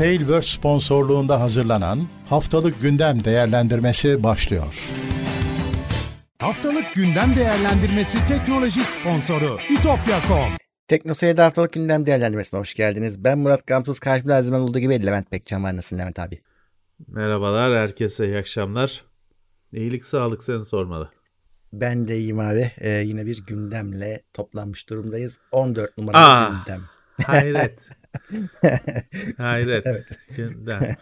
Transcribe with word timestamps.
Tailverse 0.00 0.56
sponsorluğunda 0.56 1.40
hazırlanan 1.40 1.98
Haftalık 2.28 2.82
Gündem 2.82 3.24
Değerlendirmesi 3.24 4.22
başlıyor. 4.22 4.90
Haftalık 6.38 6.94
Gündem 6.94 7.36
Değerlendirmesi 7.36 8.18
teknoloji 8.28 8.80
sponsoru 8.84 9.58
itopya.com 9.70 10.52
Teknoseyir'de 10.88 11.42
haftalık 11.42 11.72
gündem 11.72 12.06
değerlendirmesine 12.06 12.60
hoş 12.60 12.74
geldiniz. 12.74 13.24
Ben 13.24 13.38
Murat 13.38 13.66
Gamsız, 13.66 14.00
karşımda 14.00 14.34
her 14.34 14.42
zaman 14.42 14.60
olduğu 14.60 14.78
gibi 14.78 15.06
Levent 15.06 15.30
Pekcan 15.30 15.64
var. 15.64 15.76
Nasılsın 15.76 15.98
Levent 15.98 16.18
abi? 16.18 16.40
Merhabalar, 17.06 17.78
herkese 17.78 18.26
iyi 18.26 18.38
akşamlar. 18.38 19.04
İyilik, 19.72 20.04
sağlık 20.04 20.42
seni 20.42 20.64
sormalı. 20.64 21.10
Ben 21.72 22.08
de 22.08 22.18
iyiyim 22.18 22.40
abi. 22.40 22.72
Ee, 22.78 22.90
yine 22.90 23.26
bir 23.26 23.46
gündemle 23.46 24.22
toplanmış 24.32 24.88
durumdayız. 24.88 25.40
14 25.52 25.98
numaralı 25.98 26.26
Aa, 26.26 26.48
gündem. 26.48 26.84
Hayret. 27.26 27.80
hayret. 29.36 29.86
Evet. 29.86 30.18
Gündem. 30.36 30.96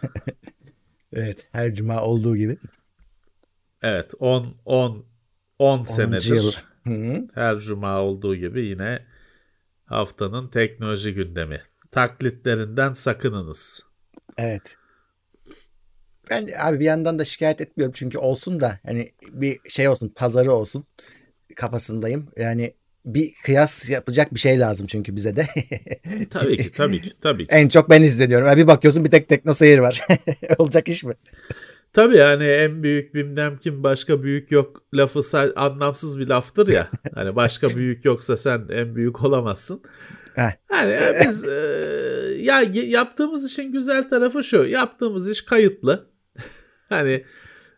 evet, 1.13 1.47
her 1.51 1.73
cuma 1.73 2.01
olduğu 2.03 2.37
gibi. 2.37 2.57
Evet, 3.81 4.11
10 4.19 4.55
10 4.65 5.05
10 5.59 5.83
senedir. 5.83 6.35
Yıl. 6.35 6.51
Her 7.33 7.59
cuma 7.59 8.01
olduğu 8.01 8.35
gibi 8.35 8.65
yine 8.65 9.05
haftanın 9.85 10.47
teknoloji 10.47 11.13
gündemi. 11.13 11.61
Taklitlerinden 11.91 12.93
sakınınız. 12.93 13.83
Evet. 14.37 14.75
Ben 16.29 16.49
abi 16.59 16.79
bir 16.79 16.85
yandan 16.85 17.19
da 17.19 17.25
şikayet 17.25 17.61
etmiyorum 17.61 17.93
çünkü 17.97 18.17
olsun 18.17 18.59
da 18.59 18.79
hani 18.85 19.11
bir 19.31 19.59
şey 19.69 19.87
olsun 19.87 20.09
pazarı 20.15 20.53
olsun 20.53 20.85
kafasındayım. 21.55 22.31
Yani 22.37 22.73
bir 23.05 23.33
kıyas 23.43 23.89
yapacak 23.89 24.33
bir 24.33 24.39
şey 24.39 24.59
lazım 24.59 24.87
çünkü 24.87 25.15
bize 25.15 25.35
de. 25.35 25.45
tabii 26.29 26.57
ki 26.57 26.71
tabii 26.71 27.01
ki 27.01 27.11
tabii 27.21 27.47
ki. 27.47 27.55
En 27.55 27.67
çok 27.67 27.89
ben 27.89 28.03
izleniyorum. 28.03 28.57
Bir 28.57 28.67
bakıyorsun 28.67 29.05
bir 29.05 29.11
tek 29.11 29.29
tekno 29.29 29.53
seyir 29.53 29.79
var. 29.79 30.01
Olacak 30.57 30.87
iş 30.87 31.03
mi? 31.03 31.13
Tabii 31.93 32.17
yani 32.17 32.43
en 32.43 32.83
büyük 32.83 33.13
bilmem 33.15 33.57
kim 33.57 33.83
başka 33.83 34.23
büyük 34.23 34.51
yok 34.51 34.83
lafı 34.93 35.53
anlamsız 35.55 36.19
bir 36.19 36.27
laftır 36.27 36.67
ya. 36.67 36.89
Hani 37.15 37.35
başka 37.35 37.75
büyük 37.75 38.05
yoksa 38.05 38.37
sen 38.37 38.65
en 38.71 38.95
büyük 38.95 39.23
olamazsın. 39.23 39.81
Yani 40.71 40.99
biz 41.25 41.45
e, 41.45 41.57
ya 42.39 42.61
yaptığımız 42.73 43.51
işin 43.51 43.71
güzel 43.71 44.09
tarafı 44.09 44.43
şu. 44.43 44.63
Yaptığımız 44.63 45.29
iş 45.29 45.41
kayıtlı. 45.41 46.09
hani 46.89 47.23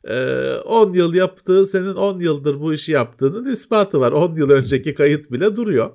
10 0.03 0.93
yıl 0.93 1.13
yaptığı 1.13 1.65
senin 1.65 1.95
10 1.95 2.19
yıldır 2.19 2.59
bu 2.59 2.73
işi 2.73 2.91
yaptığının 2.91 3.51
ispatı 3.51 3.99
var. 3.99 4.11
10 4.11 4.33
yıl 4.33 4.49
önceki 4.49 4.93
kayıt 4.93 5.31
bile 5.31 5.55
duruyor. 5.55 5.91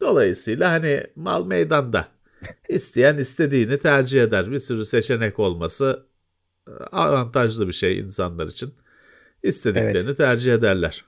Dolayısıyla 0.00 0.72
hani 0.72 1.02
mal 1.16 1.46
meydanda. 1.46 2.08
İsteyen 2.68 3.18
istediğini 3.18 3.78
tercih 3.78 4.22
eder. 4.22 4.50
Bir 4.50 4.58
sürü 4.58 4.84
seçenek 4.84 5.38
olması 5.38 6.06
avantajlı 6.92 7.68
bir 7.68 7.72
şey 7.72 7.98
insanlar 7.98 8.46
için. 8.46 8.74
İstediklerini 9.42 9.98
evet. 9.98 10.16
tercih 10.16 10.54
ederler. 10.54 11.04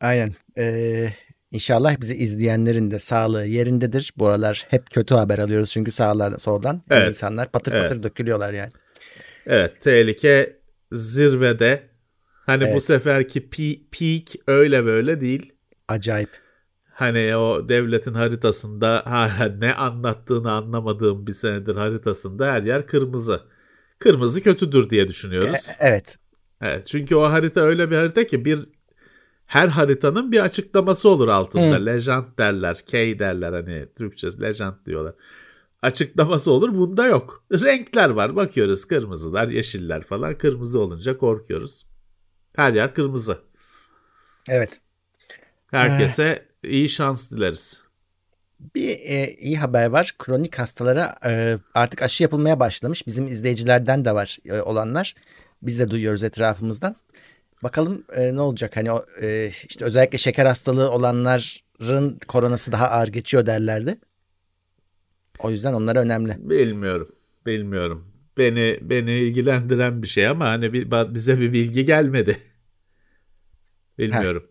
Aynen. 0.00 0.34
Ee, 0.58 1.08
İnşallah 1.52 2.00
bizi 2.00 2.14
izleyenlerin 2.14 2.90
de 2.90 2.98
sağlığı 2.98 3.46
yerindedir. 3.46 4.12
Bu 4.16 4.26
aralar 4.26 4.66
hep 4.68 4.90
kötü 4.90 5.14
haber 5.14 5.38
alıyoruz 5.38 5.70
çünkü 5.70 5.90
sağlar 5.90 6.38
soldan 6.38 6.82
evet. 6.90 7.08
insanlar 7.08 7.52
patır 7.52 7.72
evet. 7.72 7.82
patır 7.82 8.02
dökülüyorlar 8.02 8.52
yani. 8.52 8.70
Evet 9.46 9.80
tehlike 9.80 10.59
zirvede. 10.92 11.90
Hani 12.46 12.64
evet. 12.64 12.76
bu 12.76 12.80
seferki 12.80 13.50
peak 13.90 14.42
öyle 14.46 14.84
böyle 14.84 15.20
değil. 15.20 15.52
Acayip. 15.88 16.30
Hani 16.90 17.36
o 17.36 17.68
devletin 17.68 18.14
haritasında 18.14 19.02
hala 19.06 19.48
ne 19.58 19.74
anlattığını 19.74 20.52
anlamadığım 20.52 21.26
bir 21.26 21.32
senedir 21.32 21.76
haritasında 21.76 22.52
her 22.52 22.62
yer 22.62 22.86
kırmızı. 22.86 23.40
Kırmızı 23.98 24.42
kötüdür 24.42 24.90
diye 24.90 25.08
düşünüyoruz. 25.08 25.68
E, 25.68 25.88
evet. 25.88 26.18
Evet 26.60 26.86
çünkü 26.86 27.14
o 27.14 27.22
harita 27.22 27.60
öyle 27.60 27.90
bir 27.90 27.96
harita 27.96 28.26
ki 28.26 28.44
bir 28.44 28.58
her 29.46 29.68
haritanın 29.68 30.32
bir 30.32 30.40
açıklaması 30.40 31.08
olur 31.08 31.28
altında. 31.28 31.76
Hı. 31.76 31.86
Legend 31.86 32.24
derler, 32.38 32.78
K 32.86 33.18
derler 33.18 33.52
hani 33.52 33.86
Türkçe 33.98 34.28
legend 34.40 34.74
diyorlar. 34.86 35.14
Açıklaması 35.82 36.50
olur 36.50 36.74
bunda 36.74 37.06
yok. 37.06 37.44
Renkler 37.52 38.10
var 38.10 38.36
bakıyoruz 38.36 38.84
kırmızılar, 38.84 39.48
yeşiller 39.48 40.02
falan. 40.02 40.38
Kırmızı 40.38 40.80
olunca 40.80 41.18
korkuyoruz. 41.18 41.86
Her 42.56 42.72
yer 42.72 42.94
kırmızı. 42.94 43.38
Evet. 44.48 44.80
Herkese 45.70 46.46
ee, 46.64 46.68
iyi 46.68 46.88
şans 46.88 47.30
dileriz. 47.30 47.82
Bir 48.74 48.88
e, 48.88 49.34
iyi 49.38 49.58
haber 49.58 49.86
var. 49.86 50.14
Kronik 50.18 50.58
hastalara 50.58 51.16
e, 51.26 51.58
artık 51.74 52.02
aşı 52.02 52.22
yapılmaya 52.22 52.60
başlamış. 52.60 53.06
Bizim 53.06 53.26
izleyicilerden 53.26 54.04
de 54.04 54.14
var 54.14 54.38
e, 54.44 54.60
olanlar. 54.60 55.14
Biz 55.62 55.78
de 55.78 55.90
duyuyoruz 55.90 56.22
etrafımızdan. 56.22 56.96
Bakalım 57.62 58.04
e, 58.16 58.34
ne 58.34 58.40
olacak? 58.40 58.76
Hani 58.76 58.92
o, 58.92 59.04
e, 59.22 59.50
işte 59.68 59.84
özellikle 59.84 60.18
şeker 60.18 60.46
hastalığı 60.46 60.90
olanların 60.90 62.18
koronası 62.28 62.72
daha 62.72 62.90
ağır 62.90 63.08
geçiyor 63.08 63.46
derlerdi. 63.46 63.98
O 65.42 65.50
yüzden 65.50 65.72
onlar 65.72 65.96
önemli. 65.96 66.36
Bilmiyorum. 66.38 67.08
Bilmiyorum. 67.46 68.06
Beni 68.38 68.78
beni 68.82 69.12
ilgilendiren 69.12 70.02
bir 70.02 70.06
şey 70.08 70.26
ama 70.26 70.48
hani 70.48 70.72
bir, 70.72 71.14
bize 71.14 71.40
bir 71.40 71.52
bilgi 71.52 71.84
gelmedi. 71.84 72.36
Bilmiyorum. 73.98 74.46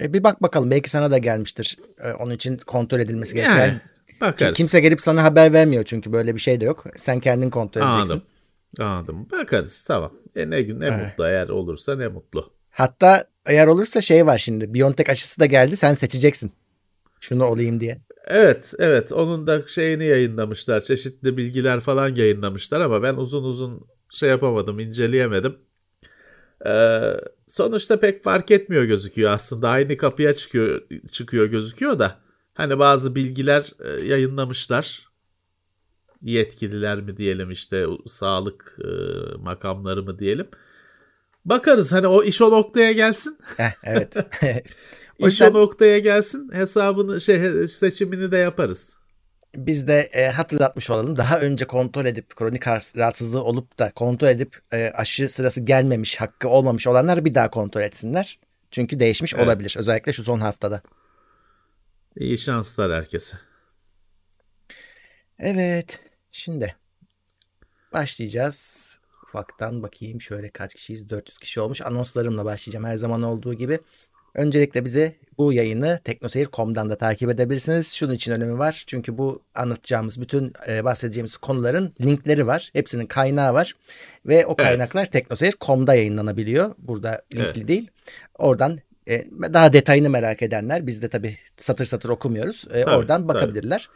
E, 0.00 0.12
bir 0.12 0.24
bak 0.24 0.42
bakalım 0.42 0.70
belki 0.70 0.90
sana 0.90 1.10
da 1.10 1.18
gelmiştir. 1.18 1.78
E, 1.98 2.12
onun 2.12 2.34
için 2.34 2.56
kontrol 2.56 3.00
edilmesi 3.00 3.34
gereken. 3.34 3.58
Yani, 3.58 3.80
bakarız. 4.20 4.56
Kimse 4.56 4.80
gelip 4.80 5.00
sana 5.00 5.22
haber 5.22 5.52
vermiyor 5.52 5.84
çünkü 5.84 6.12
böyle 6.12 6.34
bir 6.34 6.40
şey 6.40 6.60
de 6.60 6.64
yok. 6.64 6.84
Sen 6.96 7.20
kendin 7.20 7.50
kontrol 7.50 7.82
edeceksin. 7.82 8.12
Anladım. 8.12 8.22
Anladım. 8.78 9.28
Bakarız 9.32 9.84
tamam. 9.84 10.12
E 10.36 10.50
ne 10.50 10.62
gün 10.62 10.80
ne 10.80 10.86
evet. 10.86 11.06
mutlu 11.06 11.26
eğer 11.26 11.48
olursa 11.48 11.96
ne 11.96 12.08
mutlu. 12.08 12.52
Hatta 12.70 13.24
eğer 13.46 13.66
olursa 13.66 14.00
şey 14.00 14.26
var 14.26 14.38
şimdi. 14.38 14.74
Biontech 14.74 15.10
aşısı 15.10 15.40
da 15.40 15.46
geldi. 15.46 15.76
Sen 15.76 15.94
seçeceksin. 15.94 16.52
Şunu 17.20 17.44
olayım 17.44 17.80
diye. 17.80 18.00
Evet, 18.24 18.74
evet. 18.78 19.12
Onun 19.12 19.46
da 19.46 19.62
şeyini 19.66 20.04
yayınlamışlar. 20.04 20.80
Çeşitli 20.80 21.36
bilgiler 21.36 21.80
falan 21.80 22.14
yayınlamışlar 22.14 22.80
ama 22.80 23.02
ben 23.02 23.14
uzun 23.14 23.44
uzun 23.44 23.86
şey 24.10 24.30
yapamadım, 24.30 24.80
inceleyemedim. 24.80 25.56
Ee, 26.66 27.00
sonuçta 27.46 28.00
pek 28.00 28.22
fark 28.24 28.50
etmiyor 28.50 28.84
gözüküyor 28.84 29.30
aslında. 29.30 29.68
Aynı 29.68 29.96
kapıya 29.96 30.34
çıkıyor 30.36 30.82
çıkıyor 31.12 31.46
gözüküyor 31.46 31.98
da. 31.98 32.20
Hani 32.54 32.78
bazı 32.78 33.14
bilgiler 33.14 33.72
e, 33.80 34.04
yayınlamışlar 34.04 35.08
yetkililer 36.22 37.00
mi 37.00 37.16
diyelim 37.16 37.50
işte 37.50 37.86
sağlık 38.06 38.78
e, 38.78 38.88
makamları 39.38 40.02
mı 40.02 40.18
diyelim. 40.18 40.48
Bakarız 41.44 41.92
hani 41.92 42.06
o 42.06 42.22
iş 42.22 42.42
o 42.42 42.50
noktaya 42.50 42.92
gelsin. 42.92 43.38
Heh, 43.56 43.72
evet. 43.84 44.16
o 45.20 45.26
o 45.44 45.52
noktaya 45.52 45.98
gelsin 45.98 46.50
hesabını 46.52 47.20
şey 47.20 47.68
seçimini 47.68 48.32
de 48.32 48.36
yaparız. 48.36 48.96
Biz 49.56 49.88
de 49.88 50.00
e, 50.12 50.26
hatırlatmış 50.26 50.90
olalım. 50.90 51.16
Daha 51.16 51.40
önce 51.40 51.64
kontrol 51.64 52.06
edip 52.06 52.36
kronik 52.36 52.66
rahatsızlığı 52.68 53.44
olup 53.44 53.78
da 53.78 53.90
kontrol 53.90 54.28
edip 54.28 54.60
e, 54.72 54.92
aşı 54.94 55.28
sırası 55.28 55.60
gelmemiş, 55.60 56.20
hakkı 56.20 56.48
olmamış 56.48 56.86
olanlar 56.86 57.24
bir 57.24 57.34
daha 57.34 57.50
kontrol 57.50 57.80
etsinler. 57.80 58.38
Çünkü 58.70 59.00
değişmiş 59.00 59.34
evet. 59.34 59.46
olabilir. 59.46 59.74
Özellikle 59.78 60.12
şu 60.12 60.22
son 60.22 60.40
haftada. 60.40 60.82
İyi 62.16 62.38
şanslar 62.38 62.92
herkese. 62.92 63.36
Evet. 65.38 66.00
Şimdi 66.30 66.76
başlayacağız. 67.92 69.00
Ufaktan 69.22 69.82
bakayım 69.82 70.20
şöyle 70.20 70.50
kaç 70.50 70.74
kişiyiz? 70.74 71.10
400 71.10 71.38
kişi 71.38 71.60
olmuş. 71.60 71.82
Anonslarımla 71.82 72.44
başlayacağım 72.44 72.84
her 72.84 72.96
zaman 72.96 73.22
olduğu 73.22 73.54
gibi. 73.54 73.78
Öncelikle 74.34 74.84
bize 74.84 75.14
bu 75.38 75.52
yayını 75.52 76.00
teknoseyir.com'dan 76.04 76.90
da 76.90 76.98
takip 76.98 77.30
edebilirsiniz. 77.30 77.92
Şunun 77.92 78.14
için 78.14 78.32
önemi 78.32 78.58
var. 78.58 78.84
Çünkü 78.86 79.18
bu 79.18 79.42
anlatacağımız 79.54 80.20
bütün 80.20 80.52
e, 80.68 80.84
bahsedeceğimiz 80.84 81.36
konuların 81.36 81.92
linkleri 82.00 82.46
var. 82.46 82.70
Hepsinin 82.72 83.06
kaynağı 83.06 83.54
var. 83.54 83.74
Ve 84.26 84.46
o 84.46 84.56
kaynaklar 84.56 85.02
evet. 85.02 85.12
teknoseyir.com'da 85.12 85.94
yayınlanabiliyor. 85.94 86.74
Burada 86.78 87.22
linkli 87.34 87.44
evet. 87.44 87.68
değil. 87.68 87.90
Oradan 88.38 88.78
e, 89.08 89.26
daha 89.52 89.72
detayını 89.72 90.10
merak 90.10 90.42
edenler 90.42 90.86
biz 90.86 91.02
de 91.02 91.08
tabii 91.08 91.36
satır 91.56 91.84
satır 91.84 92.08
okumuyoruz. 92.08 92.64
E, 92.72 92.82
tabii, 92.82 92.94
oradan 92.94 93.28
bakabilirler. 93.28 93.88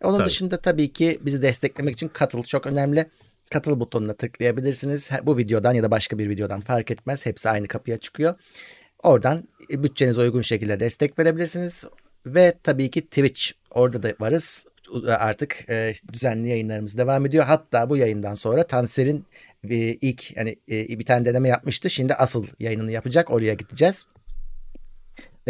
Tabii. 0.00 0.08
Onun 0.10 0.18
tabii. 0.18 0.28
dışında 0.28 0.56
tabii 0.56 0.92
ki 0.92 1.18
bizi 1.20 1.42
desteklemek 1.42 1.94
için 1.94 2.08
katıl 2.08 2.42
çok 2.42 2.66
önemli. 2.66 3.06
Katıl 3.50 3.80
butonuna 3.80 4.14
tıklayabilirsiniz. 4.14 5.10
Bu 5.22 5.36
videodan 5.38 5.74
ya 5.74 5.82
da 5.82 5.90
başka 5.90 6.18
bir 6.18 6.28
videodan 6.28 6.60
fark 6.60 6.90
etmez. 6.90 7.26
Hepsi 7.26 7.50
aynı 7.50 7.68
kapıya 7.68 7.96
çıkıyor. 7.96 8.34
Oradan 9.02 9.48
e, 9.70 9.82
bütçenize 9.82 10.20
uygun 10.20 10.42
şekilde 10.42 10.80
destek 10.80 11.18
verebilirsiniz. 11.18 11.84
Ve 12.26 12.54
tabii 12.62 12.90
ki 12.90 13.00
Twitch. 13.00 13.50
Orada 13.70 14.02
da 14.02 14.12
varız. 14.20 14.66
Artık 15.18 15.64
e, 15.68 15.92
düzenli 16.12 16.48
yayınlarımız 16.48 16.98
devam 16.98 17.26
ediyor. 17.26 17.44
Hatta 17.44 17.90
bu 17.90 17.96
yayından 17.96 18.34
sonra 18.34 18.62
Tanser'in 18.62 19.24
e, 19.70 19.76
ilk 19.76 20.36
hani 20.36 20.56
e, 20.70 20.98
bir 20.98 21.04
tane 21.04 21.24
deneme 21.24 21.48
yapmıştı. 21.48 21.90
Şimdi 21.90 22.14
asıl 22.14 22.46
yayınını 22.58 22.92
yapacak. 22.92 23.30
Oraya 23.30 23.54
gideceğiz. 23.54 24.06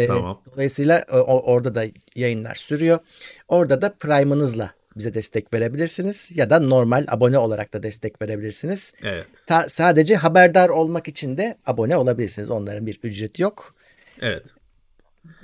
Tamam. 0.07 0.41
Dolayısıyla 0.53 1.05
o, 1.11 1.51
orada 1.53 1.75
da 1.75 1.85
yayınlar 2.15 2.55
sürüyor. 2.55 2.99
Orada 3.47 3.81
da 3.81 3.93
Prime'ınızla 3.93 4.73
bize 4.97 5.13
destek 5.13 5.53
verebilirsiniz 5.53 6.31
ya 6.35 6.49
da 6.49 6.59
normal 6.59 7.05
abone 7.07 7.37
olarak 7.37 7.73
da 7.73 7.83
destek 7.83 8.21
verebilirsiniz. 8.21 8.93
Evet. 9.03 9.27
Ta- 9.47 9.69
sadece 9.69 10.15
haberdar 10.15 10.69
olmak 10.69 11.07
için 11.07 11.37
de 11.37 11.57
abone 11.65 11.97
olabilirsiniz. 11.97 12.51
Onların 12.51 12.87
bir 12.87 12.99
ücreti 13.03 13.41
yok. 13.41 13.75
Evet. 14.21 14.43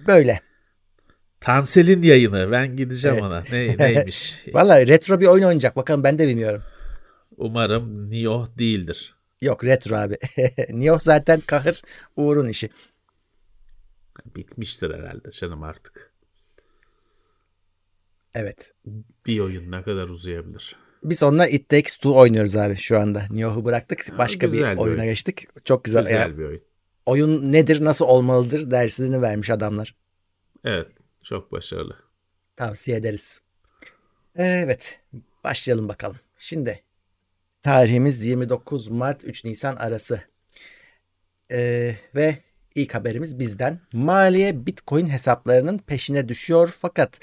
Böyle. 0.08 0.42
Tansel'in 1.42 2.02
yayını. 2.04 2.52
Ben 2.52 2.76
gideceğim 2.76 3.18
evet. 3.18 3.26
ona. 3.26 3.44
Ne, 3.52 3.78
neymiş? 3.78 4.44
Valla 4.54 4.88
retro 4.88 5.20
bir 5.20 5.28
oyun 5.28 5.44
oynayacak. 5.44 5.76
Bakalım 5.76 6.04
ben 6.04 6.20
de 6.20 6.28
bilmiyorum. 6.28 6.64
Umarım 7.38 8.10
Nioh 8.10 8.48
değildir. 8.58 9.16
Yok 9.42 9.66
retro 9.66 9.96
abi. 9.96 10.18
Nioh 10.70 11.00
zaten 11.00 11.42
kahır 11.42 11.82
Uğur'un 12.16 12.48
işi. 12.48 12.70
Bitmiştir 14.36 14.94
herhalde 14.94 15.32
canım 15.32 15.64
artık. 15.64 16.09
Evet. 18.36 18.74
Bir 19.28 19.40
oyun 19.40 19.72
ne 19.72 19.84
kadar 19.84 20.10
uzayabilir? 20.10 20.76
Biz 21.04 21.24
onunla 21.24 21.48
It 21.48 21.70
Takes 21.70 21.96
Two 21.96 22.10
oynuyoruz 22.10 22.56
abi 22.56 22.76
şu 22.76 23.00
anda. 23.00 23.24
Nioh'u 23.30 23.66
bıraktık. 23.66 24.18
Başka 24.18 24.48
bir, 24.48 24.54
bir 24.54 24.62
oyuna 24.62 24.82
oyun. 24.82 25.04
geçtik. 25.04 25.48
Çok 25.66 25.84
güzel. 25.84 26.04
Güzel 26.04 26.20
yani, 26.20 26.38
bir 26.38 26.44
oyun. 26.44 26.62
Oyun 27.06 27.52
nedir, 27.52 27.86
nasıl 27.86 28.06
olmalıdır 28.06 28.72
dersini 28.72 29.22
vermiş 29.22 29.50
adamlar. 29.50 29.96
Evet. 30.64 30.88
Çok 31.24 31.52
başarılı. 31.52 31.96
Tavsiye 32.56 32.98
ederiz. 32.98 33.42
Evet. 34.36 35.00
Başlayalım 35.44 35.90
bakalım. 35.90 36.18
Şimdi 36.38 36.84
tarihimiz 37.62 38.26
29 38.26 38.88
Mart 38.88 39.24
3 39.24 39.46
Nisan 39.46 39.76
arası. 39.76 40.22
Ee, 41.52 41.96
ve 42.16 42.38
ilk 42.76 42.96
haberimiz 42.96 43.40
bizden. 43.40 43.80
Maliye 43.94 44.66
Bitcoin 44.66 45.08
hesaplarının 45.08 45.78
peşine 45.78 46.28
düşüyor 46.28 46.76
fakat 46.78 47.20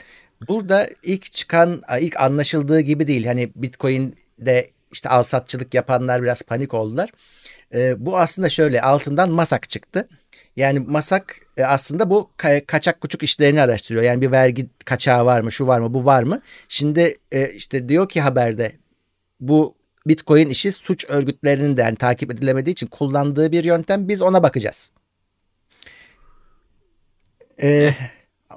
burada 0.48 0.88
ilk 1.02 1.32
çıkan 1.32 1.82
ilk 2.00 2.20
anlaşıldığı 2.20 2.80
gibi 2.80 3.06
değil. 3.06 3.26
Hani 3.26 3.52
Bitcoin'de 3.56 4.70
işte 4.92 5.08
al 5.08 5.22
satçılık 5.22 5.74
yapanlar 5.74 6.22
biraz 6.22 6.42
panik 6.42 6.74
oldular. 6.74 7.10
Ee, 7.74 8.06
bu 8.06 8.18
aslında 8.18 8.48
şöyle 8.48 8.82
altından 8.82 9.30
masak 9.30 9.70
çıktı. 9.70 10.08
Yani 10.56 10.78
masak 10.78 11.36
e, 11.56 11.64
aslında 11.64 12.10
bu 12.10 12.30
kaçak 12.66 13.00
kuçuk 13.00 13.22
işlerini 13.22 13.60
araştırıyor. 13.60 14.04
Yani 14.04 14.20
bir 14.20 14.32
vergi 14.32 14.66
kaçağı 14.84 15.26
var 15.26 15.40
mı, 15.40 15.52
şu 15.52 15.66
var 15.66 15.80
mı, 15.80 15.94
bu 15.94 16.04
var 16.04 16.22
mı? 16.22 16.40
Şimdi 16.68 17.18
e, 17.32 17.52
işte 17.52 17.88
diyor 17.88 18.08
ki 18.08 18.20
haberde 18.20 18.72
bu 19.40 19.74
Bitcoin 20.06 20.48
işi 20.48 20.72
suç 20.72 21.04
örgütlerinin 21.08 21.76
de 21.76 21.82
yani 21.82 21.96
takip 21.96 22.32
edilemediği 22.32 22.72
için 22.72 22.86
kullandığı 22.86 23.52
bir 23.52 23.64
yöntem. 23.64 24.08
Biz 24.08 24.22
ona 24.22 24.42
bakacağız. 24.42 24.90
Ee, 27.62 27.94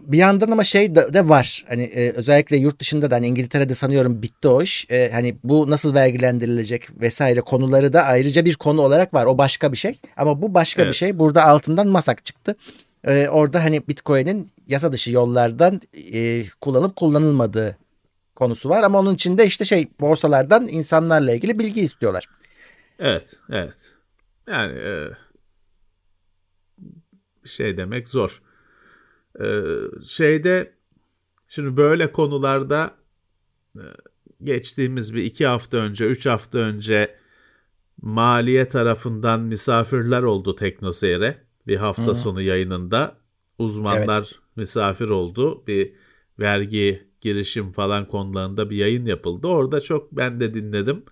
bir 0.01 0.17
yandan 0.17 0.51
ama 0.51 0.63
şey 0.63 0.95
de, 0.95 1.13
de 1.13 1.29
var. 1.29 1.65
Hani 1.67 1.83
e, 1.83 2.11
özellikle 2.11 2.57
yurt 2.57 2.79
dışında 2.79 3.11
da 3.11 3.15
hani 3.15 3.27
İngiltere'de 3.27 3.75
sanıyorum 3.75 4.21
bitti 4.21 4.47
o 4.47 4.61
iş. 4.61 4.87
E, 4.89 5.11
hani 5.11 5.37
bu 5.43 5.69
nasıl 5.69 5.93
vergilendirilecek 5.93 7.01
vesaire 7.01 7.41
konuları 7.41 7.93
da 7.93 8.03
ayrıca 8.03 8.45
bir 8.45 8.55
konu 8.55 8.81
olarak 8.81 9.13
var. 9.13 9.25
O 9.25 9.37
başka 9.37 9.71
bir 9.71 9.77
şey. 9.77 9.95
Ama 10.17 10.41
bu 10.41 10.53
başka 10.53 10.81
evet. 10.81 10.91
bir 10.91 10.97
şey. 10.97 11.19
Burada 11.19 11.45
altından 11.45 11.87
masak 11.87 12.25
çıktı. 12.25 12.55
E, 13.07 13.27
orada 13.27 13.63
hani 13.63 13.87
Bitcoin'in 13.87 14.49
yasa 14.67 14.93
dışı 14.93 15.11
yollardan 15.11 15.81
e, 16.13 16.43
kullanıp 16.61 16.95
kullanılmadığı 16.95 17.77
konusu 18.35 18.69
var 18.69 18.83
ama 18.83 18.99
onun 18.99 19.13
içinde 19.13 19.45
işte 19.45 19.65
şey 19.65 19.87
borsalardan 19.99 20.67
insanlarla 20.67 21.33
ilgili 21.33 21.59
bilgi 21.59 21.81
istiyorlar. 21.81 22.25
Evet, 22.99 23.35
evet. 23.51 23.91
Yani 24.47 24.79
e, 24.79 25.07
şey 27.45 27.77
demek 27.77 28.09
zor. 28.09 28.41
Ee, 29.41 29.61
şeyde 30.05 30.73
şimdi 31.47 31.77
böyle 31.77 32.11
konularda 32.11 32.95
e, 33.75 33.83
geçtiğimiz 34.43 35.15
bir 35.15 35.23
iki 35.23 35.47
hafta 35.47 35.77
önce, 35.77 36.05
üç 36.05 36.25
hafta 36.25 36.57
önce 36.57 37.15
maliye 38.01 38.69
tarafından 38.69 39.39
misafirler 39.39 40.23
oldu 40.23 40.55
Teknoseyre 40.55 41.37
bir 41.67 41.77
hafta 41.77 42.05
Hı-hı. 42.05 42.15
sonu 42.15 42.41
yayınında. 42.41 43.17
Uzmanlar 43.57 44.19
evet. 44.19 44.39
misafir 44.55 45.07
oldu. 45.09 45.63
Bir 45.67 45.93
vergi, 46.39 47.07
girişim 47.21 47.71
falan 47.71 48.07
konularında 48.07 48.69
bir 48.69 48.75
yayın 48.75 49.05
yapıldı. 49.05 49.47
Orada 49.47 49.81
çok 49.81 50.11
ben 50.11 50.39
de 50.39 50.53
dinledim. 50.53 51.03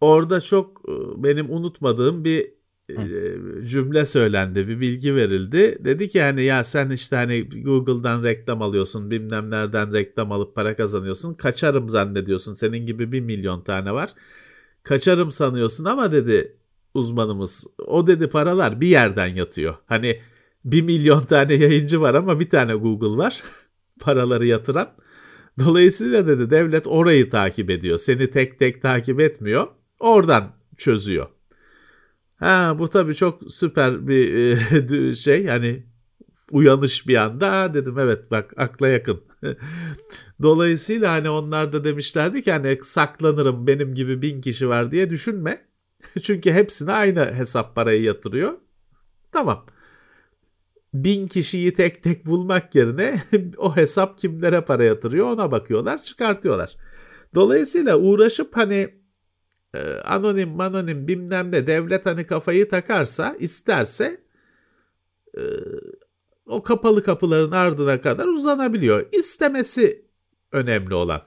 Orada 0.00 0.40
çok 0.40 0.82
e, 0.88 1.22
benim 1.22 1.50
unutmadığım 1.50 2.24
bir 2.24 2.55
cümle 3.66 4.04
söylendi, 4.04 4.68
bir 4.68 4.80
bilgi 4.80 5.14
verildi. 5.14 5.78
Dedi 5.84 6.08
ki 6.08 6.22
hani 6.22 6.42
ya 6.42 6.64
sen 6.64 6.90
işte 6.90 7.16
hani 7.16 7.48
Google'dan 7.48 8.22
reklam 8.22 8.62
alıyorsun, 8.62 9.10
bilmem 9.10 9.50
nereden 9.50 9.92
reklam 9.92 10.32
alıp 10.32 10.54
para 10.54 10.76
kazanıyorsun. 10.76 11.34
Kaçarım 11.34 11.88
zannediyorsun. 11.88 12.54
Senin 12.54 12.86
gibi 12.86 13.12
bir 13.12 13.20
milyon 13.20 13.60
tane 13.60 13.92
var. 13.92 14.10
Kaçarım 14.82 15.30
sanıyorsun 15.30 15.84
ama 15.84 16.12
dedi 16.12 16.56
uzmanımız. 16.94 17.66
O 17.86 18.06
dedi 18.06 18.28
paralar 18.28 18.80
bir 18.80 18.88
yerden 18.88 19.26
yatıyor. 19.26 19.74
Hani 19.86 20.20
bir 20.64 20.82
milyon 20.82 21.24
tane 21.24 21.54
yayıncı 21.54 22.00
var 22.00 22.14
ama 22.14 22.40
bir 22.40 22.50
tane 22.50 22.74
Google 22.74 23.16
var. 23.24 23.42
paraları 24.00 24.46
yatıran. 24.46 24.88
Dolayısıyla 25.58 26.26
dedi 26.26 26.50
devlet 26.50 26.86
orayı 26.86 27.30
takip 27.30 27.70
ediyor. 27.70 27.98
Seni 27.98 28.30
tek 28.30 28.58
tek 28.58 28.82
takip 28.82 29.20
etmiyor. 29.20 29.66
Oradan 30.00 30.52
çözüyor. 30.76 31.35
Ha 32.36 32.76
bu 32.78 32.88
tabii 32.88 33.14
çok 33.14 33.52
süper 33.52 34.08
bir 34.08 34.34
e, 34.34 35.14
şey 35.14 35.44
yani 35.44 35.86
uyanış 36.50 37.08
bir 37.08 37.16
anda 37.16 37.74
dedim 37.74 37.98
evet 37.98 38.30
bak 38.30 38.54
akla 38.56 38.88
yakın. 38.88 39.20
Dolayısıyla 40.42 41.12
hani 41.12 41.30
onlar 41.30 41.72
da 41.72 41.84
demişlerdi 41.84 42.42
ki 42.42 42.52
hani 42.52 42.78
saklanırım 42.82 43.66
benim 43.66 43.94
gibi 43.94 44.22
bin 44.22 44.40
kişi 44.40 44.68
var 44.68 44.90
diye 44.90 45.10
düşünme. 45.10 45.66
Çünkü 46.22 46.52
hepsine 46.52 46.92
aynı 46.92 47.34
hesap 47.34 47.74
parayı 47.74 48.02
yatırıyor. 48.02 48.52
Tamam. 49.32 49.66
Bin 50.94 51.28
kişiyi 51.28 51.74
tek 51.74 52.02
tek 52.02 52.26
bulmak 52.26 52.74
yerine 52.74 53.22
o 53.56 53.76
hesap 53.76 54.18
kimlere 54.18 54.60
para 54.60 54.84
yatırıyor 54.84 55.26
ona 55.26 55.50
bakıyorlar 55.50 56.02
çıkartıyorlar. 56.02 56.76
Dolayısıyla 57.34 57.96
uğraşıp 57.96 58.56
hani 58.56 59.05
e, 59.76 60.00
anonim 60.00 60.60
anonim 60.60 61.08
bilmem 61.08 61.52
ne 61.52 61.66
devlet 61.66 62.06
hani 62.06 62.26
kafayı 62.26 62.68
takarsa 62.68 63.36
isterse 63.38 64.20
e, 65.38 65.42
o 66.46 66.62
kapalı 66.62 67.04
kapıların 67.04 67.50
ardına 67.50 68.00
kadar 68.00 68.26
uzanabiliyor. 68.26 69.06
İstemesi 69.12 70.04
önemli 70.52 70.94
olan. 70.94 71.22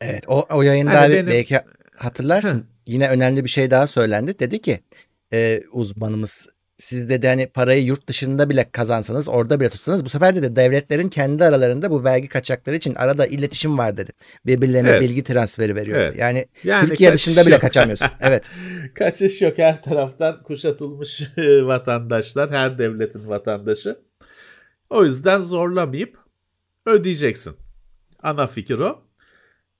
Evet 0.00 0.24
o, 0.28 0.46
o 0.50 0.62
yayında 0.62 1.00
hani 1.00 1.14
benim... 1.14 1.26
belki 1.26 1.60
hatırlarsın 1.96 2.58
Heh. 2.58 2.64
yine 2.86 3.08
önemli 3.08 3.44
bir 3.44 3.50
şey 3.50 3.70
daha 3.70 3.86
söylendi. 3.86 4.38
Dedi 4.38 4.60
ki 4.60 4.80
e, 5.32 5.62
uzmanımız 5.72 6.48
siz 6.78 7.08
de 7.08 7.28
hani 7.28 7.46
parayı 7.46 7.84
yurt 7.84 8.08
dışında 8.08 8.50
bile 8.50 8.70
kazansanız 8.72 9.28
orada 9.28 9.60
bile 9.60 9.68
tutsanız 9.68 10.04
bu 10.04 10.08
sefer 10.08 10.36
de 10.36 10.56
devletlerin 10.56 11.08
kendi 11.08 11.44
aralarında 11.44 11.90
bu 11.90 12.04
vergi 12.04 12.28
kaçakları 12.28 12.76
için 12.76 12.94
arada 12.94 13.26
iletişim 13.26 13.78
var 13.78 13.96
dedi. 13.96 14.10
Birbirlerine 14.46 14.90
evet. 14.90 15.02
bilgi 15.02 15.22
transferi 15.22 15.76
veriyor. 15.76 15.98
Evet. 15.98 16.18
Yani, 16.18 16.46
yani 16.64 16.88
Türkiye 16.88 17.12
dışında 17.12 17.46
bile 17.46 17.58
kaçamıyorsun. 17.58 18.08
evet. 18.20 18.50
Kaçış 18.94 19.42
yok 19.42 19.58
her 19.58 19.82
taraftan 19.82 20.42
kuşatılmış 20.42 21.22
e, 21.36 21.66
vatandaşlar 21.66 22.50
her 22.50 22.78
devletin 22.78 23.28
vatandaşı. 23.28 23.98
O 24.90 25.04
yüzden 25.04 25.40
zorlamayıp 25.40 26.18
ödeyeceksin. 26.86 27.56
Ana 28.22 28.46
fikir 28.46 28.78
o. 28.78 29.07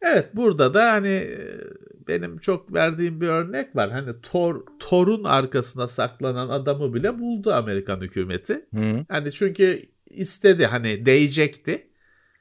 Evet 0.03 0.37
burada 0.37 0.75
da 0.75 0.93
hani 0.93 1.09
e, 1.09 1.61
benim 2.09 2.39
çok 2.39 2.75
verdiğim 2.75 3.21
bir 3.21 3.29
örnek 3.29 3.77
var. 3.77 3.91
Hani 3.91 4.21
Tor 4.23 4.63
Tor'un 4.79 5.25
arkasına 5.25 5.89
saklanan 5.89 6.49
adamı 6.49 6.95
bile 6.95 7.19
buldu 7.19 7.53
Amerikan 7.53 8.01
hükümeti. 8.01 8.67
Hı. 8.75 9.05
Hani 9.09 9.33
çünkü 9.33 9.83
istedi 10.07 10.67
hani 10.67 11.07
değecekti. 11.07 11.89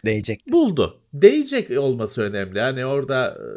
Değecek. 0.06 0.44
Buldu. 0.52 1.02
Değecek 1.14 1.80
olması 1.80 2.22
önemli. 2.22 2.60
Hani 2.60 2.86
orada 2.86 3.30
e, 3.30 3.48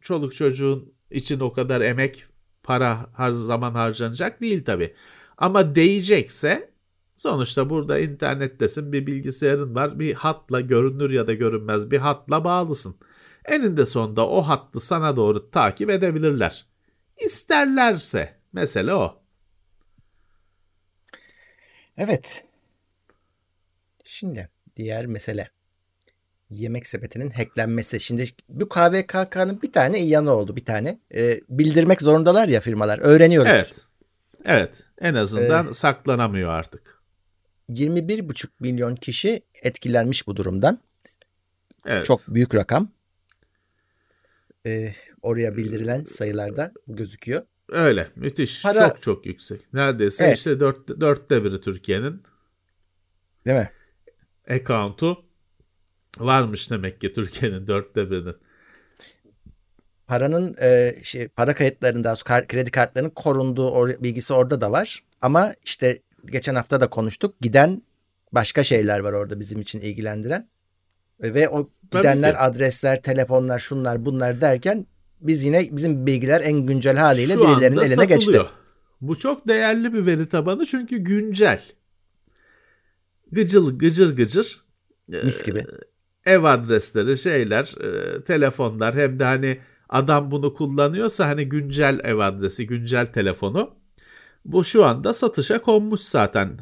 çoluk 0.00 0.34
çocuğun 0.34 0.92
için 1.10 1.40
o 1.40 1.52
kadar 1.52 1.80
emek, 1.80 2.24
para 2.62 3.06
her 3.16 3.30
zaman 3.30 3.72
harcanacak 3.72 4.40
değil 4.40 4.64
tabi. 4.64 4.94
Ama 5.38 5.74
değecekse 5.74 6.70
sonuçta 7.18 7.70
burada 7.70 7.98
internettesin 7.98 8.92
bir 8.92 9.06
bilgisayarın 9.06 9.74
var 9.74 9.98
bir 9.98 10.14
hatla 10.14 10.60
görünür 10.60 11.10
ya 11.10 11.26
da 11.26 11.32
görünmez 11.32 11.90
bir 11.90 11.98
hatla 11.98 12.44
bağlısın. 12.44 12.96
Eninde 13.44 13.86
sonunda 13.86 14.28
o 14.28 14.42
hattı 14.42 14.80
sana 14.80 15.16
doğru 15.16 15.50
takip 15.50 15.90
edebilirler. 15.90 16.66
İsterlerse 17.24 18.34
mesele 18.52 18.94
o. 18.94 19.22
Evet. 21.96 22.44
Şimdi 24.04 24.48
diğer 24.76 25.06
mesele. 25.06 25.50
Yemek 26.50 26.86
sepetinin 26.86 27.30
hacklenmesi. 27.30 28.00
Şimdi 28.00 28.24
bu 28.48 28.68
KVKK'nın 28.68 29.62
bir 29.62 29.72
tane 29.72 30.00
iyi 30.00 30.08
yanı 30.08 30.32
oldu 30.32 30.56
bir 30.56 30.64
tane. 30.64 30.98
Ee, 31.14 31.40
bildirmek 31.48 32.02
zorundalar 32.02 32.48
ya 32.48 32.60
firmalar. 32.60 32.98
Öğreniyoruz. 32.98 33.50
Evet. 33.50 33.80
Evet. 34.44 34.82
En 34.98 35.14
azından 35.14 35.68
ee, 35.68 35.72
saklanamıyor 35.72 36.50
artık. 36.50 36.97
21,5 37.68 38.48
milyon 38.60 38.96
kişi 38.96 39.42
etkilenmiş 39.62 40.26
bu 40.26 40.36
durumdan. 40.36 40.78
Evet. 41.86 42.06
Çok 42.06 42.20
büyük 42.28 42.54
rakam. 42.54 42.92
Ee, 44.66 44.92
oraya 45.22 45.56
bildirilen 45.56 46.04
sayılarda 46.04 46.72
gözüküyor. 46.86 47.42
Öyle 47.68 48.08
müthiş 48.16 48.62
Para... 48.62 48.88
çok 48.88 49.02
çok 49.02 49.26
yüksek. 49.26 49.72
Neredeyse 49.72 50.24
evet. 50.24 50.36
işte 50.36 50.60
dört, 50.60 51.00
dörtte 51.00 51.44
biri 51.44 51.60
Türkiye'nin. 51.60 52.22
Değil 53.46 53.58
mi? 53.58 53.70
Account'u 54.50 55.24
varmış 56.18 56.70
demek 56.70 57.00
ki 57.00 57.12
Türkiye'nin 57.12 57.66
dörtte 57.66 58.10
birinin. 58.10 58.36
Paranın 60.06 60.56
e, 60.60 60.96
şey 61.02 61.28
para 61.28 61.54
kayıtlarında 61.54 62.14
kredi 62.48 62.70
kartlarının 62.70 63.10
korunduğu 63.10 63.70
or, 63.70 63.88
bilgisi 63.88 64.32
orada 64.32 64.60
da 64.60 64.72
var. 64.72 65.04
Ama 65.20 65.54
işte 65.64 65.98
geçen 66.32 66.54
hafta 66.54 66.80
da 66.80 66.90
konuştuk. 66.90 67.40
Giden 67.40 67.82
başka 68.32 68.64
şeyler 68.64 68.98
var 68.98 69.12
orada 69.12 69.40
bizim 69.40 69.60
için 69.60 69.80
ilgilendiren. 69.80 70.48
Ve 71.20 71.48
o 71.48 71.68
gidenler 71.90 72.46
adresler, 72.48 73.02
telefonlar, 73.02 73.58
şunlar 73.58 74.04
bunlar 74.04 74.40
derken 74.40 74.86
biz 75.20 75.44
yine 75.44 75.68
bizim 75.72 76.06
bilgiler 76.06 76.40
en 76.40 76.66
güncel 76.66 76.96
haliyle 76.96 77.34
Şu 77.34 77.40
birilerinin 77.40 77.78
eline 77.78 77.88
satılıyor. 77.94 78.18
geçti. 78.18 78.40
Bu 79.00 79.18
çok 79.18 79.48
değerli 79.48 79.92
bir 79.92 80.06
veri 80.06 80.28
tabanı 80.28 80.66
çünkü 80.66 80.98
güncel. 80.98 81.62
Gıcıl 83.32 83.78
gıcır 83.78 84.16
gıcır. 84.16 84.64
Mis 85.08 85.42
gibi. 85.42 85.58
E, 86.26 86.32
ev 86.32 86.44
adresleri, 86.44 87.18
şeyler, 87.18 87.74
e, 87.84 88.24
telefonlar 88.24 88.94
hem 88.94 89.18
de 89.18 89.24
hani 89.24 89.58
adam 89.88 90.30
bunu 90.30 90.54
kullanıyorsa 90.54 91.26
hani 91.26 91.48
güncel 91.48 92.00
ev 92.04 92.18
adresi, 92.18 92.66
güncel 92.66 93.06
telefonu. 93.06 93.77
Bu 94.44 94.64
şu 94.64 94.84
anda 94.84 95.12
satışa 95.12 95.62
konmuş 95.62 96.00
zaten 96.00 96.58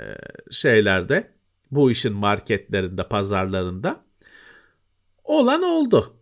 e, 0.00 0.04
şeylerde. 0.50 1.30
Bu 1.70 1.90
işin 1.90 2.12
marketlerinde, 2.12 3.08
pazarlarında. 3.08 4.04
Olan 5.24 5.62
oldu. 5.62 6.14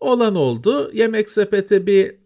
Olan 0.00 0.34
oldu. 0.34 0.90
Yemek 0.94 1.30
sepeti 1.30 1.86
bir 1.86 2.20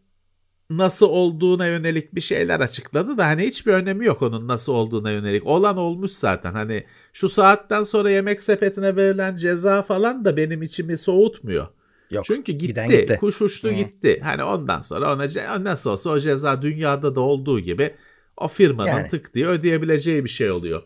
nasıl 0.71 1.07
olduğuna 1.09 1.67
yönelik 1.67 2.15
bir 2.15 2.21
şeyler 2.21 2.61
açıkladı 2.61 3.19
da 3.19 3.27
hani 3.27 3.43
hiçbir 3.47 3.73
önemi 3.73 4.07
yok 4.07 4.23
onun 4.23 4.49
nasıl 4.49 4.73
olduğuna 4.73 5.11
yönelik. 5.11 5.47
Olan 5.47 5.77
olmuş 5.77 6.11
zaten. 6.11 6.53
Hani 6.53 6.85
şu 7.13 7.29
saatten 7.29 7.83
sonra 7.83 8.11
yemek 8.11 8.43
sepetine 8.43 8.97
verilen 8.97 9.37
ceza 9.37 9.83
falan 9.83 10.25
da 10.25 10.37
benim 10.37 10.63
içimi 10.63 10.99
soğutmuyor. 10.99 11.69
Yok, 12.11 12.25
Çünkü 12.25 12.53
gitti, 12.53 12.87
gitti. 12.89 13.17
kuş 13.21 13.43
uçtu 13.43 13.69
Hı. 13.69 13.73
gitti. 13.73 14.21
Hani 14.23 14.45
ondan 14.45 14.81
sonra 14.81 15.15
ona 15.15 15.65
nasıl 15.65 15.91
olsa 15.91 16.11
o 16.11 16.19
ceza 16.19 16.63
dünyada 16.63 17.15
da 17.15 17.21
olduğu 17.21 17.61
gibi 17.61 17.95
o 18.37 18.49
firmanın 18.49 18.89
yani. 18.89 19.09
tık 19.09 19.35
diye 19.35 19.47
ödeyebileceği 19.47 20.25
bir 20.25 20.29
şey 20.29 20.51
oluyor. 20.51 20.83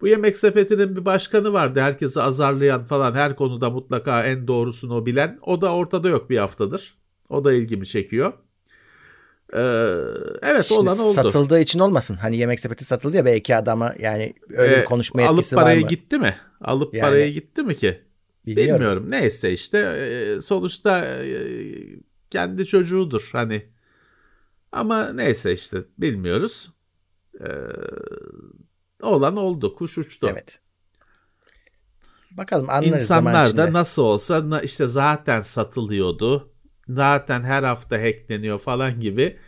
Bu 0.00 0.08
yemek 0.08 0.38
sepetinin 0.38 0.96
bir 0.96 1.04
başkanı 1.04 1.52
vardı 1.52 1.80
herkesi 1.80 2.22
azarlayan 2.22 2.84
falan 2.84 3.14
her 3.14 3.36
konuda 3.36 3.70
mutlaka 3.70 4.24
en 4.24 4.48
doğrusunu 4.48 4.94
o 4.94 5.06
bilen. 5.06 5.38
O 5.42 5.60
da 5.60 5.74
ortada 5.74 6.08
yok 6.08 6.30
bir 6.30 6.38
haftadır. 6.38 6.94
O 7.30 7.44
da 7.44 7.52
ilgimi 7.52 7.86
çekiyor. 7.86 8.32
Ee, 9.54 9.58
evet 10.42 10.64
Şimdi 10.64 10.80
olan 10.80 10.98
oldu. 10.98 11.12
Satıldığı 11.12 11.60
için 11.60 11.78
olmasın. 11.78 12.14
Hani 12.14 12.36
yemek 12.36 12.60
sepeti 12.60 12.84
satıldı 12.84 13.16
ya 13.16 13.24
belki 13.24 13.56
adama 13.56 13.94
yani 13.98 14.34
öyle 14.50 14.76
ee, 14.76 14.80
bir 14.80 14.84
konuşma 14.84 15.22
etkisi 15.22 15.56
var 15.56 15.62
mı? 15.62 15.68
Alıp 15.68 15.80
parayı 15.80 15.86
gitti 15.88 16.18
mi? 16.18 16.36
Alıp 16.60 16.94
yani, 16.94 17.10
parayı 17.10 17.32
gitti 17.32 17.62
mi 17.62 17.76
ki? 17.76 18.00
Bilmiyorum. 18.46 18.74
bilmiyorum. 18.74 19.10
Neyse 19.10 19.52
işte 19.52 20.38
sonuçta 20.40 21.18
kendi 22.30 22.66
çocuğudur 22.66 23.28
hani. 23.32 23.66
Ama 24.72 25.12
neyse 25.12 25.52
işte 25.52 25.78
bilmiyoruz. 25.98 26.70
Ee, 27.40 27.46
olan 29.02 29.36
oldu. 29.36 29.74
Kuş 29.74 29.98
uçtu. 29.98 30.28
Evet. 30.30 30.60
Bakalım 32.30 32.70
anlarız 32.70 33.02
İnsanlar 33.02 33.56
da 33.56 33.72
nasıl 33.72 34.02
olsa 34.02 34.60
işte 34.62 34.86
zaten 34.86 35.40
satılıyordu. 35.40 36.52
Zaten 36.88 37.42
her 37.42 37.62
hafta 37.62 38.02
hackleniyor 38.02 38.58
falan 38.58 39.00
gibi 39.00 39.38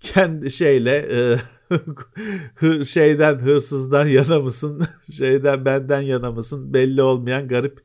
kendi 0.00 0.50
şeyle 0.50 1.08
e, 1.10 2.84
şeyden 2.84 3.38
hırsızdan 3.38 4.06
yana 4.06 4.40
mısın 4.40 4.86
şeyden 5.12 5.64
benden 5.64 6.00
yana 6.00 6.30
mısın 6.32 6.74
belli 6.74 7.02
olmayan 7.02 7.48
garip 7.48 7.84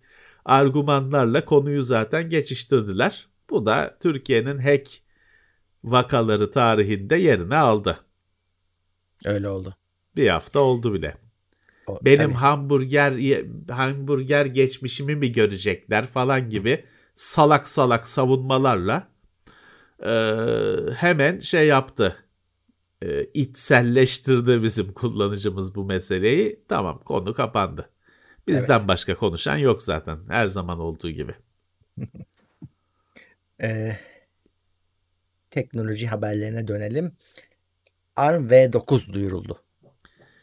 argümanlarla 0.49 1.45
konuyu 1.45 1.83
zaten 1.83 2.29
geçiştirdiler. 2.29 3.27
Bu 3.49 3.65
da 3.65 3.97
Türkiye'nin 3.99 4.57
hack 4.57 4.89
vakaları 5.83 6.51
tarihinde 6.51 7.15
yerini 7.15 7.55
aldı. 7.55 7.99
Öyle 9.25 9.49
oldu. 9.49 9.75
Bir 10.15 10.27
hafta 10.27 10.59
oldu 10.59 10.93
bile. 10.93 11.17
O, 11.87 11.99
Benim 12.05 12.17
tabii. 12.17 12.33
hamburger 12.33 13.43
hamburger 13.69 14.45
geçmişimi 14.45 15.15
mi 15.15 15.31
görecekler 15.31 16.05
falan 16.07 16.49
gibi 16.49 16.85
salak 17.15 17.67
salak 17.67 18.07
savunmalarla 18.07 19.07
e, 20.05 20.11
hemen 20.95 21.39
şey 21.39 21.67
yaptı. 21.67 22.15
E, 23.03 23.23
içselleştirdi 23.23 24.63
bizim 24.63 24.93
kullanıcımız 24.93 25.75
bu 25.75 25.85
meseleyi. 25.85 26.63
Tamam 26.67 26.99
konu 27.05 27.33
kapandı. 27.33 27.89
Bizden 28.53 28.77
evet. 28.77 28.87
başka 28.87 29.15
konuşan 29.15 29.57
yok 29.57 29.83
zaten. 29.83 30.19
Her 30.27 30.47
zaman 30.47 30.79
olduğu 30.79 31.09
gibi. 31.09 31.35
ee, 33.61 33.97
teknoloji 35.49 36.07
haberlerine 36.07 36.67
dönelim. 36.67 37.11
ARM 38.15 38.47
V9 38.47 39.13
duyuruldu. 39.13 39.61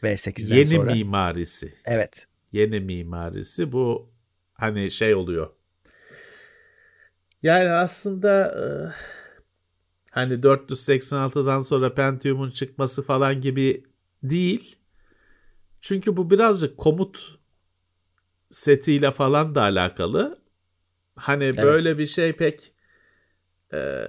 V8'den 0.03 0.55
Yeni 0.55 0.67
sonra. 0.67 0.91
Yeni 0.91 1.03
mimarisi. 1.03 1.73
Evet. 1.85 2.27
Yeni 2.51 2.79
mimarisi 2.79 3.71
bu 3.71 4.09
hani 4.53 4.91
şey 4.91 5.15
oluyor. 5.15 5.49
Yani 7.43 7.69
aslında 7.69 8.45
e, 8.45 8.63
hani 10.11 10.33
486'dan 10.33 11.61
sonra 11.61 11.93
Pentium'un 11.93 12.51
çıkması 12.51 13.03
falan 13.03 13.41
gibi 13.41 13.83
değil. 14.23 14.75
Çünkü 15.81 16.17
bu 16.17 16.29
birazcık 16.29 16.77
komut 16.77 17.36
setiyle 18.51 19.11
falan 19.11 19.55
da 19.55 19.61
alakalı. 19.61 20.39
Hani 21.15 21.43
evet. 21.43 21.63
böyle 21.63 21.97
bir 21.97 22.07
şey 22.07 22.33
pek 22.33 22.71
e, 23.73 24.03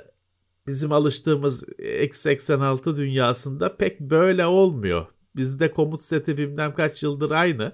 bizim 0.67 0.93
alıştığımız 0.93 1.65
x86 1.79 2.97
dünyasında 2.97 3.77
pek 3.77 4.01
böyle 4.01 4.47
olmuyor. 4.47 5.07
Bizde 5.37 5.71
komut 5.73 6.03
seti 6.03 6.39
bilmem 6.39 6.75
kaç 6.75 7.03
yıldır 7.03 7.31
aynı. 7.31 7.73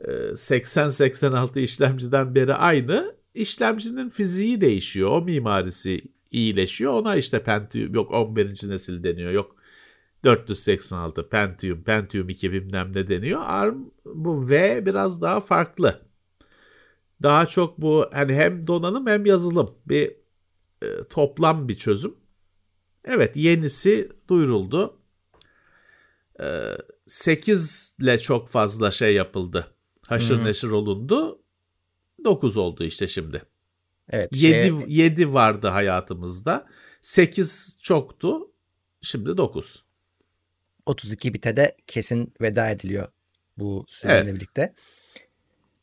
80-86 0.00 1.58
e, 1.58 1.62
işlemciden 1.62 2.34
beri 2.34 2.54
aynı. 2.54 3.14
İşlemcinin 3.34 4.10
fiziği 4.10 4.60
değişiyor. 4.60 5.10
O 5.10 5.22
mimarisi 5.22 6.02
iyileşiyor. 6.30 6.92
Ona 6.92 7.16
işte 7.16 7.42
Pentium 7.42 7.94
yok 7.94 8.10
11. 8.10 8.68
nesil 8.68 9.04
deniyor. 9.04 9.32
Yok 9.32 9.56
486 10.24 11.28
Pentium, 11.28 11.82
Pentium 11.82 12.28
2 12.28 12.52
bilmem 12.52 12.92
ne 12.94 13.08
deniyor. 13.08 13.40
ARM 13.44 13.84
bu 14.04 14.48
V 14.48 14.86
biraz 14.86 15.22
daha 15.22 15.40
farklı. 15.40 16.02
Daha 17.22 17.46
çok 17.46 17.78
bu 17.80 18.06
hani 18.12 18.34
hem 18.34 18.66
donanım 18.66 19.06
hem 19.06 19.26
yazılım 19.26 19.74
bir 19.86 20.16
e, 20.82 21.04
toplam 21.10 21.68
bir 21.68 21.76
çözüm. 21.76 22.14
Evet 23.04 23.36
yenisi 23.36 24.12
duyuruldu. 24.28 24.98
E, 26.40 26.76
8 27.06 27.96
ile 28.00 28.18
çok 28.18 28.48
fazla 28.48 28.90
şey 28.90 29.14
yapıldı. 29.14 29.74
Haşır 30.06 30.36
hmm. 30.38 30.44
neşir 30.44 30.68
olundu. 30.68 31.42
9 32.24 32.56
oldu 32.56 32.84
işte 32.84 33.08
şimdi. 33.08 33.42
Evet. 34.10 34.28
7, 34.32 34.66
şey... 34.66 34.72
7 34.88 35.32
vardı 35.32 35.66
hayatımızda. 35.68 36.66
8 37.02 37.80
çoktu. 37.82 38.50
Şimdi 39.02 39.36
9. 39.36 39.84
32 40.86 41.34
bite 41.34 41.56
de 41.56 41.76
kesin 41.86 42.34
veda 42.40 42.70
ediliyor 42.70 43.08
bu 43.58 43.84
süreyle 43.88 44.18
evet. 44.18 44.34
birlikte. 44.34 44.74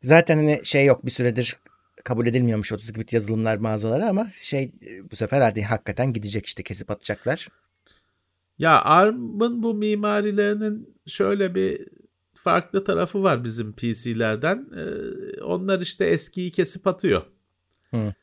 Zaten 0.01 0.37
hani 0.37 0.61
şey 0.63 0.85
yok 0.85 1.05
bir 1.05 1.11
süredir 1.11 1.57
kabul 2.03 2.27
edilmiyormuş 2.27 2.73
32 2.73 2.99
bit 2.99 3.13
yazılımlar 3.13 3.57
mağazaları 3.57 4.05
ama 4.05 4.31
şey 4.31 4.71
bu 5.11 5.15
sefer 5.15 5.41
hadi 5.41 5.63
hakikaten 5.63 6.13
gidecek 6.13 6.45
işte 6.45 6.63
kesip 6.63 6.91
atacaklar. 6.91 7.47
Ya 8.59 8.81
ARM'ın 8.81 9.63
bu 9.63 9.73
mimarilerinin 9.73 10.95
şöyle 11.07 11.55
bir 11.55 11.87
farklı 12.33 12.83
tarafı 12.83 13.23
var 13.23 13.43
bizim 13.43 13.73
PC'lerden. 13.73 14.67
Ee, 14.77 15.41
onlar 15.41 15.81
işte 15.81 16.05
eskiyi 16.05 16.51
kesip 16.51 16.87
atıyor. 16.87 17.21
Hı. 17.91 18.13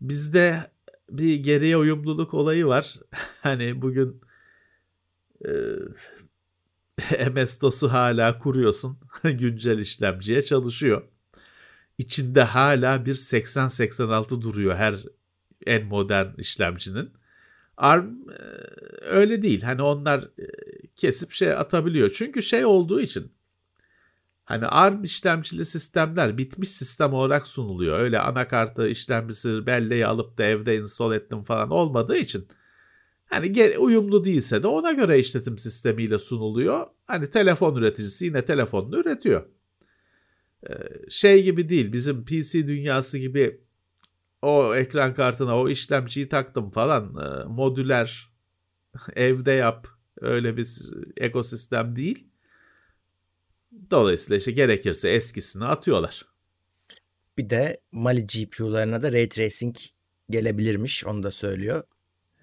Bizde 0.00 0.70
bir 1.10 1.36
geriye 1.36 1.76
uyumluluk 1.76 2.34
olayı 2.34 2.66
var. 2.66 2.96
hani 3.42 3.82
bugün 3.82 4.20
e, 5.44 5.50
MS-DOS'u 7.10 7.92
hala 7.92 8.38
kuruyorsun. 8.38 8.98
Güncel 9.22 9.78
işlemciye 9.78 10.42
çalışıyor. 10.42 11.02
İçinde 11.98 12.42
hala 12.42 13.06
bir 13.06 13.14
80-86 13.14 14.40
duruyor 14.42 14.76
her 14.76 14.94
en 15.66 15.86
modern 15.86 16.38
işlemcinin. 16.38 17.10
ARM 17.76 18.30
e, 18.30 18.42
öyle 19.04 19.42
değil. 19.42 19.62
Hani 19.62 19.82
onlar 19.82 20.22
e, 20.22 20.46
kesip 20.96 21.32
şey 21.32 21.52
atabiliyor. 21.52 22.10
Çünkü 22.10 22.42
şey 22.42 22.64
olduğu 22.64 23.00
için 23.00 23.32
Hani 24.44 24.66
ARM 24.66 25.04
işlemcili 25.04 25.64
sistemler 25.64 26.38
bitmiş 26.38 26.68
sistem 26.68 27.14
olarak 27.14 27.46
sunuluyor. 27.46 27.98
Öyle 27.98 28.20
anakartı 28.20 28.88
işlemcisi 28.88 29.66
belleği 29.66 30.06
alıp 30.06 30.38
da 30.38 30.44
evde 30.44 30.76
install 30.76 31.12
ettim 31.12 31.42
falan 31.42 31.70
olmadığı 31.70 32.16
için 32.16 32.48
hani 33.32 33.78
uyumlu 33.78 34.24
değilse 34.24 34.62
de 34.62 34.66
ona 34.66 34.92
göre 34.92 35.18
işletim 35.18 35.58
sistemiyle 35.58 36.18
sunuluyor. 36.18 36.86
Hani 37.06 37.30
telefon 37.30 37.76
üreticisi 37.76 38.24
yine 38.24 38.44
telefonunu 38.44 38.96
üretiyor. 38.98 39.46
Ee, 40.70 40.74
şey 41.08 41.42
gibi 41.42 41.68
değil 41.68 41.92
bizim 41.92 42.24
PC 42.24 42.66
dünyası 42.66 43.18
gibi 43.18 43.60
o 44.42 44.74
ekran 44.74 45.14
kartına 45.14 45.58
o 45.58 45.68
işlemciyi 45.68 46.28
taktım 46.28 46.70
falan 46.70 47.04
e, 47.04 47.44
modüler 47.44 48.32
evde 49.16 49.52
yap 49.52 49.88
öyle 50.20 50.56
bir 50.56 50.68
ekosistem 51.16 51.96
değil. 51.96 52.26
Dolayısıyla 53.90 54.36
işte 54.36 54.52
gerekirse 54.52 55.10
eskisini 55.10 55.64
atıyorlar. 55.64 56.26
Bir 57.38 57.50
de 57.50 57.80
Mali 57.92 58.26
GPU'larına 58.26 59.02
da 59.02 59.12
Ray 59.12 59.28
Tracing 59.28 59.76
gelebilirmiş 60.30 61.06
onu 61.06 61.22
da 61.22 61.30
söylüyor. 61.30 61.84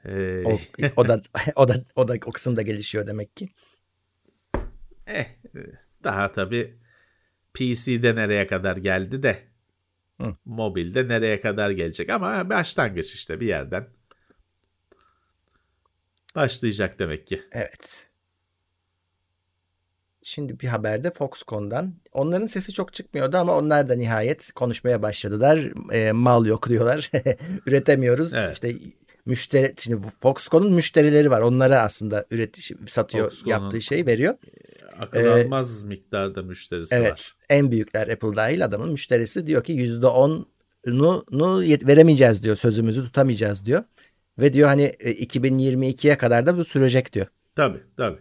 Hey. 0.03 0.46
O, 0.46 0.60
o 0.96 1.08
da 1.08 1.22
o 1.56 1.68
da 1.68 1.84
o 1.96 2.08
da 2.08 2.13
o 2.25 2.32
kısım 2.32 2.56
da 2.56 2.62
gelişiyor 2.62 3.08
demek 3.08 3.36
ki. 3.38 3.50
Eh, 5.08 5.25
daha 6.03 6.32
tabii 6.32 6.77
PC'de 7.53 8.15
nereye 8.15 8.48
kadar 8.48 8.77
geldi 8.77 9.24
de 9.24 9.39
Hı. 10.22 10.34
mobilde 10.46 11.08
nereye 11.08 11.41
kadar 11.41 11.70
gelecek 11.70 12.10
ama 12.10 12.50
başlangıç 12.50 13.13
işte 13.13 13.39
bir 13.39 13.48
yerden 13.48 13.88
başlayacak 16.36 17.00
demek 17.00 17.27
ki. 17.27 17.44
Evet. 17.51 18.06
Şimdi 20.24 20.60
bir 20.60 20.68
haberde 20.68 21.12
Foxconn'dan. 21.12 21.96
Onların 22.13 22.46
sesi 22.46 22.74
çok 22.74 22.94
çıkmıyordu 22.94 23.38
ama 23.38 23.58
onlar 23.58 23.89
da 23.89 23.96
nihayet 23.96 24.51
konuşmaya 24.51 25.01
başladılar. 25.01 25.91
E, 25.94 26.12
mal 26.12 26.46
yok 26.46 26.70
diyorlar. 26.70 27.12
Üretemiyoruz. 27.65 28.34
Evet. 28.34 28.53
İşte 28.53 28.75
müşteri 29.26 29.74
şimdi 29.80 30.08
Foxconn'un 30.22 30.74
müşterileri 30.74 31.32
var. 31.32 31.42
Onlara 31.42 31.82
aslında 31.82 32.26
üretici 32.32 32.78
satıyor 32.86 33.26
Foxconn'un 33.26 33.50
yaptığı 33.50 33.82
şeyi 33.82 34.06
veriyor. 34.06 34.36
Akıl 35.00 35.20
ee, 35.20 35.30
almaz 35.30 35.84
miktarda 35.84 36.42
müşterisi 36.42 36.96
evet, 36.96 37.12
var. 37.12 37.34
En 37.50 37.72
büyükler 37.72 38.08
Apple 38.08 38.36
dahil 38.36 38.66
adamın 38.66 38.92
müşterisi 38.92 39.48
diyor 39.48 39.64
ki 39.64 39.74
%10'unu 39.74 41.88
veremeyeceğiz 41.88 42.44
diyor. 42.44 42.56
Sözümüzü 42.56 43.04
tutamayacağız 43.04 43.66
diyor. 43.66 43.84
Ve 44.40 44.54
diyor 44.54 44.68
hani 44.68 44.86
2022'ye 44.86 46.18
kadar 46.18 46.46
da 46.46 46.58
bu 46.58 46.66
sürecek 46.66 47.14
diyor. 47.14 47.28
Tabii 47.56 47.82
tabii. 47.98 48.20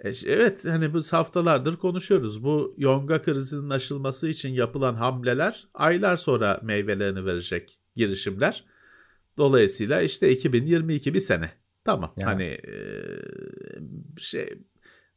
E, 0.00 0.10
evet 0.26 0.64
hani 0.64 0.94
bu 0.94 1.00
haftalardır 1.10 1.76
konuşuyoruz. 1.76 2.44
Bu 2.44 2.74
yonga 2.78 3.22
krizinin 3.22 3.70
aşılması 3.70 4.28
için 4.28 4.48
yapılan 4.48 4.94
hamleler 4.94 5.68
aylar 5.74 6.16
sonra 6.16 6.60
meyvelerini 6.62 7.26
verecek 7.26 7.78
girişimler. 7.96 8.64
Dolayısıyla 9.36 10.02
işte 10.02 10.30
2022 10.30 11.14
bir 11.14 11.20
sene. 11.20 11.50
Tamam 11.84 12.14
ya. 12.16 12.26
hani 12.26 12.44
e, 12.44 12.74
şey 14.18 14.58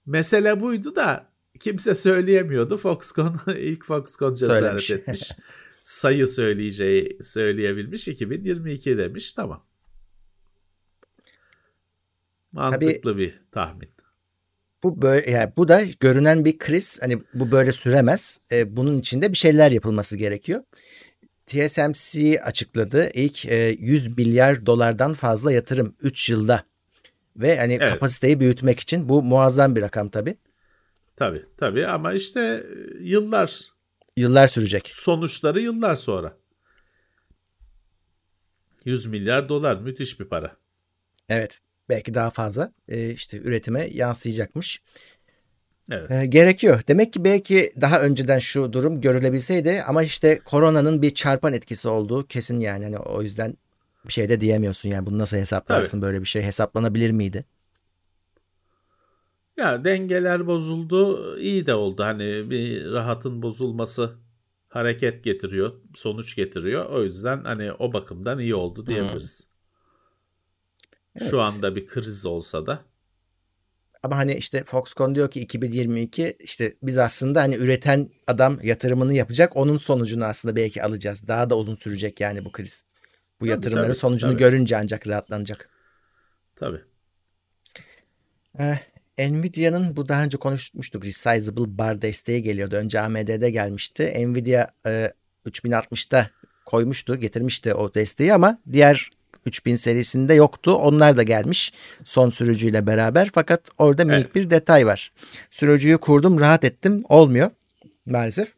mesele 0.05 0.59
buydu 0.59 0.95
da 0.95 1.29
kimse 1.59 1.95
söyleyemiyordu. 1.95 2.77
Foxconn 2.77 3.39
ilk 3.57 3.85
Foxconn 3.85 4.33
cesaret 4.33 4.61
Söylemiş. 4.61 4.91
etmiş. 4.91 5.31
Sayı 5.83 6.27
söyleyeceği 6.27 7.17
söyleyebilmiş 7.21 8.07
2022 8.07 8.97
demiş 8.97 9.33
tamam. 9.33 9.65
Mantıklı 12.51 13.01
Tabii, 13.01 13.17
bir 13.17 13.41
tahmin. 13.51 13.89
Bu 14.83 15.01
böyle 15.01 15.31
yani 15.31 15.53
bu 15.57 15.67
da 15.67 15.81
görünen 15.99 16.45
bir 16.45 16.57
kriz. 16.57 16.99
Hani 17.01 17.19
bu 17.33 17.51
böyle 17.51 17.71
süremez. 17.71 18.39
Ee, 18.51 18.75
bunun 18.75 18.99
içinde 18.99 19.31
bir 19.31 19.37
şeyler 19.37 19.71
yapılması 19.71 20.17
gerekiyor. 20.17 20.63
TSMC 21.49 22.41
açıkladı. 22.43 23.09
İlk 23.13 23.45
e, 23.45 23.55
100 23.79 24.17
milyar 24.17 24.65
dolardan 24.65 25.13
fazla 25.13 25.51
yatırım 25.51 25.95
3 26.01 26.29
yılda. 26.29 26.63
Ve 27.37 27.59
hani 27.59 27.73
evet. 27.73 27.89
kapasiteyi 27.89 28.39
büyütmek 28.39 28.79
için 28.79 29.09
bu 29.09 29.23
muazzam 29.23 29.75
bir 29.75 29.81
rakam 29.81 30.09
tabii. 30.09 30.37
Tabii 31.15 31.45
tabii 31.57 31.87
ama 31.87 32.13
işte 32.13 32.39
e, 32.39 33.03
yıllar 33.03 33.61
yıllar 34.17 34.47
sürecek. 34.47 34.89
Sonuçları 34.93 35.61
yıllar 35.61 35.95
sonra. 35.95 36.37
100 38.85 39.05
milyar 39.05 39.49
dolar 39.49 39.81
müthiş 39.81 40.19
bir 40.19 40.25
para. 40.25 40.57
Evet 41.29 41.59
belki 41.89 42.13
daha 42.13 42.29
fazla 42.29 42.73
e, 42.87 43.09
işte 43.09 43.37
üretime 43.37 43.89
yansıyacakmış. 43.93 44.81
Evet. 45.91 46.11
E, 46.11 46.25
gerekiyor. 46.25 46.81
Demek 46.87 47.13
ki 47.13 47.23
belki 47.23 47.73
daha 47.81 48.01
önceden 48.01 48.39
şu 48.39 48.73
durum 48.73 49.01
görülebilseydi 49.01 49.83
ama 49.87 50.03
işte 50.03 50.39
koronanın 50.45 51.01
bir 51.01 51.13
çarpan 51.13 51.53
etkisi 51.53 51.89
olduğu 51.89 52.27
kesin 52.27 52.59
yani. 52.59 52.83
Hani 52.83 52.97
o 52.97 53.21
yüzden 53.21 53.57
bir 54.07 54.13
şey 54.13 54.29
de 54.29 54.41
diyemiyorsun 54.41 54.89
yani 54.89 55.05
bunu 55.05 55.17
nasıl 55.17 55.37
hesaplarsın 55.37 55.91
Tabii. 55.91 56.07
böyle 56.07 56.21
bir 56.21 56.25
şey 56.25 56.41
hesaplanabilir 56.41 57.11
miydi? 57.11 57.45
Ya 59.57 59.83
dengeler 59.83 60.47
bozuldu 60.47 61.37
iyi 61.39 61.65
de 61.65 61.73
oldu 61.73 62.03
hani 62.03 62.49
bir 62.49 62.91
rahatın 62.91 63.41
bozulması 63.41 64.11
hareket 64.69 65.23
getiriyor 65.23 65.73
sonuç 65.95 66.35
getiriyor 66.35 66.85
o 66.85 67.03
yüzden 67.03 67.43
hani 67.43 67.73
o 67.73 67.93
bakımdan 67.93 68.39
iyi 68.39 68.55
oldu 68.55 68.85
diyebiliriz. 68.87 69.49
Evet. 71.15 71.29
Şu 71.29 71.41
anda 71.41 71.75
bir 71.75 71.87
kriz 71.87 72.25
olsa 72.25 72.65
da. 72.65 72.88
Ama 74.03 74.17
hani 74.17 74.33
işte 74.35 74.63
Foxconn 74.63 75.15
diyor 75.15 75.31
ki 75.31 75.39
2022 75.39 76.37
işte 76.39 76.73
biz 76.83 76.97
aslında 76.97 77.41
hani 77.41 77.55
üreten 77.55 78.09
adam 78.27 78.59
yatırımını 78.63 79.13
yapacak. 79.13 79.55
Onun 79.55 79.77
sonucunu 79.77 80.25
aslında 80.25 80.55
belki 80.55 80.83
alacağız. 80.83 81.27
Daha 81.27 81.49
da 81.49 81.57
uzun 81.57 81.75
sürecek 81.75 82.19
yani 82.19 82.45
bu 82.45 82.51
kriz. 82.51 82.83
Bu 83.39 83.45
tabii, 83.45 83.49
yatırımların 83.49 83.87
tabii, 83.87 83.97
sonucunu 83.97 84.31
tabii. 84.31 84.39
görünce 84.39 84.77
ancak 84.77 85.07
rahatlanacak. 85.07 85.69
Tabii. 86.55 86.81
Ee, 88.59 88.79
Nvidia'nın 89.19 89.95
bu 89.95 90.07
daha 90.07 90.23
önce 90.23 90.37
konuşmuştuk. 90.37 91.05
Resizable 91.05 91.77
bar 91.77 92.01
desteği 92.01 92.43
geliyordu. 92.43 92.75
Önce 92.75 93.01
AMD'de 93.01 93.49
gelmişti. 93.49 94.27
Nvidia 94.27 94.67
e, 94.85 95.11
3060'da 95.45 96.29
koymuştu, 96.65 97.15
getirmişti 97.15 97.73
o 97.73 97.93
desteği 97.93 98.33
ama 98.33 98.61
diğer 98.71 99.09
3000 99.45 99.75
serisinde 99.75 100.33
yoktu. 100.33 100.73
Onlar 100.73 101.17
da 101.17 101.23
gelmiş 101.23 101.73
son 102.03 102.29
sürücüyle 102.29 102.87
beraber. 102.87 103.29
Fakat 103.33 103.61
orada 103.77 104.05
minik 104.05 104.25
evet. 104.25 104.35
bir 104.35 104.49
detay 104.49 104.85
var. 104.85 105.11
Sürücüyü 105.51 105.97
kurdum, 105.97 106.39
rahat 106.39 106.63
ettim. 106.63 107.03
Olmuyor 107.09 107.51
maalesef. 108.05 108.53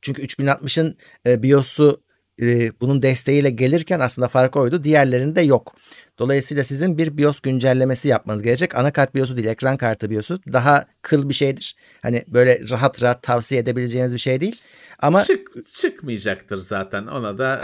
Çünkü 0.00 0.22
3060'ın 0.22 0.96
e, 1.26 1.42
BIOS'u 1.42 2.02
e, 2.42 2.72
bunun 2.80 3.02
desteğiyle 3.02 3.50
gelirken 3.50 4.00
aslında 4.00 4.28
fark 4.28 4.56
oydu. 4.56 4.82
Diğerlerinde 4.82 5.40
yok. 5.40 5.74
Dolayısıyla 6.18 6.64
sizin 6.64 6.98
bir 6.98 7.16
BIOS 7.16 7.40
güncellemesi 7.40 8.08
yapmanız 8.08 8.42
gerekecek. 8.42 8.74
Anakart 8.74 9.14
BIOS'u 9.14 9.36
değil, 9.36 9.46
ekran 9.46 9.76
kartı 9.76 10.10
BIOS'u 10.10 10.40
daha 10.52 10.86
kıl 11.02 11.28
bir 11.28 11.34
şeydir. 11.34 11.76
Hani 12.02 12.22
böyle 12.28 12.60
rahat 12.70 13.02
rahat 13.02 13.22
tavsiye 13.22 13.60
edebileceğiniz 13.60 14.14
bir 14.14 14.18
şey 14.18 14.40
değil. 14.40 14.60
Ama 14.98 15.24
Çık, 15.24 15.74
çıkmayacaktır 15.74 16.56
zaten 16.56 17.06
ona 17.06 17.38
da. 17.38 17.62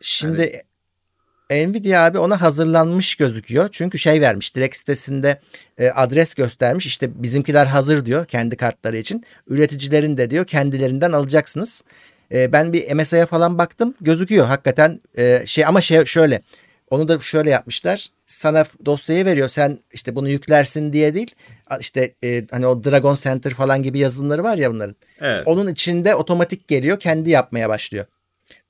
Şimdi 0.00 0.38
hani... 0.38 0.71
Nvidia 1.50 2.04
abi 2.04 2.18
ona 2.18 2.40
hazırlanmış 2.40 3.14
gözüküyor. 3.14 3.68
Çünkü 3.72 3.98
şey 3.98 4.20
vermiş 4.20 4.56
direkt 4.56 4.76
sitesinde 4.76 5.40
e, 5.78 5.90
adres 5.90 6.34
göstermiş. 6.34 6.86
İşte 6.86 7.22
bizimkiler 7.22 7.66
hazır 7.66 8.06
diyor 8.06 8.26
kendi 8.26 8.56
kartları 8.56 8.98
için. 8.98 9.24
Üreticilerin 9.46 10.16
de 10.16 10.30
diyor 10.30 10.46
kendilerinden 10.46 11.12
alacaksınız. 11.12 11.84
E, 12.32 12.52
ben 12.52 12.72
bir 12.72 12.94
MSI'ye 12.94 13.26
falan 13.26 13.58
baktım 13.58 13.94
gözüküyor 14.00 14.46
hakikaten 14.46 15.00
e, 15.18 15.42
şey 15.46 15.66
ama 15.66 15.80
şey 15.80 16.04
şöyle 16.04 16.42
onu 16.92 17.08
da 17.08 17.20
şöyle 17.20 17.50
yapmışlar. 17.50 18.08
Sana 18.26 18.64
dosyayı 18.84 19.24
veriyor. 19.24 19.48
Sen 19.48 19.78
işte 19.92 20.14
bunu 20.14 20.28
yüklersin 20.28 20.92
diye 20.92 21.14
değil. 21.14 21.34
İşte 21.80 22.12
e, 22.24 22.44
hani 22.50 22.66
o 22.66 22.84
Dragon 22.84 23.16
Center 23.16 23.54
falan 23.54 23.82
gibi 23.82 23.98
yazılımları 23.98 24.44
var 24.44 24.56
ya 24.58 24.70
bunların. 24.70 24.96
Evet. 25.20 25.42
Onun 25.46 25.68
içinde 25.68 26.14
otomatik 26.14 26.68
geliyor. 26.68 27.00
Kendi 27.00 27.30
yapmaya 27.30 27.68
başlıyor. 27.68 28.06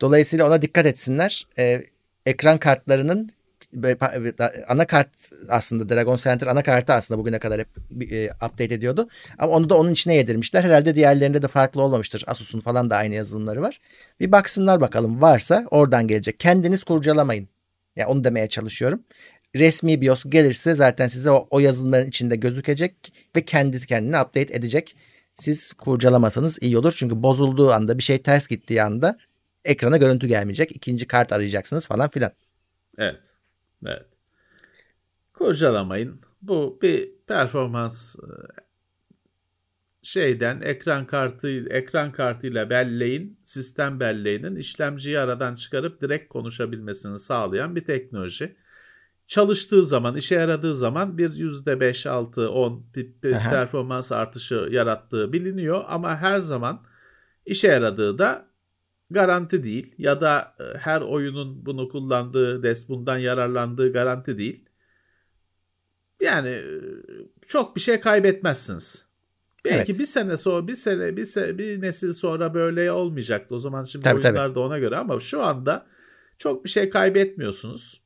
Dolayısıyla 0.00 0.46
ona 0.46 0.62
dikkat 0.62 0.86
etsinler. 0.86 1.46
E, 1.58 1.82
ekran 2.26 2.58
kartlarının 2.58 3.30
anakart 4.68 5.08
aslında 5.48 5.88
Dragon 5.88 6.16
Center 6.16 6.46
anakartı 6.46 6.92
aslında 6.92 7.18
bugüne 7.20 7.38
kadar 7.38 7.60
hep 7.60 7.68
e, 8.12 8.30
update 8.30 8.74
ediyordu. 8.74 9.08
Ama 9.38 9.52
onu 9.52 9.68
da 9.68 9.78
onun 9.78 9.92
içine 9.92 10.14
yedirmişler. 10.14 10.64
Herhalde 10.64 10.94
diğerlerinde 10.94 11.42
de 11.42 11.48
farklı 11.48 11.82
olmamıştır. 11.82 12.24
Asus'un 12.26 12.60
falan 12.60 12.90
da 12.90 12.96
aynı 12.96 13.14
yazılımları 13.14 13.62
var. 13.62 13.80
Bir 14.20 14.32
baksınlar 14.32 14.80
bakalım 14.80 15.20
varsa 15.20 15.66
oradan 15.70 16.06
gelecek. 16.06 16.40
Kendiniz 16.40 16.84
kurcalamayın. 16.84 17.48
Yani 17.96 18.06
onu 18.06 18.24
demeye 18.24 18.48
çalışıyorum. 18.48 19.02
Resmi 19.56 20.00
BIOS 20.00 20.24
gelirse 20.28 20.74
zaten 20.74 21.08
size 21.08 21.30
o, 21.30 21.46
o 21.50 21.60
yazılımların 21.60 22.08
içinde 22.08 22.36
gözükecek 22.36 22.94
ve 23.36 23.44
kendisi 23.44 23.86
kendini 23.86 24.16
update 24.16 24.54
edecek. 24.54 24.96
Siz 25.34 25.72
kurcalamasanız 25.72 26.58
iyi 26.60 26.78
olur. 26.78 26.94
Çünkü 26.96 27.22
bozulduğu 27.22 27.72
anda 27.72 27.98
bir 27.98 28.02
şey 28.02 28.22
ters 28.22 28.46
gittiği 28.46 28.82
anda 28.82 29.18
ekrana 29.64 29.96
görüntü 29.96 30.26
gelmeyecek. 30.26 30.76
İkinci 30.76 31.06
kart 31.06 31.32
arayacaksınız 31.32 31.88
falan 31.88 32.10
filan. 32.10 32.32
Evet. 32.98 33.20
Evet. 33.86 34.06
Kurcalamayın. 35.32 36.20
Bu 36.42 36.78
bir 36.82 37.10
performans 37.26 38.16
e, 38.16 38.26
şeyden 40.02 40.60
ekran 40.60 41.06
kartı 41.06 41.68
ekran 41.70 42.12
kartıyla 42.12 42.70
belleğin 42.70 43.38
sistem 43.44 44.00
belleğinin 44.00 44.56
işlemciyi 44.56 45.18
aradan 45.18 45.54
çıkarıp 45.54 46.00
direkt 46.02 46.28
konuşabilmesini 46.28 47.18
sağlayan 47.18 47.76
bir 47.76 47.84
teknoloji. 47.84 48.56
Çalıştığı 49.26 49.84
zaman, 49.84 50.16
işe 50.16 50.34
yaradığı 50.34 50.76
zaman 50.76 51.18
bir 51.18 51.30
%5, 51.30 52.08
6, 52.08 52.50
10 52.50 52.86
performans 53.22 54.12
artışı 54.12 54.68
yarattığı 54.70 55.32
biliniyor 55.32 55.84
ama 55.88 56.16
her 56.16 56.38
zaman 56.38 56.82
işe 57.46 57.68
yaradığı 57.68 58.18
da 58.18 58.51
garanti 59.12 59.64
değil 59.64 59.94
ya 59.98 60.20
da 60.20 60.54
e, 60.60 60.78
her 60.78 61.00
oyunun 61.00 61.66
bunu 61.66 61.88
kullandığı, 61.88 62.62
des 62.62 62.88
bundan 62.88 63.18
yararlandığı 63.18 63.92
garanti 63.92 64.38
değil. 64.38 64.64
Yani 66.20 66.48
e, 66.48 66.70
çok 67.46 67.76
bir 67.76 67.80
şey 67.80 68.00
kaybetmezsiniz. 68.00 69.12
Belki 69.64 69.92
evet. 69.92 70.00
bir 70.00 70.06
sene 70.06 70.36
sonra 70.36 70.68
bir 70.68 70.74
sene 70.74 71.16
bir 71.16 71.24
sene, 71.24 71.58
bir 71.58 71.80
nesil 71.80 72.12
sonra 72.12 72.54
böyle 72.54 72.92
olmayacaktı. 72.92 73.54
O 73.54 73.58
zaman 73.58 73.84
şimdi 73.84 74.04
tabii, 74.04 74.14
oyunlar 74.14 74.46
tabii. 74.46 74.54
da 74.54 74.60
ona 74.60 74.78
göre 74.78 74.96
ama 74.96 75.20
şu 75.20 75.42
anda 75.42 75.86
çok 76.38 76.64
bir 76.64 76.70
şey 76.70 76.90
kaybetmiyorsunuz. 76.90 78.02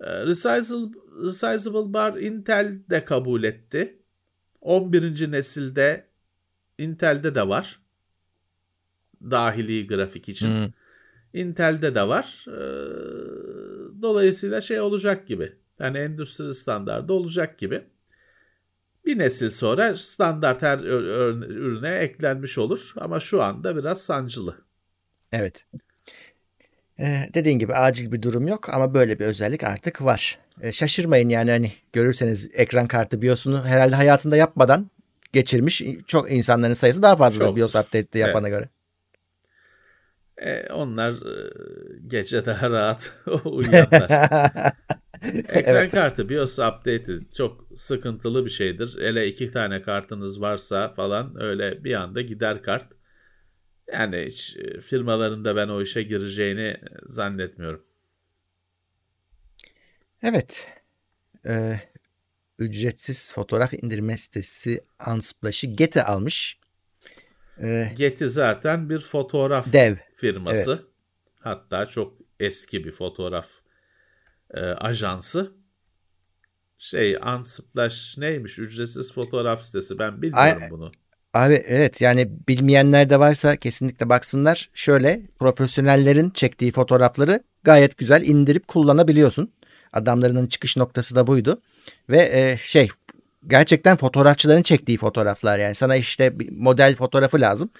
Resizable, 0.00 0.98
Resizable 1.24 1.92
Bar 1.92 2.16
Intel 2.16 2.78
de 2.90 3.04
kabul 3.04 3.42
etti. 3.42 3.96
11. 4.60 5.32
nesilde 5.32 6.06
Intel'de 6.78 7.34
de 7.34 7.48
var. 7.48 7.80
Dahili 9.22 9.86
grafik 9.86 10.28
için. 10.28 10.48
Hmm. 10.48 10.72
Intel'de 11.34 11.94
de 11.94 12.08
var. 12.08 12.44
Ee, 12.48 12.52
dolayısıyla 14.02 14.60
şey 14.60 14.80
olacak 14.80 15.26
gibi. 15.26 15.52
Yani 15.78 15.98
endüstri 15.98 16.54
standardı 16.54 17.12
olacak 17.12 17.58
gibi 17.58 17.84
bir 19.06 19.18
nesil 19.18 19.50
sonra 19.50 19.94
standart 19.94 20.62
her 20.62 20.78
ürüne 20.78 21.94
eklenmiş 21.94 22.58
olur 22.58 22.92
ama 22.96 23.20
şu 23.20 23.42
anda 23.42 23.76
biraz 23.76 24.02
sancılı. 24.02 24.56
Evet. 25.32 25.66
Ee, 26.98 27.30
dediğin 27.34 27.58
gibi 27.58 27.74
acil 27.74 28.12
bir 28.12 28.22
durum 28.22 28.48
yok 28.48 28.74
ama 28.74 28.94
böyle 28.94 29.18
bir 29.18 29.24
özellik 29.24 29.64
artık 29.64 30.02
var. 30.02 30.38
Ee, 30.60 30.72
şaşırmayın 30.72 31.28
yani 31.28 31.50
hani 31.50 31.72
görürseniz 31.92 32.50
ekran 32.54 32.86
kartı 32.86 33.22
BIOS'unu 33.22 33.64
herhalde 33.64 33.94
hayatında 33.94 34.36
yapmadan 34.36 34.90
geçirmiş 35.32 35.82
çok 36.06 36.32
insanların 36.32 36.74
sayısı 36.74 37.02
daha 37.02 37.16
fazla 37.16 37.44
Çok. 37.44 37.56
BIOS 37.56 37.74
update'de 37.74 38.18
yapana 38.18 38.48
evet. 38.48 38.58
göre. 38.58 38.68
E, 40.40 40.72
onlar 40.72 41.12
e, 41.12 41.52
gece 42.06 42.46
daha 42.46 42.70
rahat 42.70 43.12
uyuyanlar. 43.44 44.10
Ekran 45.22 45.64
evet. 45.76 45.90
kartı 45.90 46.28
BIOS 46.28 46.58
update'i 46.58 47.30
çok 47.36 47.66
sıkıntılı 47.76 48.44
bir 48.44 48.50
şeydir. 48.50 48.96
Hele 49.00 49.26
iki 49.26 49.52
tane 49.52 49.82
kartınız 49.82 50.40
varsa 50.40 50.88
falan 50.88 51.42
öyle 51.42 51.84
bir 51.84 51.94
anda 51.94 52.20
gider 52.20 52.62
kart. 52.62 52.86
Yani 53.92 54.24
hiç 54.26 54.56
e, 54.56 54.80
firmalarında 54.80 55.56
ben 55.56 55.68
o 55.68 55.82
işe 55.82 56.02
gireceğini 56.02 56.76
zannetmiyorum. 57.04 57.84
Evet. 60.22 60.68
Ee, 61.46 61.80
ücretsiz 62.58 63.32
fotoğraf 63.32 63.74
indirme 63.74 64.16
sitesi 64.16 64.80
Unsplash'ı 65.14 65.66
Getty 65.66 66.00
almış. 66.00 66.58
Ee, 67.62 67.92
Getty 67.96 68.26
zaten 68.26 68.90
bir 68.90 69.00
fotoğraf 69.00 69.72
dev 69.72 69.96
firması. 70.20 70.70
Evet. 70.70 70.84
Hatta 71.40 71.86
çok 71.86 72.14
eski 72.40 72.84
bir 72.84 72.92
fotoğraf 72.92 73.48
e, 74.54 74.60
ajansı. 74.60 75.52
Şey 76.78 77.14
Unsplash 77.14 78.18
neymiş? 78.18 78.58
Ücretsiz 78.58 79.12
fotoğraf 79.12 79.62
sitesi. 79.62 79.98
Ben 79.98 80.22
bilmiyorum 80.22 80.62
Ay, 80.62 80.70
bunu. 80.70 80.90
Abi 81.34 81.54
evet 81.54 82.00
yani 82.00 82.28
bilmeyenler 82.48 83.10
de 83.10 83.18
varsa 83.18 83.56
kesinlikle 83.56 84.08
baksınlar. 84.08 84.70
Şöyle 84.74 85.20
profesyonellerin 85.38 86.30
çektiği 86.30 86.72
fotoğrafları 86.72 87.42
gayet 87.64 87.98
güzel 87.98 88.22
indirip 88.22 88.68
kullanabiliyorsun. 88.68 89.52
Adamlarının 89.92 90.46
çıkış 90.46 90.76
noktası 90.76 91.14
da 91.14 91.26
buydu. 91.26 91.62
Ve 92.08 92.30
e, 92.32 92.56
şey 92.56 92.88
gerçekten 93.46 93.96
fotoğrafçıların 93.96 94.62
çektiği 94.62 94.98
fotoğraflar 94.98 95.58
yani 95.58 95.74
sana 95.74 95.96
işte 95.96 96.32
model 96.50 96.96
fotoğrafı 96.96 97.40
lazım 97.40 97.70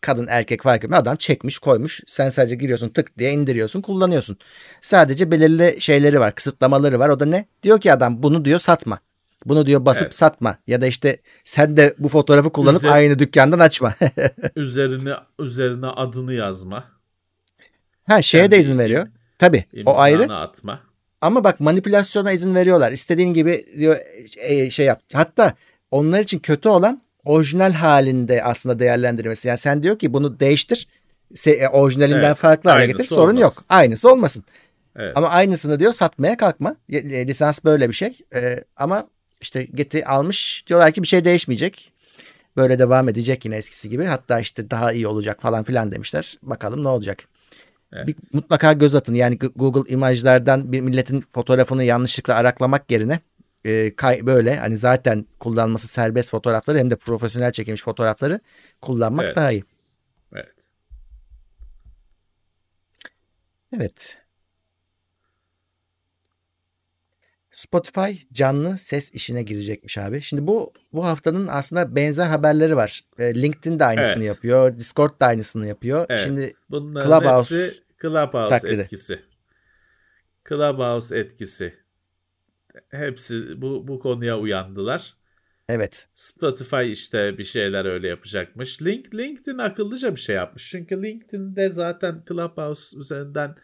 kadın 0.00 0.26
erkek 0.30 0.62
fark 0.62 0.84
etmiyor. 0.84 1.02
Adam 1.02 1.16
çekmiş 1.16 1.58
koymuş. 1.58 2.00
Sen 2.06 2.28
sadece 2.28 2.56
giriyorsun 2.56 2.88
tık 2.88 3.18
diye 3.18 3.32
indiriyorsun 3.32 3.80
kullanıyorsun. 3.80 4.36
Sadece 4.80 5.30
belirli 5.30 5.76
şeyleri 5.80 6.20
var 6.20 6.34
kısıtlamaları 6.34 6.98
var. 6.98 7.08
O 7.08 7.20
da 7.20 7.24
ne? 7.26 7.46
Diyor 7.62 7.80
ki 7.80 7.92
adam 7.92 8.22
bunu 8.22 8.44
diyor 8.44 8.58
satma. 8.58 8.98
Bunu 9.44 9.66
diyor 9.66 9.84
basıp 9.84 10.02
evet. 10.02 10.14
satma 10.14 10.58
ya 10.66 10.80
da 10.80 10.86
işte 10.86 11.18
sen 11.44 11.76
de 11.76 11.94
bu 11.98 12.08
fotoğrafı 12.08 12.50
kullanıp 12.50 12.84
Üzer, 12.84 12.94
aynı 12.94 13.18
dükkandan 13.18 13.58
açma. 13.58 13.94
üzerine 14.56 15.14
üzerine 15.38 15.86
adını 15.86 16.32
yazma. 16.32 16.84
Ha 18.06 18.22
şeye 18.22 18.42
Kendi 18.42 18.56
de 18.56 18.58
izin 18.58 18.78
veriyor. 18.78 19.06
Tabii 19.38 19.64
o 19.86 19.98
ayrı. 19.98 20.34
atma. 20.34 20.80
Ama 21.20 21.44
bak 21.44 21.60
manipülasyona 21.60 22.32
izin 22.32 22.54
veriyorlar. 22.54 22.92
İstediğin 22.92 23.34
gibi 23.34 23.66
diyor 23.78 23.96
e, 24.36 24.70
şey 24.70 24.86
yap. 24.86 25.02
Hatta 25.12 25.54
onlar 25.90 26.20
için 26.20 26.38
kötü 26.38 26.68
olan 26.68 27.00
orijinal 27.24 27.72
halinde 27.72 28.44
aslında 28.44 28.78
değerlendirmesi. 28.78 29.48
Yani 29.48 29.58
sen 29.58 29.82
diyor 29.82 29.98
ki 29.98 30.12
bunu 30.12 30.40
değiştir. 30.40 30.88
Se, 31.34 31.68
orijinalinden 31.68 32.22
evet, 32.22 32.36
farklı 32.36 32.70
hale 32.70 32.86
getir. 32.86 33.04
Sorun 33.04 33.36
yok. 33.36 33.52
Aynısı 33.68 34.10
olmasın. 34.10 34.44
Evet. 34.96 35.16
Ama 35.16 35.28
aynısını 35.28 35.80
diyor 35.80 35.92
satmaya 35.92 36.36
kalkma. 36.36 36.76
Lisans 36.90 37.64
böyle 37.64 37.88
bir 37.88 37.94
şey. 37.94 38.18
Ee, 38.34 38.64
ama 38.76 39.08
işte 39.40 39.62
Getty 39.64 40.00
almış. 40.06 40.64
Diyorlar 40.66 40.92
ki 40.92 41.02
bir 41.02 41.08
şey 41.08 41.24
değişmeyecek. 41.24 41.92
Böyle 42.56 42.78
devam 42.78 43.08
edecek 43.08 43.44
yine 43.44 43.56
eskisi 43.56 43.90
gibi. 43.90 44.04
Hatta 44.04 44.40
işte 44.40 44.70
daha 44.70 44.92
iyi 44.92 45.06
olacak 45.06 45.42
falan 45.42 45.64
filan 45.64 45.90
demişler. 45.90 46.38
Bakalım 46.42 46.84
ne 46.84 46.88
olacak. 46.88 47.24
Evet. 47.92 48.06
Bir, 48.06 48.16
mutlaka 48.32 48.72
göz 48.72 48.94
atın. 48.94 49.14
Yani 49.14 49.38
Google 49.56 49.92
imajlardan 49.92 50.72
bir 50.72 50.80
milletin 50.80 51.24
fotoğrafını 51.34 51.84
yanlışlıkla 51.84 52.34
araklamak 52.34 52.90
yerine 52.90 53.20
e, 53.64 53.96
kay, 53.96 54.26
böyle 54.26 54.56
hani 54.56 54.76
zaten 54.76 55.26
kullanması 55.38 55.88
serbest 55.88 56.30
fotoğrafları 56.30 56.78
hem 56.78 56.90
de 56.90 56.96
profesyonel 56.96 57.52
çekilmiş 57.52 57.82
fotoğrafları 57.82 58.40
kullanmak 58.80 59.24
evet. 59.24 59.36
daha 59.36 59.52
iyi. 59.52 59.64
Evet. 60.32 60.54
Evet. 63.76 64.18
Spotify 67.50 68.10
canlı 68.32 68.78
ses 68.78 69.14
işine 69.14 69.42
girecekmiş 69.42 69.98
abi. 69.98 70.20
Şimdi 70.20 70.46
bu 70.46 70.72
bu 70.92 71.04
haftanın 71.06 71.46
aslında 71.46 71.96
benzer 71.96 72.26
haberleri 72.26 72.76
var. 72.76 73.04
E, 73.18 73.34
LinkedIn 73.34 73.78
de 73.78 73.84
aynısını 73.84 74.24
evet. 74.24 74.26
yapıyor. 74.26 74.78
Discord 74.78 75.20
da 75.20 75.26
aynısını 75.26 75.66
yapıyor. 75.66 76.06
Evet. 76.08 76.20
Şimdi 76.24 76.54
Bunların 76.70 77.20
Clubhouse 77.20 77.64
hepsi 77.64 77.82
Clubhouse 78.02 78.48
taklidi. 78.48 78.80
etkisi. 78.80 79.22
Clubhouse 80.48 81.18
etkisi 81.18 81.74
hepsi 82.88 83.62
bu, 83.62 83.88
bu 83.88 83.98
konuya 83.98 84.38
uyandılar. 84.38 85.14
Evet. 85.68 86.08
Spotify 86.14 86.92
işte 86.92 87.38
bir 87.38 87.44
şeyler 87.44 87.84
öyle 87.84 88.08
yapacakmış. 88.08 88.82
Link, 88.82 89.14
LinkedIn 89.14 89.58
akıllıca 89.58 90.14
bir 90.14 90.20
şey 90.20 90.36
yapmış. 90.36 90.70
Çünkü 90.70 91.02
LinkedIn'de 91.02 91.68
zaten 91.68 92.24
Clubhouse 92.28 92.98
üzerinden 92.98 93.56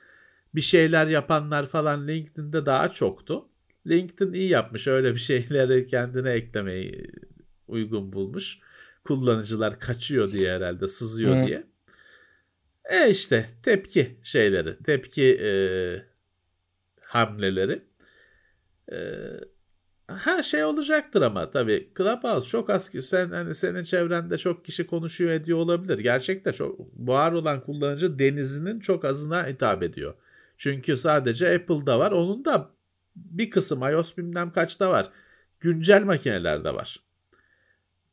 bir 0.54 0.60
şeyler 0.60 1.06
yapanlar 1.06 1.66
falan 1.66 2.08
LinkedIn'de 2.08 2.66
daha 2.66 2.92
çoktu. 2.92 3.48
LinkedIn 3.86 4.32
iyi 4.32 4.48
yapmış. 4.48 4.86
Öyle 4.86 5.14
bir 5.14 5.20
şeyleri 5.20 5.86
kendine 5.86 6.30
eklemeyi 6.30 7.10
uygun 7.68 8.12
bulmuş. 8.12 8.58
Kullanıcılar 9.04 9.80
kaçıyor 9.80 10.32
diye 10.32 10.52
herhalde 10.52 10.88
sızıyor 10.88 11.42
Hı. 11.42 11.46
diye. 11.46 11.66
E 12.90 13.10
işte 13.10 13.46
tepki 13.62 14.16
şeyleri, 14.22 14.78
tepki 14.82 15.38
e, 15.42 15.50
hamleleri. 17.00 17.82
Ee, 18.92 18.96
her 20.08 20.42
şey 20.42 20.64
olacaktır 20.64 21.22
ama 21.22 21.50
tabii 21.50 21.90
Clubhouse 21.96 22.48
çok 22.48 22.70
az 22.70 22.90
ki 22.90 23.02
sen 23.02 23.30
hani 23.30 23.54
senin 23.54 23.82
çevrende 23.82 24.38
çok 24.38 24.64
kişi 24.64 24.86
konuşuyor 24.86 25.30
ediyor 25.30 25.58
olabilir. 25.58 25.98
Gerçekte 25.98 26.52
çok 26.52 26.80
var 26.96 27.32
olan 27.32 27.60
kullanıcı 27.60 28.18
denizinin 28.18 28.80
çok 28.80 29.04
azına 29.04 29.46
hitap 29.46 29.82
ediyor. 29.82 30.14
Çünkü 30.58 30.96
sadece 30.96 31.54
Apple'da 31.54 31.98
var. 31.98 32.12
Onun 32.12 32.44
da 32.44 32.70
bir 33.16 33.50
kısım 33.50 33.82
iOS 33.82 34.16
bilmem 34.16 34.52
kaçta 34.52 34.90
var. 34.90 35.10
Güncel 35.60 36.02
makinelerde 36.02 36.74
var. 36.74 37.00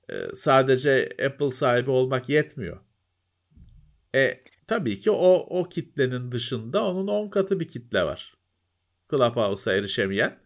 Ee, 0.09 0.27
sadece 0.33 1.09
Apple 1.25 1.51
sahibi 1.51 1.91
olmak 1.91 2.29
yetmiyor. 2.29 2.79
E 4.15 4.43
tabii 4.67 4.99
ki 4.99 5.11
o 5.11 5.47
o 5.59 5.63
kitlenin 5.63 6.31
dışında 6.31 6.85
onun 6.85 7.07
10 7.07 7.29
katı 7.29 7.59
bir 7.59 7.67
kitle 7.67 8.03
var. 8.03 8.33
Clubhouse'a 9.11 9.73
erişemeyen. 9.73 10.42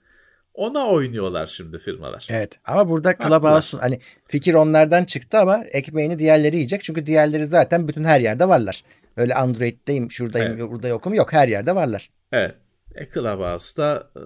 Ona 0.58 0.88
oynuyorlar 0.88 1.48
şimdi 1.48 1.80
firmalar. 1.80 2.28
Evet 2.30 2.60
ama 2.66 2.90
burada 2.90 3.16
Clubhouse'un 3.24 3.80
hani 3.80 4.00
fikir 4.28 4.54
onlardan 4.54 5.04
çıktı 5.04 5.38
ama 5.38 5.64
ekmeğini 5.72 6.20
diğerleri 6.20 6.56
yiyecek. 6.56 6.84
Çünkü 6.84 7.06
diğerleri 7.06 7.46
zaten 7.46 7.88
bütün 7.88 8.04
her 8.04 8.20
yerde 8.20 8.48
varlar. 8.48 8.84
Öyle 9.18 9.36
Android'deyim, 9.36 10.12
şuradayım, 10.12 10.52
evet. 10.52 10.72
burada 10.72 10.88
yokum 10.88 11.14
yok. 11.14 11.34
Her 11.34 11.48
yerde 11.48 11.76
varlar. 11.76 12.10
Evet. 12.32 12.56
E 12.96 13.06
Clubhouse'da 13.06 14.10
e, 14.16 14.22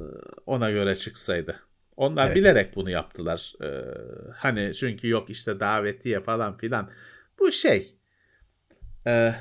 ona 0.46 0.72
göre 0.72 0.96
çıksaydı. 0.96 1.56
Onlar 1.98 2.28
evet. 2.28 2.36
bilerek 2.36 2.76
bunu 2.76 2.90
yaptılar. 2.90 3.54
Ee, 3.64 3.68
hani 4.36 4.74
çünkü 4.74 5.08
yok 5.08 5.30
işte 5.30 5.60
davetiye 5.60 6.22
falan 6.22 6.58
filan. 6.58 6.90
Bu 7.40 7.52
şey 7.52 7.96
e, 9.08 9.34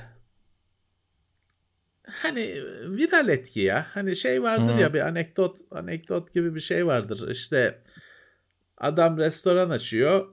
hani 2.11 2.63
viral 2.99 3.29
etki 3.29 3.61
ya. 3.61 3.87
Hani 3.95 4.17
şey 4.17 4.43
vardır 4.43 4.75
Hı. 4.75 4.81
ya 4.81 4.95
bir 4.95 5.01
anekdot 5.01 5.59
anekdot 5.71 6.35
gibi 6.35 6.55
bir 6.55 6.61
şey 6.61 6.87
vardır. 6.87 7.31
İşte 7.31 7.79
adam 8.77 9.19
restoran 9.19 9.71
açıyor. 9.71 10.27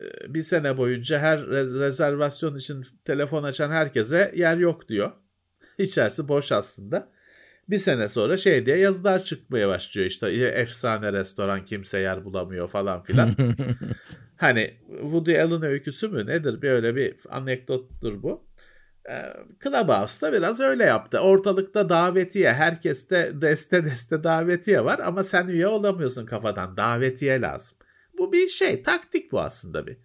Ee, 0.00 0.34
bir 0.34 0.42
sene 0.42 0.76
boyunca 0.76 1.18
her 1.18 1.46
rezervasyon 1.46 2.56
için 2.56 2.86
telefon 3.04 3.42
açan 3.42 3.70
herkese 3.70 4.32
yer 4.36 4.56
yok 4.56 4.88
diyor. 4.88 5.12
İçerisi 5.78 6.28
boş 6.28 6.52
aslında. 6.52 7.08
Bir 7.68 7.78
sene 7.78 8.08
sonra 8.08 8.36
şey 8.36 8.66
diye 8.66 8.78
yazılar 8.78 9.24
çıkmaya 9.24 9.68
başlıyor 9.68 10.06
işte 10.06 10.30
efsane 10.30 11.12
restoran 11.12 11.64
kimse 11.64 11.98
yer 11.98 12.24
bulamıyor 12.24 12.68
falan 12.68 13.02
filan. 13.02 13.36
hani 14.36 14.74
Woody 15.00 15.40
Allen 15.40 15.62
öyküsü 15.62 16.08
mü 16.08 16.26
nedir? 16.26 16.62
Böyle 16.62 16.96
bir 16.96 17.14
anekdottur 17.30 18.22
bu. 18.22 18.49
Ee, 19.10 19.32
Clubhouse'da 19.64 20.32
biraz 20.32 20.60
öyle 20.60 20.84
yaptı. 20.84 21.18
Ortalıkta 21.18 21.88
davetiye, 21.88 22.52
herkeste 22.52 23.32
deste 23.34 23.84
deste 23.84 24.24
davetiye 24.24 24.84
var 24.84 24.98
ama 24.98 25.24
sen 25.24 25.48
üye 25.48 25.66
olamıyorsun 25.66 26.26
kafadan. 26.26 26.76
Davetiye 26.76 27.40
lazım. 27.40 27.78
Bu 28.18 28.32
bir 28.32 28.48
şey, 28.48 28.82
taktik 28.82 29.32
bu 29.32 29.40
aslında 29.40 29.86
bir. 29.86 29.96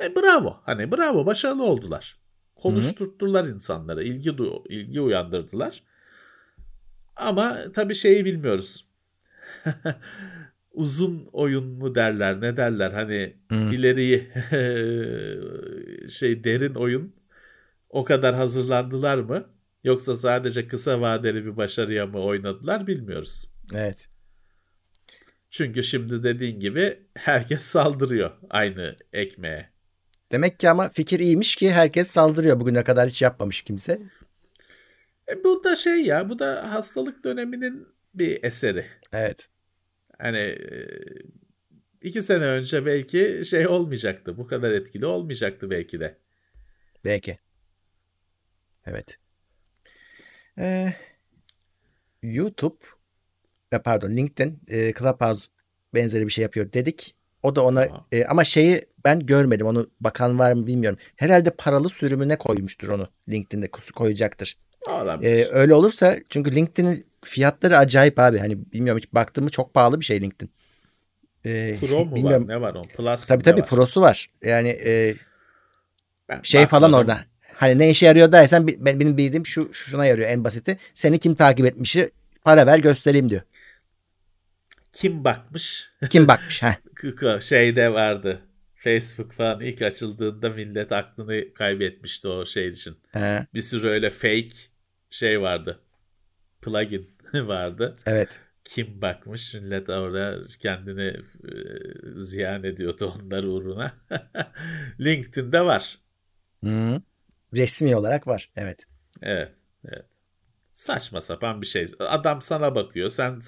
E, 0.00 0.16
bravo. 0.16 0.60
Hani 0.64 0.92
bravo, 0.92 1.26
başarılı 1.26 1.64
oldular. 1.64 2.18
Konuşturttular 2.56 3.46
Hı-hı. 3.46 3.54
insanlara, 3.54 4.02
ilgi 4.02 4.30
ilgi 4.68 5.00
uyandırdılar. 5.00 5.82
Ama 7.16 7.58
tabii 7.74 7.94
şeyi 7.94 8.24
bilmiyoruz. 8.24 8.84
Uzun 10.72 11.28
oyun 11.32 11.64
mu 11.66 11.94
derler, 11.94 12.40
ne 12.40 12.56
derler? 12.56 12.90
Hani 12.90 13.36
hmm. 13.48 13.72
ileriyi 13.72 14.28
şey 16.10 16.44
derin 16.44 16.74
oyun 16.74 17.19
o 17.90 18.04
kadar 18.04 18.34
hazırlandılar 18.34 19.18
mı? 19.18 19.50
Yoksa 19.84 20.16
sadece 20.16 20.68
kısa 20.68 21.00
vadeli 21.00 21.44
bir 21.44 21.56
başarıya 21.56 22.06
mı 22.06 22.22
oynadılar 22.22 22.86
bilmiyoruz. 22.86 23.54
Evet. 23.74 24.08
Çünkü 25.50 25.82
şimdi 25.82 26.22
dediğin 26.22 26.60
gibi 26.60 26.98
herkes 27.14 27.62
saldırıyor 27.62 28.30
aynı 28.50 28.96
ekmeğe. 29.12 29.70
Demek 30.32 30.60
ki 30.60 30.70
ama 30.70 30.88
fikir 30.88 31.20
iyiymiş 31.20 31.56
ki 31.56 31.72
herkes 31.72 32.08
saldırıyor 32.08 32.60
bugüne 32.60 32.84
kadar 32.84 33.08
hiç 33.08 33.22
yapmamış 33.22 33.62
kimse. 33.62 34.00
E, 35.28 35.44
bu 35.44 35.64
da 35.64 35.76
şey 35.76 36.00
ya 36.00 36.28
bu 36.28 36.38
da 36.38 36.74
hastalık 36.74 37.24
döneminin 37.24 37.88
bir 38.14 38.44
eseri. 38.44 38.86
Evet. 39.12 39.48
Hani 40.18 40.38
e, 40.38 40.88
iki 42.02 42.22
sene 42.22 42.44
önce 42.44 42.86
belki 42.86 43.42
şey 43.44 43.66
olmayacaktı. 43.66 44.36
Bu 44.36 44.46
kadar 44.46 44.70
etkili 44.70 45.06
olmayacaktı 45.06 45.70
belki 45.70 46.00
de. 46.00 46.18
Belki. 47.04 47.38
Evet. 48.86 49.18
Ee, 50.58 50.92
YouTube 52.22 52.78
pardon 53.84 54.16
LinkedIn 54.16 54.60
e, 54.68 54.92
Clubhouse 54.94 55.46
benzeri 55.94 56.26
bir 56.26 56.32
şey 56.32 56.42
yapıyor 56.42 56.72
dedik. 56.72 57.14
O 57.42 57.56
da 57.56 57.64
ona 57.64 57.88
e, 58.12 58.24
ama 58.24 58.44
şeyi 58.44 58.82
ben 59.04 59.26
görmedim 59.26 59.66
onu 59.66 59.90
bakan 60.00 60.38
var 60.38 60.52
mı 60.52 60.66
bilmiyorum. 60.66 60.98
Herhalde 61.16 61.50
paralı 61.50 61.88
sürümüne 61.88 62.38
koymuştur 62.38 62.88
onu 62.88 63.08
LinkedIn'de 63.28 63.70
koyacaktır. 63.94 64.58
Ee, 65.22 65.44
öyle 65.50 65.74
olursa 65.74 66.16
çünkü 66.28 66.54
LinkedIn'in 66.54 67.06
fiyatları 67.24 67.78
acayip 67.78 68.18
abi. 68.18 68.38
Hani 68.38 68.72
bilmiyorum 68.72 69.02
hiç 69.04 69.14
baktım 69.14 69.44
mı 69.44 69.50
çok 69.50 69.74
pahalı 69.74 70.00
bir 70.00 70.04
şey 70.04 70.20
LinkedIn. 70.20 70.50
Ee, 71.46 71.76
Pro 71.80 72.04
mu 72.04 72.16
bilmiyorum. 72.16 72.48
var? 72.48 72.54
Ne 72.54 72.60
var 72.60 72.74
onun? 72.74 72.88
Plus 72.88 73.26
tabii 73.26 73.42
tabii 73.42 73.60
var? 73.60 73.68
Pro'su 73.68 74.00
var. 74.00 74.30
Yani 74.42 74.68
e, 74.68 75.14
ben 76.28 76.40
şey 76.42 76.66
falan 76.66 76.92
orada. 76.92 77.24
Hani 77.60 77.78
ne 77.78 77.90
işe 77.90 78.06
yarıyor 78.06 78.32
dersen 78.32 78.68
ben, 78.68 79.00
benim 79.00 79.16
bildiğim 79.16 79.46
şu 79.46 79.74
şuna 79.74 80.06
yarıyor 80.06 80.28
en 80.28 80.44
basiti. 80.44 80.78
Seni 80.94 81.18
kim 81.18 81.34
takip 81.34 81.66
etmişi 81.66 82.10
para 82.44 82.66
ver 82.66 82.78
göstereyim 82.78 83.30
diyor. 83.30 83.42
Kim 84.92 85.24
bakmış? 85.24 85.90
Kim 86.10 86.28
bakmış? 86.28 86.62
ha? 86.62 86.76
Şeyde 87.40 87.92
vardı. 87.92 88.40
Facebook 88.74 89.32
falan 89.32 89.60
ilk 89.60 89.82
açıldığında 89.82 90.48
millet 90.50 90.92
aklını 90.92 91.54
kaybetmişti 91.54 92.28
o 92.28 92.46
şey 92.46 92.68
için. 92.68 92.96
He. 93.12 93.46
Bir 93.54 93.60
sürü 93.60 93.88
öyle 93.88 94.10
fake 94.10 94.50
şey 95.10 95.40
vardı. 95.40 95.80
Plugin 96.62 97.10
vardı. 97.34 97.94
Evet. 98.06 98.40
Kim 98.64 99.02
bakmış 99.02 99.54
millet 99.54 99.88
orada 99.88 100.38
kendini 100.60 101.06
e, 101.08 101.52
ziyan 102.16 102.64
ediyordu 102.64 103.14
onlar 103.22 103.44
uğruna. 103.44 103.92
LinkedIn'de 105.00 105.60
var. 105.60 105.98
Hı. 106.64 107.02
Resmi 107.54 107.96
olarak 107.96 108.26
var. 108.26 108.50
Evet. 108.56 108.86
Evet. 109.22 109.52
Evet. 109.88 110.04
Saçma 110.72 111.20
sapan 111.20 111.62
bir 111.62 111.66
şey. 111.66 111.86
Adam 111.98 112.42
sana 112.42 112.74
bakıyor. 112.74 113.08
Sen 113.10 113.40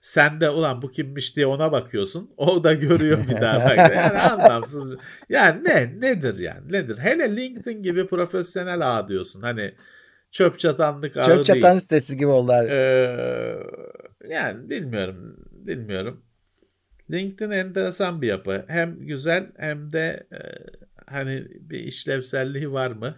sen 0.00 0.40
de 0.40 0.50
ulan 0.50 0.82
bu 0.82 0.90
kimmiş 0.90 1.36
diye 1.36 1.46
ona 1.46 1.72
bakıyorsun. 1.72 2.30
O 2.36 2.64
da 2.64 2.74
görüyor 2.74 3.28
bir 3.28 3.40
daha. 3.40 3.64
Bak. 3.70 3.76
Yani 3.94 4.18
anlamsız. 4.18 4.90
Yani 5.28 5.64
ne 5.64 6.00
nedir 6.00 6.38
yani? 6.38 6.72
Nedir? 6.72 6.98
Hele 6.98 7.36
LinkedIn 7.36 7.82
gibi 7.82 8.06
profesyonel 8.06 8.98
ağ 8.98 9.08
diyorsun. 9.08 9.42
Hani 9.42 9.74
çöp 10.30 10.58
çatanlık 10.58 11.16
ağı 11.16 11.24
Çöp 11.24 11.44
çatan 11.44 11.62
değil. 11.62 11.80
sitesi 11.80 12.16
gibi 12.16 12.26
oldu 12.26 12.52
abi. 12.52 12.68
Ee, 12.70 13.56
yani 14.28 14.70
bilmiyorum. 14.70 15.36
Bilmiyorum. 15.50 16.24
LinkedIn 17.10 17.50
enteresan 17.50 18.22
bir 18.22 18.28
yapı. 18.28 18.64
Hem 18.68 19.06
güzel 19.06 19.46
hem 19.56 19.92
de 19.92 20.26
e, 20.32 20.38
hani 21.06 21.46
bir 21.60 21.78
işlevselliği 21.80 22.72
var 22.72 22.90
mı? 22.90 23.16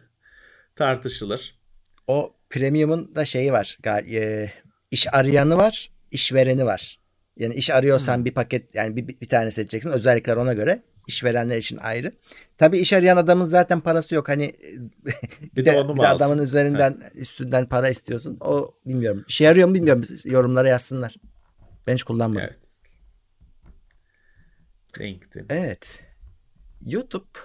Tartışılır. 0.77 1.59
O 2.07 2.35
premium'un 2.51 3.15
da 3.15 3.25
şeyi 3.25 3.53
var. 3.53 3.79
E, 3.87 4.51
iş 4.91 5.15
arayanı 5.15 5.57
var, 5.57 5.91
işvereni 6.11 6.67
var. 6.67 7.01
Yani 7.37 7.55
iş 7.55 7.71
arıyorsan 7.71 8.17
hmm. 8.17 8.25
bir 8.25 8.33
paket 8.33 8.75
yani 8.75 8.97
bir, 8.97 9.09
bir 9.09 9.29
tane 9.29 9.51
seçeceksin. 9.51 9.91
Özellikler 9.91 10.37
ona 10.37 10.53
göre. 10.53 10.83
işverenler 11.07 11.59
için 11.59 11.77
ayrı. 11.77 12.13
Tabii 12.59 12.79
iş 12.79 12.93
arayan 12.93 13.17
adamın 13.17 13.45
zaten 13.45 13.81
parası 13.81 14.15
yok. 14.15 14.29
Hani 14.29 14.57
bir, 15.05 15.13
bir 15.57 15.65
de, 15.65 15.73
de, 15.73 15.89
bir 15.89 16.03
de 16.03 16.09
adamın 16.09 16.39
üzerinden 16.39 17.01
ha. 17.03 17.09
üstünden 17.15 17.67
para 17.67 17.89
istiyorsun. 17.89 18.37
O 18.41 18.75
bilmiyorum. 18.87 19.25
İşe 19.29 19.45
yarıyor 19.45 19.69
mu 19.69 19.75
bilmiyorum. 19.75 20.05
Yorumlara 20.25 20.69
yazsınlar. 20.69 21.17
Ben 21.87 21.95
hiç 21.95 22.03
kullanmadım. 22.03 22.47
Evet. 22.49 22.59
LinkedIn. 25.01 25.47
Evet. 25.49 26.01
YouTube 26.87 27.39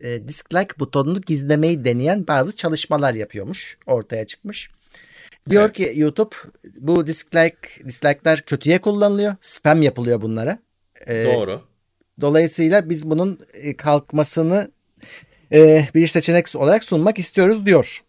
e, 0.00 0.28
dislike 0.28 0.78
butonunu 0.78 1.20
gizlemeyi 1.20 1.84
deneyen 1.84 2.26
bazı 2.26 2.56
çalışmalar 2.56 3.14
yapıyormuş. 3.14 3.78
Ortaya 3.86 4.26
çıkmış. 4.26 4.70
Diyor 5.48 5.64
evet. 5.64 5.76
ki 5.76 5.92
YouTube 5.96 6.34
bu 6.78 7.06
dislike 7.06 7.84
dislike'lar 7.84 8.40
kötüye 8.40 8.80
kullanılıyor. 8.80 9.34
Spam 9.40 9.82
yapılıyor 9.82 10.22
bunlara. 10.22 10.58
E, 11.06 11.24
Doğru. 11.24 11.62
Dolayısıyla 12.20 12.90
biz 12.90 13.10
bunun 13.10 13.40
e, 13.54 13.76
kalkmasını 13.76 14.70
e, 15.52 15.88
bir 15.94 16.06
seçenek 16.06 16.56
olarak 16.56 16.84
sunmak 16.84 17.18
istiyoruz 17.18 17.66
diyor. 17.66 18.02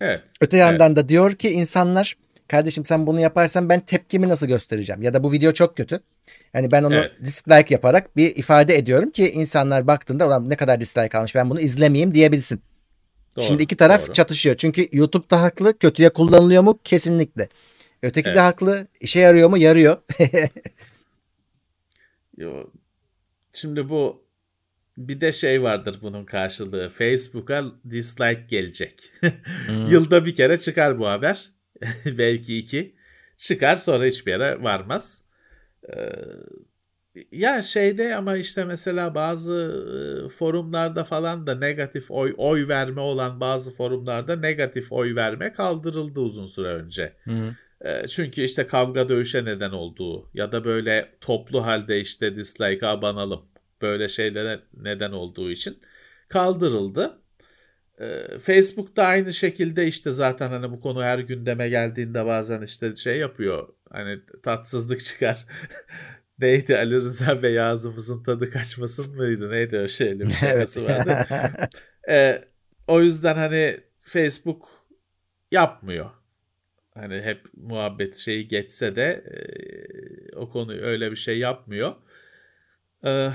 Evet. 0.00 0.20
Öte 0.40 0.56
yandan 0.56 0.86
evet. 0.86 0.96
da 0.96 1.08
diyor 1.08 1.34
ki 1.34 1.50
insanlar 1.50 2.16
kardeşim 2.48 2.84
sen 2.84 3.06
bunu 3.06 3.20
yaparsan 3.20 3.68
ben 3.68 3.80
tepkimi 3.80 4.28
nasıl 4.28 4.46
göstereceğim? 4.46 5.02
Ya 5.02 5.14
da 5.14 5.24
bu 5.24 5.32
video 5.32 5.52
çok 5.52 5.76
kötü. 5.76 6.00
Yani 6.54 6.70
ben 6.70 6.82
onu 6.82 6.94
evet. 6.94 7.12
dislike 7.24 7.74
yaparak 7.74 8.16
bir 8.16 8.36
ifade 8.36 8.76
ediyorum 8.76 9.10
ki 9.10 9.30
insanlar 9.30 9.86
baktığında 9.86 10.26
ulan 10.26 10.50
ne 10.50 10.56
kadar 10.56 10.80
dislike 10.80 11.18
almış 11.18 11.34
ben 11.34 11.50
bunu 11.50 11.60
izlemeyeyim 11.60 12.14
diyebilsin. 12.14 12.62
Doğru, 13.36 13.44
Şimdi 13.44 13.62
iki 13.62 13.76
taraf 13.76 14.06
doğru. 14.06 14.12
çatışıyor. 14.12 14.56
Çünkü 14.56 14.88
YouTube 14.92 15.30
da 15.30 15.42
haklı. 15.42 15.78
Kötüye 15.78 16.08
kullanılıyor 16.08 16.62
mu? 16.62 16.78
Kesinlikle. 16.84 17.48
Öteki 18.02 18.28
evet. 18.28 18.36
de 18.36 18.40
haklı. 18.40 18.86
İşe 19.00 19.20
yarıyor 19.20 19.48
mu? 19.48 19.58
Yarıyor. 19.58 19.96
Yo, 22.36 22.70
şimdi 23.52 23.88
bu 23.88 24.24
bir 24.96 25.20
de 25.20 25.32
şey 25.32 25.62
vardır 25.62 25.98
bunun 26.02 26.24
karşılığı. 26.24 26.88
Facebook'a 26.88 27.64
dislike 27.90 28.46
gelecek. 28.48 29.10
hmm. 29.66 29.86
Yılda 29.86 30.26
bir 30.26 30.34
kere 30.34 30.60
çıkar 30.60 30.98
bu 30.98 31.08
haber. 31.08 31.53
Belki 32.06 32.58
iki. 32.58 32.94
Çıkar 33.38 33.76
sonra 33.76 34.04
hiçbir 34.04 34.32
yere 34.32 34.62
varmaz. 34.62 35.22
Ee, 35.88 36.12
ya 37.32 37.62
şeyde 37.62 38.16
ama 38.16 38.36
işte 38.36 38.64
mesela 38.64 39.14
bazı 39.14 39.84
e, 40.26 40.28
forumlarda 40.28 41.04
falan 41.04 41.46
da 41.46 41.54
negatif 41.54 42.10
oy 42.10 42.34
oy 42.36 42.68
verme 42.68 43.00
olan 43.00 43.40
bazı 43.40 43.70
forumlarda 43.70 44.36
negatif 44.36 44.92
oy 44.92 45.14
verme 45.14 45.52
kaldırıldı 45.52 46.20
uzun 46.20 46.46
süre 46.46 46.68
önce. 46.68 47.12
Hı. 47.24 47.54
Ee, 47.84 48.06
çünkü 48.08 48.42
işte 48.42 48.66
kavga 48.66 49.08
dövüşe 49.08 49.44
neden 49.44 49.70
olduğu 49.70 50.30
ya 50.34 50.52
da 50.52 50.64
böyle 50.64 51.08
toplu 51.20 51.66
halde 51.66 52.00
işte 52.00 52.36
dislike'a 52.36 52.90
abanalım 52.90 53.42
böyle 53.82 54.08
şeylere 54.08 54.60
neden 54.76 55.12
olduğu 55.12 55.50
için 55.50 55.78
kaldırıldı. 56.28 57.18
Ee, 58.00 58.38
Facebook 58.38 58.96
da 58.96 59.04
aynı 59.06 59.32
şekilde 59.32 59.86
işte 59.86 60.12
zaten 60.12 60.48
hani 60.48 60.70
bu 60.70 60.80
konu 60.80 61.02
her 61.02 61.18
gündeme 61.18 61.68
geldiğinde 61.68 62.26
bazen 62.26 62.62
işte 62.62 62.96
şey 62.96 63.18
yapıyor. 63.18 63.68
Hani 63.90 64.20
tatsızlık 64.42 65.04
çıkar. 65.04 65.46
neydi 66.38 66.76
Ali 66.76 66.94
Rıza 66.94 67.42
Bey 67.42 67.60
ağzımızın 67.60 68.22
tadı 68.22 68.50
kaçmasın 68.50 69.16
mıydı? 69.16 69.50
Neydi 69.50 69.78
o 69.78 69.88
şeyli 69.88 70.26
bir 70.26 70.32
şakası 70.40 70.84
vardı. 70.84 71.26
ee, 72.08 72.44
o 72.86 73.02
yüzden 73.02 73.34
hani 73.34 73.80
Facebook 74.02 74.68
yapmıyor. 75.52 76.10
Hani 76.94 77.22
hep 77.22 77.40
muhabbet 77.56 78.16
şeyi 78.16 78.48
geçse 78.48 78.96
de 78.96 79.24
e, 79.26 80.36
o 80.36 80.50
konuyu 80.50 80.82
öyle 80.82 81.10
bir 81.10 81.16
şey 81.16 81.38
yapmıyor. 81.38 81.94
Ee, 83.04 83.30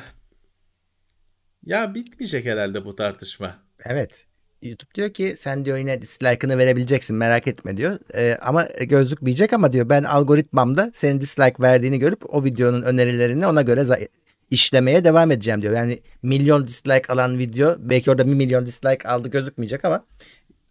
ya 1.64 1.96
bitmeyecek 1.96 2.46
herhalde 2.46 2.86
bu 2.86 2.96
tartışma. 2.96 3.64
Evet. 3.86 4.29
YouTube 4.62 4.94
diyor 4.96 5.10
ki 5.10 5.34
sen 5.38 5.66
diyor 5.66 5.78
yine 5.78 6.02
dislike'ını 6.02 6.58
verebileceksin 6.58 7.16
merak 7.16 7.48
etme 7.48 7.78
diyor. 7.78 8.00
Ee, 8.16 8.38
ama 8.42 8.68
gözükmeyecek 8.80 9.54
ama 9.54 9.72
diyor 9.72 9.90
ben 9.90 10.04
algoritmamda 10.04 10.92
senin 10.94 11.22
dislike 11.22 11.64
verdiğini 11.64 12.00
görüp 12.00 12.36
o 12.36 12.44
videonun 12.44 12.82
önerilerini 12.82 13.48
ona 13.48 13.62
göre 13.62 14.08
işlemeye 14.52 15.04
devam 15.04 15.32
edeceğim 15.32 15.62
diyor. 15.62 15.74
Yani 15.74 16.00
milyon 16.24 16.68
dislike 16.68 17.14
alan 17.14 17.38
video 17.38 17.76
belki 17.80 18.12
orada 18.12 18.28
bir 18.28 18.34
milyon 18.34 18.66
dislike 18.66 19.10
aldı 19.10 19.30
gözükmeyecek 19.30 19.86
ama 19.86 20.06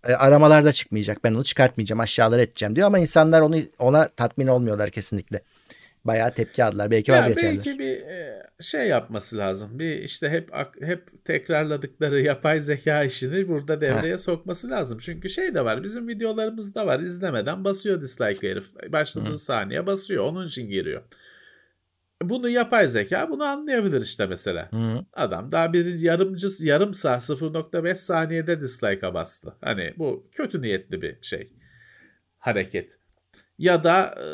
e, 0.08 0.12
aramalarda 0.12 0.72
çıkmayacak. 0.72 1.24
Ben 1.24 1.34
onu 1.34 1.44
çıkartmayacağım 1.44 2.00
aşağılara 2.00 2.42
edeceğim 2.42 2.76
diyor 2.76 2.86
ama 2.86 2.98
insanlar 2.98 3.40
onu 3.40 3.56
ona 3.78 4.08
tatmin 4.08 4.46
olmuyorlar 4.46 4.90
kesinlikle 4.90 5.40
bayağı 6.04 6.34
tepki 6.34 6.64
aldılar. 6.64 6.90
Belki 6.90 7.10
ya 7.10 7.18
vazgeçerler. 7.18 7.54
Belki 7.54 7.78
bir 7.78 8.00
e, 8.00 8.42
şey 8.60 8.88
yapması 8.88 9.38
lazım. 9.38 9.78
Bir 9.78 9.96
işte 9.96 10.30
hep 10.30 10.50
hep 10.80 11.24
tekrarladıkları 11.24 12.20
yapay 12.20 12.60
zeka 12.60 13.04
işini 13.04 13.48
burada 13.48 13.80
devreye 13.80 14.12
ha. 14.12 14.18
sokması 14.18 14.70
lazım. 14.70 14.98
Çünkü 15.02 15.28
şey 15.28 15.54
de 15.54 15.64
var. 15.64 15.82
Bizim 15.82 16.08
videolarımızda 16.08 16.86
var. 16.86 17.00
izlemeden 17.00 17.64
basıyor 17.64 18.00
dislike 18.00 18.50
herif. 18.50 18.92
Başladığı 18.92 19.30
Hı. 19.30 19.36
saniye 19.36 19.86
basıyor. 19.86 20.24
Onun 20.24 20.46
için 20.46 20.68
giriyor. 20.68 21.02
Bunu 22.22 22.48
yapay 22.48 22.88
zeka 22.88 23.30
bunu 23.30 23.44
anlayabilir 23.44 24.02
işte 24.02 24.26
mesela. 24.26 24.72
Hı. 24.72 25.04
Adam 25.12 25.52
daha 25.52 25.72
bir 25.72 25.98
yarımcı 25.98 26.48
yarım 26.60 26.94
saat 26.94 27.22
0.5 27.22 27.94
saniyede 27.94 28.60
dislike'a 28.60 29.14
bastı. 29.14 29.54
Hani 29.60 29.94
bu 29.98 30.28
kötü 30.32 30.62
niyetli 30.62 31.02
bir 31.02 31.22
şey. 31.22 31.52
Hareket. 32.38 32.98
Ya 33.58 33.84
da 33.84 34.14
e, 34.18 34.26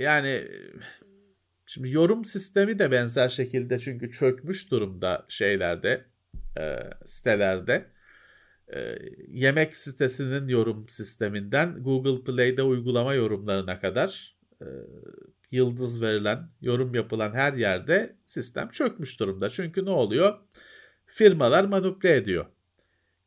yani 0.00 0.48
şimdi 1.66 1.90
yorum 1.90 2.24
sistemi 2.24 2.78
de 2.78 2.90
benzer 2.90 3.28
şekilde 3.28 3.78
çünkü 3.78 4.10
çökmüş 4.10 4.70
durumda 4.70 5.26
şeylerde 5.28 6.04
e, 6.58 6.76
sitelerde 7.04 7.86
e, 8.74 8.98
yemek 9.28 9.76
sitesinin 9.76 10.48
yorum 10.48 10.88
sisteminden 10.88 11.82
Google 11.82 12.24
Play'de 12.24 12.62
uygulama 12.62 13.14
yorumlarına 13.14 13.80
kadar 13.80 14.36
e, 14.60 14.66
yıldız 15.50 16.02
verilen 16.02 16.48
yorum 16.60 16.94
yapılan 16.94 17.32
her 17.32 17.52
yerde 17.52 18.16
sistem 18.24 18.68
çökmüş 18.68 19.20
durumda. 19.20 19.50
Çünkü 19.50 19.84
ne 19.84 19.90
oluyor? 19.90 20.38
Firmalar 21.06 21.64
manipüle 21.64 22.16
ediyor 22.16 22.46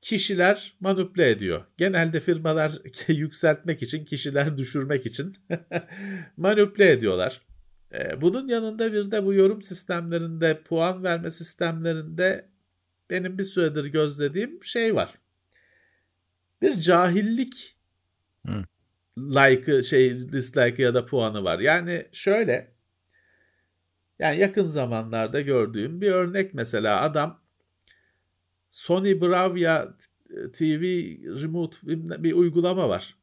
kişiler 0.01 0.73
manipüle 0.79 1.29
ediyor. 1.29 1.65
Genelde 1.77 2.19
firmalar 2.19 2.73
yükseltmek 3.07 3.81
için, 3.81 4.05
kişiler 4.05 4.57
düşürmek 4.57 5.05
için 5.05 5.37
manipüle 6.37 6.91
ediyorlar. 6.91 7.41
Ee, 7.93 8.21
bunun 8.21 8.47
yanında 8.47 8.93
bir 8.93 9.11
de 9.11 9.25
bu 9.25 9.33
yorum 9.33 9.61
sistemlerinde, 9.61 10.61
puan 10.61 11.03
verme 11.03 11.31
sistemlerinde 11.31 12.49
benim 13.09 13.37
bir 13.37 13.43
süredir 13.43 13.85
gözlediğim 13.85 14.63
şey 14.63 14.95
var. 14.95 15.13
Bir 16.61 16.73
cahillik 16.81 17.77
Hı. 18.47 18.63
like'ı, 19.17 19.83
şey 19.83 20.31
dislike 20.31 20.83
ya 20.83 20.93
da 20.93 21.05
puanı 21.05 21.43
var. 21.43 21.59
Yani 21.59 22.07
şöyle 22.11 22.71
yani 24.19 24.37
yakın 24.37 24.65
zamanlarda 24.65 25.41
gördüğüm 25.41 26.01
bir 26.01 26.11
örnek 26.11 26.53
mesela 26.53 27.01
adam 27.01 27.40
Sony 28.71 29.21
Bravia 29.21 29.87
e, 30.29 30.51
TV 30.51 30.83
Remote 31.41 31.77
bir 32.23 32.33
uygulama 32.33 32.89
var. 32.89 33.15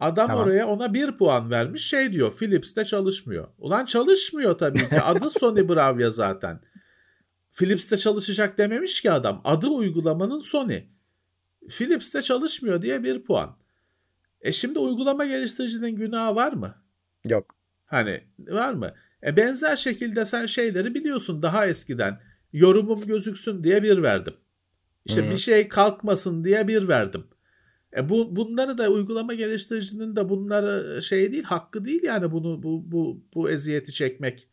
Adam 0.00 0.26
tamam. 0.26 0.44
oraya 0.44 0.66
ona 0.66 0.94
bir 0.94 1.18
puan 1.18 1.50
vermiş 1.50 1.86
şey 1.86 2.12
diyor 2.12 2.36
Philips'te 2.36 2.84
çalışmıyor. 2.84 3.48
Ulan 3.58 3.84
çalışmıyor 3.84 4.58
tabii 4.58 4.88
ki 4.88 5.00
adı 5.00 5.30
Sony 5.40 5.68
Bravia 5.68 6.10
zaten. 6.10 6.60
Philips'te 7.52 7.96
çalışacak 7.96 8.58
dememiş 8.58 9.00
ki 9.00 9.10
adam. 9.10 9.40
Adı 9.44 9.68
uygulamanın 9.68 10.38
Sony. 10.38 10.82
Philips'te 11.68 12.22
çalışmıyor 12.22 12.82
diye 12.82 13.04
bir 13.04 13.24
puan. 13.24 13.56
E 14.40 14.52
şimdi 14.52 14.78
uygulama 14.78 15.26
geliştiricinin 15.26 15.96
günahı 15.96 16.34
var 16.34 16.52
mı? 16.52 16.74
Yok. 17.24 17.54
Hani 17.86 18.24
var 18.38 18.72
mı? 18.72 18.94
E 19.26 19.36
benzer 19.36 19.76
şekilde 19.76 20.24
sen 20.24 20.46
şeyleri 20.46 20.94
biliyorsun 20.94 21.42
daha 21.42 21.66
eskiden. 21.66 22.20
Yorumum 22.52 23.06
gözüksün 23.06 23.64
diye 23.64 23.82
bir 23.82 24.02
verdim. 24.02 24.34
İşte 25.04 25.22
Hı-hı. 25.22 25.30
bir 25.30 25.36
şey 25.36 25.68
kalkmasın 25.68 26.44
diye 26.44 26.68
bir 26.68 26.88
verdim. 26.88 27.24
E 27.96 28.08
bu 28.08 28.36
bunları 28.36 28.78
da 28.78 28.88
uygulama 28.88 29.34
geliştiricinin 29.34 30.16
de 30.16 30.28
bunları 30.28 31.02
şey 31.02 31.32
değil, 31.32 31.42
hakkı 31.42 31.84
değil 31.84 32.02
yani 32.02 32.32
bunu 32.32 32.62
bu 32.62 32.92
bu 32.92 33.24
bu 33.34 33.50
eziyeti 33.50 33.92
çekmek. 33.92 34.48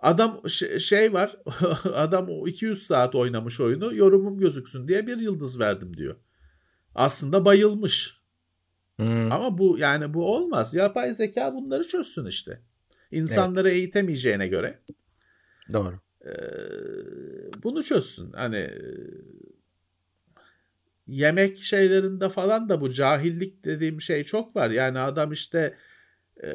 Adam 0.00 0.42
şey 0.78 1.12
var. 1.12 1.36
adam 1.94 2.46
200 2.46 2.86
saat 2.86 3.14
oynamış 3.14 3.60
oyunu. 3.60 3.94
Yorumum 3.94 4.38
gözüksün 4.38 4.88
diye 4.88 5.06
bir 5.06 5.18
yıldız 5.18 5.60
verdim 5.60 5.96
diyor. 5.96 6.16
Aslında 6.94 7.44
bayılmış. 7.44 8.20
Hmm. 8.96 9.32
Ama 9.32 9.58
bu 9.58 9.78
yani 9.78 10.14
bu 10.14 10.34
olmaz. 10.34 10.74
Yapay 10.74 11.12
zeka 11.12 11.54
bunları 11.54 11.88
çözsün 11.88 12.26
işte. 12.26 12.60
İnsanları 13.10 13.68
evet. 13.68 13.78
eğitemeyeceğine 13.78 14.48
göre. 14.48 14.78
Doğru. 15.72 15.94
E, 16.24 16.32
bunu 17.62 17.82
çözsün. 17.82 18.32
Hani 18.32 18.70
yemek 21.06 21.58
şeylerinde 21.58 22.28
falan 22.28 22.68
da 22.68 22.80
bu 22.80 22.92
cahillik 22.92 23.64
dediğim 23.64 24.00
şey 24.00 24.24
çok 24.24 24.56
var. 24.56 24.70
Yani 24.70 24.98
adam 24.98 25.32
işte 25.32 25.76
e, 26.44 26.50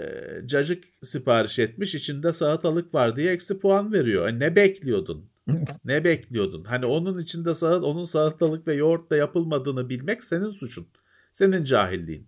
cacık 0.46 0.84
sipariş 1.02 1.60
etmiş 1.60 1.96
içinde 1.96 2.34
salatalık 2.34 2.94
var 2.94 3.16
diye 3.16 3.32
eksi 3.32 3.60
puan 3.60 3.94
veriyor. 3.94 4.28
E, 4.28 4.40
ne 4.40 4.56
bekliyordun? 4.56 5.30
ne 5.86 6.04
bekliyordun? 6.04 6.64
Hani 6.64 6.86
onun 6.86 7.20
içinde 7.20 7.54
salat, 7.54 7.84
onun 7.84 8.04
salatalık 8.04 8.68
ve 8.68 8.76
yoğurtla 8.76 9.16
yapılmadığını 9.16 9.90
bilmek 9.90 10.24
senin 10.24 10.52
suçun. 10.52 10.88
Senin 11.32 11.64
cahilliğin. 11.64 12.28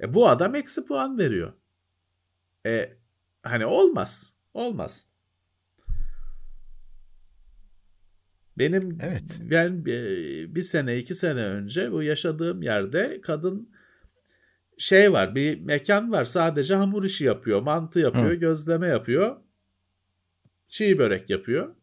E, 0.00 0.14
bu 0.14 0.28
adam 0.28 0.54
eksi 0.54 0.86
puan 0.86 1.18
veriyor. 1.18 1.52
E, 2.66 2.96
hani 3.42 3.66
olmaz. 3.66 4.36
Olmaz. 4.54 5.06
Benim 8.58 8.98
evet. 9.02 9.40
ben 9.40 9.84
bir 10.54 10.62
sene 10.62 10.98
iki 10.98 11.14
sene 11.14 11.44
önce 11.44 11.92
bu 11.92 12.02
yaşadığım 12.02 12.62
yerde 12.62 13.20
kadın 13.20 13.70
şey 14.78 15.12
var 15.12 15.34
bir 15.34 15.60
mekan 15.60 16.12
var 16.12 16.24
sadece 16.24 16.74
hamur 16.74 17.04
işi 17.04 17.24
yapıyor 17.24 17.60
mantı 17.60 18.00
yapıyor 18.00 18.30
Hı. 18.30 18.34
gözleme 18.34 18.88
yapıyor 18.88 19.36
çiğ 20.70 20.98
börek 20.98 21.30
yapıyor. 21.30 21.74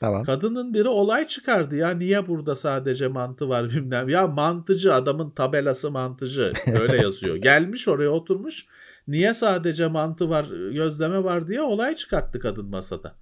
Tamam. 0.00 0.24
Kadının 0.24 0.74
biri 0.74 0.88
olay 0.88 1.26
çıkardı 1.26 1.76
ya 1.76 1.90
niye 1.90 2.28
burada 2.28 2.54
sadece 2.54 3.08
mantı 3.08 3.48
var 3.48 3.70
bilmem. 3.70 4.08
Ya 4.08 4.26
mantıcı 4.26 4.94
adamın 4.94 5.30
tabelası 5.30 5.90
mantıcı 5.90 6.52
öyle 6.80 6.96
yazıyor. 6.96 7.36
Gelmiş 7.42 7.88
oraya 7.88 8.10
oturmuş 8.10 8.66
niye 9.08 9.34
sadece 9.34 9.86
mantı 9.86 10.30
var 10.30 10.46
gözleme 10.72 11.24
var 11.24 11.48
diye 11.48 11.60
olay 11.60 11.96
çıkarttı 11.96 12.40
kadın 12.40 12.66
masada. 12.66 13.16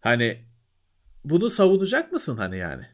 Hani 0.00 0.44
bunu 1.24 1.50
savunacak 1.50 2.12
mısın 2.12 2.36
hani 2.36 2.58
yani? 2.58 2.86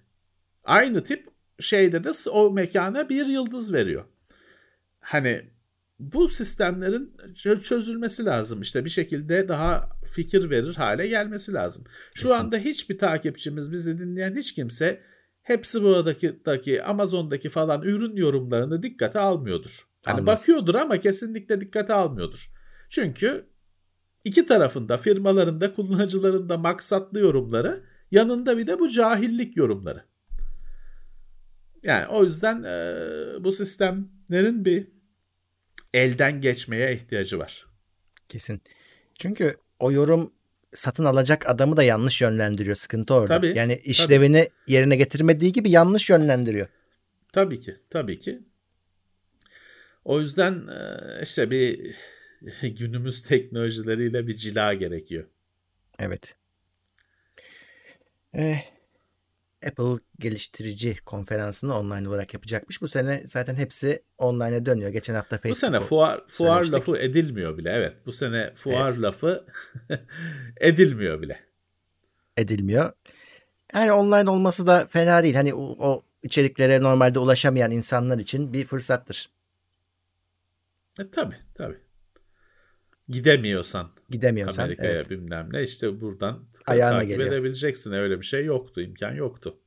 Aynı 0.64 1.04
tip 1.04 1.28
şeyde 1.60 2.04
de 2.04 2.10
o 2.30 2.50
mekana 2.50 3.08
bir 3.08 3.26
yıldız 3.26 3.72
veriyor. 3.72 4.04
Hani 5.00 5.50
bu 5.98 6.28
sistemlerin 6.28 7.16
çözülmesi 7.62 8.24
lazım. 8.24 8.62
İşte 8.62 8.84
bir 8.84 8.90
şekilde 8.90 9.48
daha 9.48 9.90
fikir 10.12 10.50
verir 10.50 10.74
hale 10.74 11.06
gelmesi 11.06 11.52
lazım. 11.52 11.84
Şu 12.14 12.28
Kesin. 12.28 12.40
anda 12.40 12.58
hiçbir 12.58 12.98
takipçimiz, 12.98 13.72
bizi 13.72 13.98
dinleyen 13.98 14.36
hiç 14.36 14.54
kimse 14.54 15.00
hepsi 15.42 15.82
buradaki 15.82 16.82
Amazon'daki 16.82 17.48
falan 17.48 17.82
ürün 17.82 18.16
yorumlarını 18.16 18.82
dikkate 18.82 19.18
almıyordur. 19.18 19.88
Hani 20.04 20.26
bakıyordur 20.26 20.74
ama 20.74 20.96
kesinlikle 20.96 21.60
dikkate 21.60 21.92
almıyordur. 21.92 22.50
Çünkü 22.88 23.46
iki 24.24 24.46
tarafında 24.46 24.98
firmalarında 24.98 25.74
kullanıcıların 25.74 26.60
maksatlı 26.60 27.20
yorumları 27.20 27.84
Yanında 28.14 28.58
bir 28.58 28.66
de 28.66 28.78
bu 28.78 28.88
cahillik 28.88 29.56
yorumları. 29.56 30.04
Yani 31.82 32.06
o 32.06 32.24
yüzden 32.24 32.62
e, 32.62 33.44
bu 33.44 33.52
sistemlerin 33.52 34.64
bir 34.64 34.88
elden 35.94 36.40
geçmeye 36.40 36.94
ihtiyacı 36.94 37.38
var. 37.38 37.66
Kesin. 38.28 38.60
Çünkü 39.18 39.56
o 39.78 39.92
yorum 39.92 40.32
satın 40.74 41.04
alacak 41.04 41.48
adamı 41.48 41.76
da 41.76 41.82
yanlış 41.82 42.20
yönlendiriyor. 42.20 42.76
Sıkıntı 42.76 43.14
orada. 43.14 43.36
Tabii, 43.36 43.52
yani 43.56 43.80
işlevini 43.84 44.44
tabii. 44.44 44.72
yerine 44.72 44.96
getirmediği 44.96 45.52
gibi 45.52 45.70
yanlış 45.70 46.10
yönlendiriyor. 46.10 46.66
Tabii 47.32 47.60
ki. 47.60 47.76
Tabii 47.90 48.20
ki. 48.20 48.42
O 50.04 50.20
yüzden 50.20 50.68
işte 51.22 51.50
bir 51.50 51.94
günümüz 52.78 53.22
teknolojileriyle 53.22 54.26
bir 54.26 54.36
cila 54.36 54.74
gerekiyor. 54.74 55.24
Evet. 55.98 56.34
Ee, 58.36 58.58
Apple 59.66 60.04
geliştirici 60.18 60.96
konferansını 61.04 61.78
online 61.78 62.08
olarak 62.08 62.34
yapacakmış. 62.34 62.82
Bu 62.82 62.88
sene 62.88 63.22
zaten 63.24 63.54
hepsi 63.54 64.02
online'a 64.18 64.66
dönüyor. 64.66 64.90
Geçen 64.90 65.14
hafta 65.14 65.36
Facebook. 65.36 65.50
Bu 65.50 65.60
sene 65.60 65.80
fuar 65.80 66.28
fuar 66.28 66.64
lafı 66.64 66.98
edilmiyor 66.98 67.58
bile. 67.58 67.70
Evet. 67.70 67.96
Bu 68.06 68.12
sene 68.12 68.54
fuar 68.54 68.90
evet. 68.90 69.02
lafı 69.02 69.46
edilmiyor 70.60 71.22
bile. 71.22 71.40
Edilmiyor. 72.36 72.92
Yani 73.74 73.92
online 73.92 74.30
olması 74.30 74.66
da 74.66 74.86
fena 74.90 75.22
değil. 75.22 75.34
Hani 75.34 75.54
o, 75.54 75.76
o 75.78 76.02
içeriklere 76.22 76.82
normalde 76.82 77.18
ulaşamayan 77.18 77.70
insanlar 77.70 78.18
için 78.18 78.52
bir 78.52 78.66
fırsattır. 78.66 79.30
E, 80.98 81.10
tabii 81.10 81.36
tabii. 81.54 81.78
Gidemiyorsan, 83.08 83.90
Gidemiyorsan 84.10 84.62
Amerika'ya 84.62 84.90
evet. 84.92 85.10
bilmem 85.10 85.48
ne 85.52 85.62
işte 85.62 86.00
buradan 86.00 86.44
Ayağına 86.66 86.96
takip 86.98 87.08
geliyor. 87.10 87.32
edebileceksin. 87.32 87.92
Öyle 87.92 88.20
bir 88.20 88.26
şey 88.26 88.44
yoktu, 88.44 88.80
imkan 88.80 89.14
yoktu. 89.14 89.58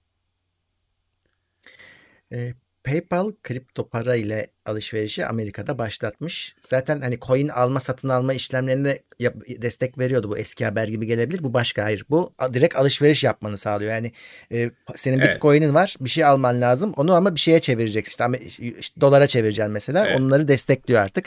E, 2.31 2.53
PayPal 2.83 3.31
kripto 3.43 3.89
para 3.89 4.15
ile 4.15 4.47
alışverişi 4.65 5.25
Amerika'da 5.25 5.77
başlatmış. 5.77 6.55
Zaten 6.61 7.01
hani 7.01 7.19
coin 7.19 7.47
alma 7.47 7.79
satın 7.79 8.09
alma 8.09 8.33
işlemlerine 8.33 8.99
yap- 9.19 9.35
destek 9.47 9.97
veriyordu. 9.97 10.29
Bu 10.29 10.37
eski 10.37 10.65
haber 10.65 10.87
gibi 10.87 11.05
gelebilir. 11.05 11.43
Bu 11.43 11.53
başka 11.53 11.83
hayır. 11.83 12.05
Bu 12.09 12.33
direkt 12.53 12.75
alışveriş 12.75 13.23
yapmanı 13.23 13.57
sağlıyor. 13.57 13.91
Yani 13.91 14.11
e, 14.51 14.71
senin 14.95 15.19
Evet. 15.19 15.35
Bitcoin'in 15.35 15.73
var. 15.73 15.95
Bir 16.01 16.09
şey 16.09 16.25
alman 16.25 16.61
lazım. 16.61 16.93
Onu 16.97 17.13
ama 17.13 17.35
bir 17.35 17.39
şeye 17.39 17.59
çevireceksin. 17.59 18.11
İşte, 18.11 18.23
ama- 18.23 18.37
işte 18.37 19.01
dolara 19.01 19.27
çevireceksin 19.27 19.71
mesela. 19.73 20.07
Evet. 20.07 20.19
Onları 20.19 20.47
destekliyor 20.47 21.01
artık. 21.01 21.25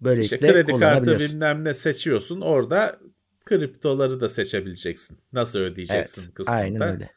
Böylelikle 0.00 0.36
İşte 0.36 0.52
kredi 0.52 0.76
kartı 0.76 1.18
bilmem 1.18 1.64
ne 1.64 1.74
seçiyorsun. 1.74 2.40
Orada 2.40 2.98
kriptoları 3.44 4.20
da 4.20 4.28
seçebileceksin. 4.28 5.18
Nasıl 5.32 5.58
ödeyeceksin 5.58 6.22
Evet, 6.22 6.34
kısmında. 6.34 6.58
aynen 6.58 6.82
öyle. 6.82 7.10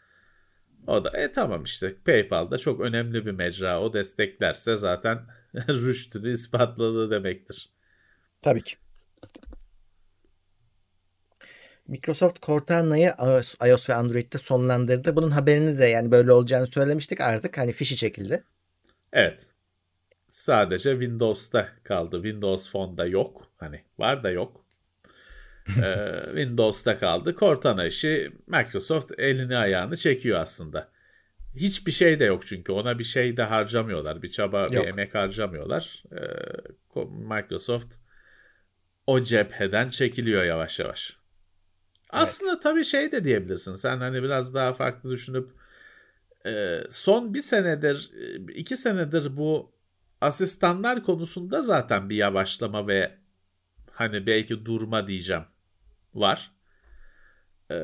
O 0.87 1.03
da 1.03 1.09
e 1.17 1.31
tamam 1.31 1.63
işte 1.63 1.95
PayPal'da 2.05 2.57
çok 2.57 2.81
önemli 2.81 3.25
bir 3.25 3.31
mecra. 3.31 3.81
O 3.81 3.93
desteklerse 3.93 4.77
zaten 4.77 5.19
rüştünü 5.67 6.31
ispatladı 6.31 7.11
demektir. 7.11 7.69
Tabii 8.41 8.61
ki. 8.61 8.75
Microsoft 11.87 12.41
Cortana'yı 12.41 13.13
iOS 13.65 13.89
ve 13.89 13.93
Android'de 13.93 14.37
sonlandırdı. 14.37 15.15
Bunun 15.15 15.31
haberini 15.31 15.79
de 15.79 15.85
yani 15.85 16.11
böyle 16.11 16.31
olacağını 16.31 16.67
söylemiştik 16.67 17.21
artık. 17.21 17.57
Hani 17.57 17.73
fişi 17.73 17.95
çekildi. 17.95 18.43
Evet. 19.13 19.48
Sadece 20.29 20.91
Windows'ta 20.91 21.69
kaldı. 21.83 22.15
Windows 22.23 22.71
Phone'da 22.71 23.05
yok. 23.05 23.47
Hani 23.57 23.83
var 23.99 24.23
da 24.23 24.29
yok. 24.29 24.65
Ee, 25.83 26.21
Windows'ta 26.25 26.97
kaldı. 26.97 27.35
Cortana 27.39 27.85
işi 27.85 28.31
Microsoft 28.47 29.11
elini 29.17 29.57
ayağını 29.57 29.97
çekiyor 29.97 30.39
aslında. 30.39 30.89
Hiçbir 31.55 31.91
şey 31.91 32.19
de 32.19 32.25
yok 32.25 32.45
çünkü. 32.45 32.71
Ona 32.71 32.99
bir 32.99 33.03
şey 33.03 33.37
de 33.37 33.43
harcamıyorlar. 33.43 34.21
Bir 34.21 34.29
çaba, 34.29 34.61
Yok. 34.61 34.71
bir 34.71 34.87
emek 34.87 35.15
harcamıyorlar. 35.15 36.03
Ee, 36.11 37.01
Microsoft 37.05 37.95
o 39.07 39.23
cepheden 39.23 39.89
çekiliyor 39.89 40.43
yavaş 40.43 40.79
yavaş. 40.79 41.17
Aslında 42.09 42.59
tabii 42.59 42.85
şey 42.85 43.11
de 43.11 43.23
diyebilirsin. 43.23 43.75
Sen 43.75 43.97
hani 43.97 44.23
biraz 44.23 44.53
daha 44.53 44.73
farklı 44.73 45.09
düşünüp 45.09 45.49
e, 46.45 46.83
son 46.89 47.33
bir 47.33 47.41
senedir, 47.41 48.11
e, 48.21 48.53
iki 48.53 48.77
senedir 48.77 49.37
bu 49.37 49.71
asistanlar 50.21 51.03
konusunda 51.03 51.61
zaten 51.61 52.09
bir 52.09 52.15
yavaşlama 52.15 52.87
ve 52.87 53.17
hani 53.91 54.25
belki 54.25 54.65
durma 54.65 55.07
diyeceğim 55.07 55.43
var. 56.13 56.51
E, 57.71 57.75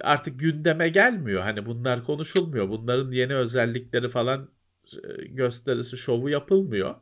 artık 0.00 0.40
gündeme 0.40 0.88
gelmiyor. 0.88 1.42
Hani 1.42 1.66
bunlar 1.66 2.04
konuşulmuyor. 2.04 2.68
Bunların 2.68 3.10
yeni 3.10 3.34
özellikleri 3.34 4.08
falan 4.08 4.50
e, 4.92 5.24
gösterisi, 5.24 5.96
şovu 5.96 6.28
yapılmıyor. 6.28 6.94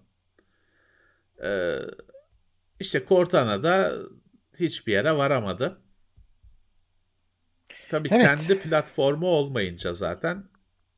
E, 1.43 1.79
işte 2.81 3.05
Cortana'da 3.09 3.97
hiçbir 4.61 4.93
yere 4.93 5.17
varamadı. 5.17 5.81
Tabii 7.91 8.09
Evet. 8.13 8.23
kendi 8.23 8.61
platformu 8.61 9.27
olmayınca 9.27 9.95
zaten 9.95 10.45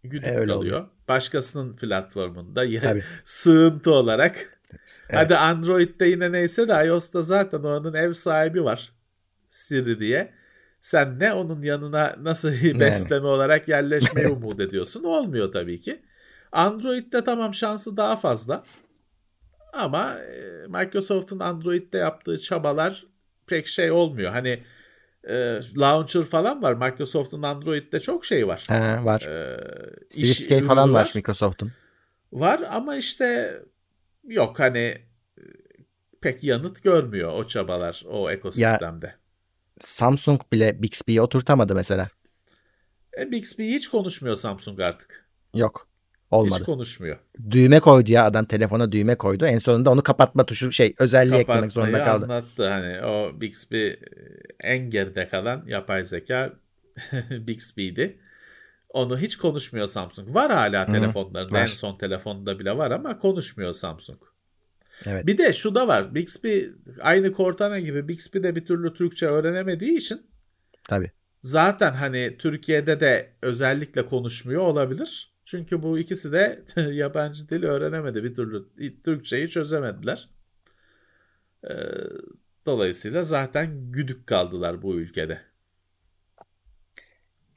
güdük 0.05 0.25
E, 0.25 0.31
öyle 0.31 0.39
kalıyor. 0.39 0.57
oluyor. 0.57 0.89
Başkasının 1.09 1.77
platformunda 1.77 2.65
ya- 2.65 2.83
Tabii. 2.83 3.05
sığıntı 3.25 3.91
olarak. 3.93 4.61
Evet. 4.73 5.03
Hadi 5.13 5.37
Android'de 5.37 6.07
yine 6.07 6.33
neyse 6.33 6.69
de 6.69 6.87
iOS'ta 6.87 7.23
zaten 7.23 7.59
onun 7.59 7.95
ev 7.95 8.13
sahibi 8.13 8.65
var. 8.65 8.93
Siri 9.51 10.01
diye. 10.01 10.33
Sen 10.83 11.19
ne 11.19 11.33
onun 11.33 11.63
yanına 11.63 12.15
nasıl 12.21 12.53
besleme 12.81 13.27
olarak 13.27 13.69
yerleşmeyi 13.69 14.29
umut 14.29 14.61
ediyorsun? 14.61 15.05
Olmuyor 15.05 15.53
tabii 15.53 15.81
ki. 15.81 16.03
Android'de 16.53 17.25
tamam 17.25 17.55
şansı 17.55 17.97
daha 17.97 18.17
fazla. 18.17 18.63
Ama 19.73 20.15
e, 20.19 20.67
Microsoft'un 20.69 21.39
Android'de 21.39 21.99
yaptığı 21.99 22.39
çabalar 22.41 23.07
pek 23.47 23.67
şey 23.67 23.91
olmuyor. 23.91 24.33
Hani 24.33 24.59
e, 25.29 25.61
launcher 25.77 26.23
falan 26.23 26.63
var. 26.63 26.73
Microsoft'un 26.75 27.43
Android'de 27.43 28.01
çok 28.01 28.25
şey 28.25 28.49
var. 28.49 28.65
Ha, 28.69 29.01
var. 29.05 29.21
E, 29.21 29.61
SwiftKey 30.11 30.59
ürünü 30.59 30.69
falan 30.69 30.95
var 30.95 31.13
Microsoft'un. 31.15 31.73
Var 32.33 32.61
ama 32.71 32.97
işte 32.97 33.59
yok 34.25 34.61
hani 34.61 34.79
e, 35.39 35.43
pek 36.21 36.45
yanıt 36.45 36.83
görmüyor 36.83 37.33
o 37.33 37.47
çabalar 37.47 38.05
o 38.09 38.31
ekosistemde. 38.31 39.15
Samsung 39.81 40.41
bile 40.53 40.83
Bixby'yi 40.83 41.21
oturtamadı 41.21 41.75
mesela. 41.75 42.09
E, 43.19 43.31
Bixby 43.31 43.75
hiç 43.75 43.89
konuşmuyor 43.89 44.37
Samsung 44.37 44.81
artık. 44.81 45.29
Yok. 45.55 45.89
Hiç 46.33 46.39
Olmadı. 46.39 46.65
konuşmuyor. 46.65 47.19
Düğme 47.51 47.81
koydu 47.81 48.13
ya 48.13 48.25
adam 48.25 48.45
telefona 48.45 48.93
düğme 48.93 49.15
koydu. 49.15 49.47
En 49.47 49.59
sonunda 49.59 49.91
onu 49.91 50.03
kapatma 50.03 50.47
tuşu 50.47 50.73
şey 50.73 50.95
özelliği 50.99 51.41
eklemek 51.41 51.73
zorunda 51.73 51.99
Kapatmayı 51.99 52.21
kaldı. 52.21 52.33
anlattı. 52.33 52.69
Hani 52.69 53.05
o 53.07 53.41
Bixby 53.41 53.87
e, 53.87 53.99
en 54.61 54.91
geride 54.91 55.29
kalan 55.29 55.65
yapay 55.67 56.05
zeka 56.05 56.53
Bixby'di. 57.31 58.19
Onu 58.89 59.19
hiç 59.19 59.37
konuşmuyor 59.37 59.87
Samsung. 59.87 60.35
Var 60.35 60.53
hala 60.53 60.87
telefonlarında. 60.87 61.53
var. 61.57 61.63
En 61.63 61.67
son 61.67 61.99
telefonunda 61.99 62.59
bile 62.59 62.77
var 62.77 62.91
ama 62.91 63.19
konuşmuyor 63.19 63.73
Samsung. 63.73 64.19
Evet. 65.07 65.27
Bir 65.27 65.39
de 65.39 65.53
şu 65.53 65.75
da 65.75 65.89
var. 65.89 66.15
Bixby 66.15 66.61
aynı 67.01 67.35
Cortana 67.35 67.79
gibi 67.81 68.09
Bixby 68.09 68.43
de 68.43 68.57
bir 68.57 68.65
türlü 68.67 68.95
Türkçe 68.95 69.27
öğrenemediği 69.27 69.97
için 69.97 70.23
Tabii. 70.89 71.11
zaten 71.43 71.93
hani 71.93 72.37
Türkiye'de 72.39 73.01
de 73.01 73.33
özellikle 73.43 74.07
konuşmuyor 74.07 74.63
olabilir. 74.63 75.32
Çünkü 75.45 75.83
bu 75.83 75.99
ikisi 75.99 76.33
de 76.33 76.63
yabancı 76.93 77.49
dil 77.49 77.63
öğrenemedi 77.65 78.25
bir 78.25 78.35
türlü. 78.35 78.65
Türkçeyi 79.05 79.51
çözemediler. 79.51 80.29
Ee, 81.65 81.75
dolayısıyla 82.67 83.25
zaten 83.25 83.93
güdük 83.93 84.27
kaldılar 84.27 84.83
bu 84.83 84.95
ülkede. 84.95 85.41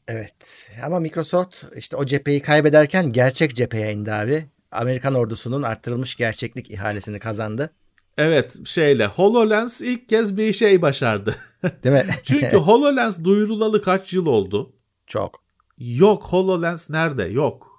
Evet. 0.08 0.72
Ama 0.84 1.00
Microsoft 1.00 1.64
işte 1.76 1.98
o 1.98 2.06
cepheyi 2.06 2.42
kaybederken 2.42 3.12
gerçek 3.12 3.56
cepheye 3.56 3.94
indi 3.94 4.12
abi. 4.12 4.46
Amerikan 4.72 5.14
ordusunun 5.14 5.64
arttırılmış 5.64 6.16
gerçeklik 6.16 6.72
ihalesini 6.72 7.20
kazandı. 7.20 7.74
Evet 8.18 8.68
şeyle 8.68 9.06
HoloLens 9.06 9.82
ilk 9.82 10.10
kez 10.10 10.38
bir 10.38 10.54
şey 10.54 10.82
başardı. 10.82 11.36
Değil 11.84 11.96
mi? 11.96 12.06
Çünkü 12.24 12.58
HoloLens 12.58 13.24
duyurulalı 13.24 13.82
kaç 13.82 14.14
yıl 14.14 14.26
oldu? 14.26 14.76
Çok. 15.08 15.44
Yok 15.78 16.24
HoloLens 16.24 16.90
nerede? 16.90 17.24
Yok. 17.24 17.75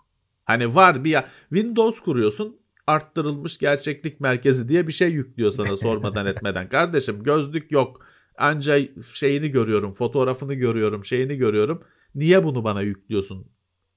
Hani 0.47 0.75
var 0.75 1.05
bir 1.05 1.11
ya 1.11 1.29
Windows 1.49 2.01
kuruyorsun 2.01 2.61
arttırılmış 2.87 3.59
gerçeklik 3.59 4.21
merkezi 4.21 4.69
diye 4.69 4.87
bir 4.87 4.93
şey 4.93 5.11
yüklüyor 5.11 5.51
sana 5.51 5.77
sormadan 5.77 6.27
etmeden. 6.27 6.69
Kardeşim 6.69 7.23
gözlük 7.23 7.73
yok. 7.73 8.07
Anca 8.39 8.79
şeyini 9.15 9.49
görüyorum, 9.49 9.95
fotoğrafını 9.95 10.55
görüyorum, 10.55 11.05
şeyini 11.05 11.37
görüyorum. 11.37 11.83
Niye 12.15 12.45
bunu 12.45 12.65
bana 12.65 12.83
yüklüyorsun 12.83 13.47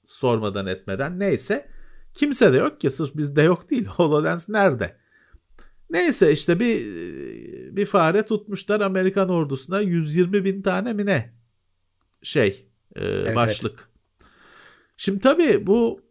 sormadan 0.05 0.67
etmeden? 0.67 1.19
Neyse. 1.19 1.69
Kimse 2.13 2.53
de 2.53 2.57
yok 2.57 2.81
ki 2.81 2.89
sırf 2.89 3.17
bizde 3.17 3.41
yok 3.41 3.69
değil. 3.69 3.85
HoloLens 3.87 4.49
nerede? 4.49 4.97
Neyse 5.89 6.31
işte 6.31 6.59
bir 6.59 6.85
bir 7.75 7.85
fare 7.85 8.23
tutmuşlar 8.23 8.81
Amerikan 8.81 9.29
ordusuna 9.29 9.81
120 9.81 10.45
bin 10.45 10.61
tane 10.61 10.93
mi 10.93 11.05
ne 11.05 11.33
şey 12.23 12.67
e, 12.95 13.05
evet. 13.05 13.35
başlık. 13.35 13.89
Şimdi 14.97 15.19
tabii 15.19 15.67
bu 15.67 16.08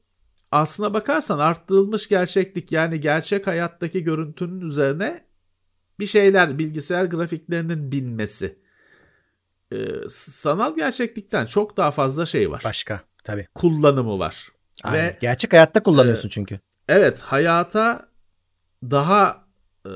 aslına 0.53 0.94
bakarsan 0.94 1.38
arttırılmış 1.38 2.09
gerçeklik 2.09 2.72
yani 2.72 3.01
gerçek 3.01 3.46
hayattaki 3.46 4.05
görüntünün 4.05 4.61
üzerine 4.61 5.24
bir 6.01 6.07
şeyler 6.07 6.59
bilgisayar 6.59 7.05
grafiklerinin 7.05 7.92
binmesi. 7.92 8.59
Ee, 9.72 9.76
sanal 10.09 10.76
gerçeklikten 10.76 11.46
çok 11.46 11.76
daha 11.76 11.90
fazla 11.90 12.26
şey 12.26 12.51
var. 12.51 12.62
Başka 12.64 13.01
tabii. 13.24 13.46
Kullanımı 13.55 14.18
var. 14.18 14.49
Aynen. 14.84 15.07
Ve 15.07 15.16
Gerçek 15.20 15.53
hayatta 15.53 15.82
kullanıyorsun 15.82 16.28
çünkü. 16.28 16.61
evet 16.88 17.20
hayata 17.20 18.09
daha 18.82 19.44
e, 19.86 19.90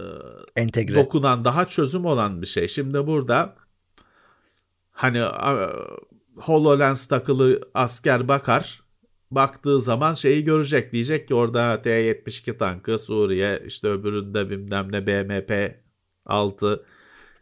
Entegre. 0.56 0.94
dokunan, 0.94 1.44
daha 1.44 1.64
çözüm 1.64 2.04
olan 2.04 2.42
bir 2.42 2.46
şey. 2.46 2.68
Şimdi 2.68 3.06
burada 3.06 3.54
hani 4.92 5.22
HoloLens 6.36 7.06
takılı 7.06 7.60
asker 7.74 8.28
bakar. 8.28 8.81
Baktığı 9.34 9.80
zaman 9.80 10.14
şeyi 10.14 10.44
görecek. 10.44 10.92
Diyecek 10.92 11.28
ki 11.28 11.34
orada 11.34 11.82
T-72 11.82 12.58
tankı 12.58 12.98
Suriye 12.98 13.62
işte 13.66 13.88
öbüründe 13.88 14.50
bilmem 14.50 14.92
ne 14.92 15.06
BMP 15.06 15.74
6 16.26 16.84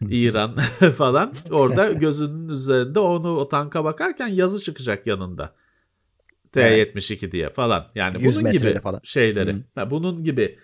İran 0.08 0.56
falan. 0.96 1.32
Orada 1.50 1.92
gözünün 1.92 2.48
üzerinde 2.48 2.98
onu 2.98 3.36
o 3.36 3.48
tanka 3.48 3.84
bakarken 3.84 4.28
yazı 4.28 4.62
çıkacak 4.62 5.06
yanında. 5.06 5.54
T-72 6.52 7.32
diye 7.32 7.50
falan. 7.50 7.88
Yani 7.94 8.24
bunun 8.24 8.52
gibi 8.52 8.80
falan. 8.80 9.00
şeyleri. 9.04 9.52
Hı. 9.52 9.90
Bunun 9.90 10.24
gibi 10.24 10.58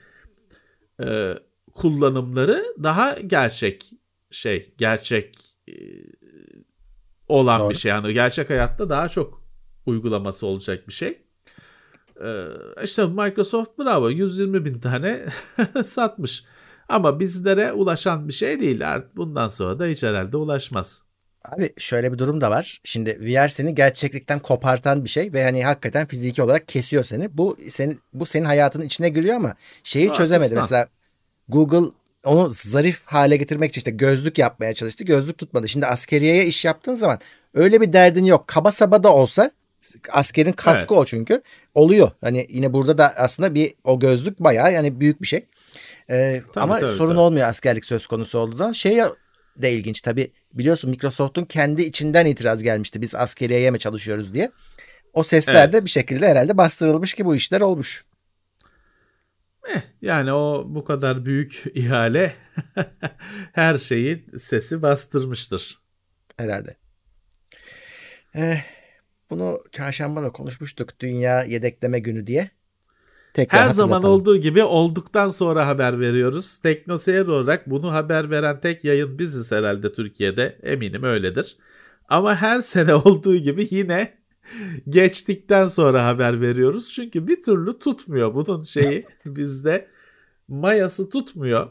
e, 1.05 1.35
kullanımları 1.75 2.65
daha 2.83 3.21
gerçek 3.21 3.91
şey, 4.31 4.75
gerçek 4.79 5.39
e, 5.69 5.75
olan 7.29 7.61
Doğru. 7.61 7.71
bir 7.71 7.75
şey. 7.75 7.89
Yani 7.89 8.15
gerçek 8.15 8.51
hayatta 8.51 8.89
daha 8.89 9.09
çok 9.09 9.46
uygulaması 9.87 10.47
olacak 10.47 10.89
bir 10.89 10.93
şey. 10.93 11.19
Ee, 12.25 12.45
işte 12.85 13.07
Microsoft 13.07 13.79
bravo 13.79 14.11
120 14.11 14.65
bin 14.65 14.81
tane 14.81 15.27
satmış. 15.85 16.45
Ama 16.89 17.21
bizlere 17.21 17.73
ulaşan 17.73 18.29
bir 18.29 18.33
şey 18.33 18.61
değil. 18.61 18.93
Artık 18.93 19.17
bundan 19.17 19.49
sonra 19.49 19.79
da 19.79 19.87
hiç 19.87 20.03
herhalde 20.03 20.37
ulaşmaz. 20.37 21.03
Abi 21.45 21.73
şöyle 21.79 22.13
bir 22.13 22.19
durum 22.19 22.41
da 22.41 22.51
var. 22.51 22.81
Şimdi 22.85 23.19
VR 23.21 23.49
seni 23.49 23.75
gerçeklikten 23.75 24.39
kopartan 24.39 25.05
bir 25.05 25.09
şey 25.09 25.33
ve 25.33 25.45
hani 25.45 25.65
hakikaten 25.65 26.07
fiziki 26.07 26.43
olarak 26.43 26.69
kesiyor 26.69 27.05
seni. 27.05 27.39
Bu 27.39 27.57
senin 27.69 28.01
bu 28.13 28.27
senin 28.27 28.45
hayatının 28.45 28.85
içine 28.85 29.09
giriyor 29.09 29.37
ama 29.37 29.55
şeyi 29.85 30.13
çözemedi. 30.13 30.45
Asistan. 30.45 30.63
Mesela 30.63 30.89
Google 31.49 31.91
onu 32.25 32.51
zarif 32.53 33.03
hale 33.05 33.37
getirmek 33.37 33.71
için 33.71 33.81
işte 33.81 33.91
gözlük 33.91 34.39
yapmaya 34.39 34.75
çalıştı. 34.75 35.05
Gözlük 35.05 35.39
tutmadı. 35.39 35.69
Şimdi 35.69 35.87
askeriyeye 35.87 36.47
iş 36.47 36.65
yaptığın 36.65 36.95
zaman 36.95 37.19
öyle 37.55 37.81
bir 37.81 37.93
derdin 37.93 38.25
yok. 38.25 38.45
Kaba 38.47 38.71
saba 38.71 39.03
da 39.03 39.15
olsa 39.15 39.51
askerin 40.13 40.53
kaskı 40.53 40.95
evet. 40.95 41.03
o 41.03 41.05
çünkü. 41.05 41.43
Oluyor. 41.75 42.11
Hani 42.21 42.47
yine 42.51 42.73
burada 42.73 42.99
da 42.99 43.15
aslında 43.17 43.55
bir 43.55 43.75
o 43.85 43.99
gözlük 43.99 44.41
bayağı 44.41 44.73
yani 44.73 45.01
büyük 45.01 45.23
bir 45.23 45.27
şey. 45.27 45.47
Ee, 46.11 46.43
tabii, 46.55 46.61
ama 46.65 46.81
tabii, 46.81 46.97
sorun 46.97 47.11
tabii. 47.11 47.21
olmuyor 47.21 47.49
askerlik 47.49 47.85
söz 47.85 48.07
konusu 48.07 48.39
olduğu 48.39 48.57
zaman. 48.57 48.73
Şey 48.73 49.01
de 49.57 49.73
ilginç 49.73 50.01
tabii 50.01 50.33
biliyorsun 50.53 50.91
Microsoft'un 50.91 51.45
kendi 51.45 51.83
içinden 51.83 52.27
itiraz 52.27 52.63
gelmişti. 52.63 53.03
Biz 53.03 53.15
askeriyeye 53.15 53.71
mi 53.71 53.79
çalışıyoruz 53.79 54.35
diye. 54.35 54.51
O 55.13 55.23
sesler 55.23 55.65
evet. 55.65 55.73
de 55.73 55.85
bir 55.85 55.91
şekilde 55.91 56.29
herhalde 56.29 56.57
bastırılmış 56.57 57.15
ki 57.15 57.25
bu 57.25 57.37
işler 57.37 57.61
olmuş. 57.61 58.05
Eh, 59.69 59.83
yani 60.03 60.33
o 60.33 60.65
bu 60.69 60.85
kadar 60.85 61.25
büyük 61.25 61.65
ihale 61.75 62.35
her 63.53 63.79
şeyi 63.79 64.27
sesi 64.37 64.83
bastırmıştır. 64.83 65.79
Herhalde. 66.37 66.77
Eh, 68.35 68.76
bunu 69.31 69.63
çarşamba 69.73 70.23
da 70.23 70.31
konuşmuştuk. 70.31 71.01
Dünya 71.01 71.45
yedekleme 71.45 71.99
günü 71.99 72.27
diye. 72.27 72.51
Tekrar 73.35 73.61
Her 73.65 73.71
zaman 73.71 74.03
olduğu 74.03 74.37
gibi 74.37 74.63
olduktan 74.63 75.31
sonra 75.31 75.67
haber 75.67 76.01
veriyoruz. 76.01 76.59
Teknoseyir 76.59 77.27
olarak 77.27 77.71
bunu 77.71 77.93
haber 77.93 78.31
veren 78.31 78.61
tek 78.61 78.85
yayın 78.85 79.19
biziz 79.19 79.53
herhalde 79.53 79.93
Türkiye'de. 79.93 80.59
Eminim 80.63 81.03
öyledir. 81.03 81.57
Ama 82.09 82.37
her 82.37 82.61
sene 82.61 82.95
olduğu 82.95 83.37
gibi 83.37 83.69
yine 83.71 84.19
geçtikten 84.89 85.67
sonra 85.67 86.07
haber 86.07 86.41
veriyoruz. 86.41 86.93
Çünkü 86.93 87.27
bir 87.27 87.43
türlü 87.43 87.79
tutmuyor 87.79 88.35
bunun 88.35 88.63
şeyi 88.63 89.07
bizde 89.27 89.89
mayası 90.49 91.11
tutmuyor. 91.11 91.69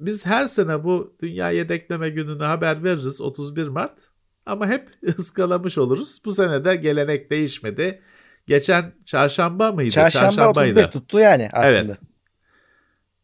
Biz 0.00 0.26
her 0.26 0.46
sene 0.46 0.84
bu 0.84 1.16
Dünya 1.22 1.50
Yedekleme 1.50 2.10
Günü'nü 2.10 2.44
haber 2.44 2.84
veririz 2.84 3.20
31 3.20 3.68
Mart 3.68 4.13
ama 4.46 4.68
hep 4.68 4.88
ıskalamış 5.18 5.78
oluruz. 5.78 6.22
Bu 6.24 6.30
sene 6.30 6.64
de 6.64 6.76
gelenek 6.76 7.30
değişmedi. 7.30 8.02
Geçen 8.46 8.92
çarşamba 9.04 9.72
mıydı? 9.72 9.90
Çarşamba 9.90 10.30
Çarşambaydı. 10.30 10.80
31 10.80 10.90
tuttu 10.92 11.18
yani 11.18 11.48
aslında. 11.52 11.78
Evet. 11.78 11.98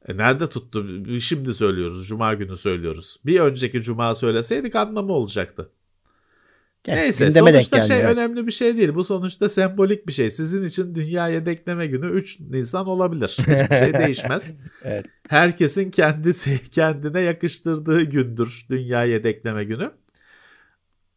E 0.09 0.17
nerede 0.17 0.49
tuttu? 0.49 0.87
Şimdi 1.21 1.55
söylüyoruz. 1.55 2.09
Cuma 2.09 2.35
günü 2.35 2.57
söylüyoruz. 2.57 3.21
Bir 3.27 3.41
önceki 3.41 3.83
cuma 3.83 4.15
söyleseydik 4.15 4.77
anlamı 4.77 5.13
olacaktı. 5.13 5.71
Gel, 6.85 6.95
Neyse 6.95 7.33
sonuçta 7.33 7.81
şey 7.81 8.01
evet. 8.01 8.17
önemli 8.17 8.47
bir 8.47 8.53
şey 8.53 8.79
değil. 8.79 8.95
Bu 8.95 9.05
sonuçta 9.05 9.49
sembolik 9.49 10.07
bir 10.09 10.13
şey. 10.13 10.31
Sizin 10.31 10.65
için 10.65 10.95
dünya 10.95 11.29
yedekleme 11.29 11.87
günü 11.87 12.11
3 12.11 12.41
Nisan 12.41 12.87
olabilir. 12.87 13.29
Hiçbir 13.29 13.77
şey 13.77 13.95
değişmez. 13.95 14.57
evet. 14.85 15.07
Herkesin 15.29 15.91
kendisi 15.91 16.61
kendine 16.71 17.21
yakıştırdığı 17.21 18.03
gündür 18.03 18.67
dünya 18.71 19.05
yedekleme 19.05 19.65
günü. 19.65 19.91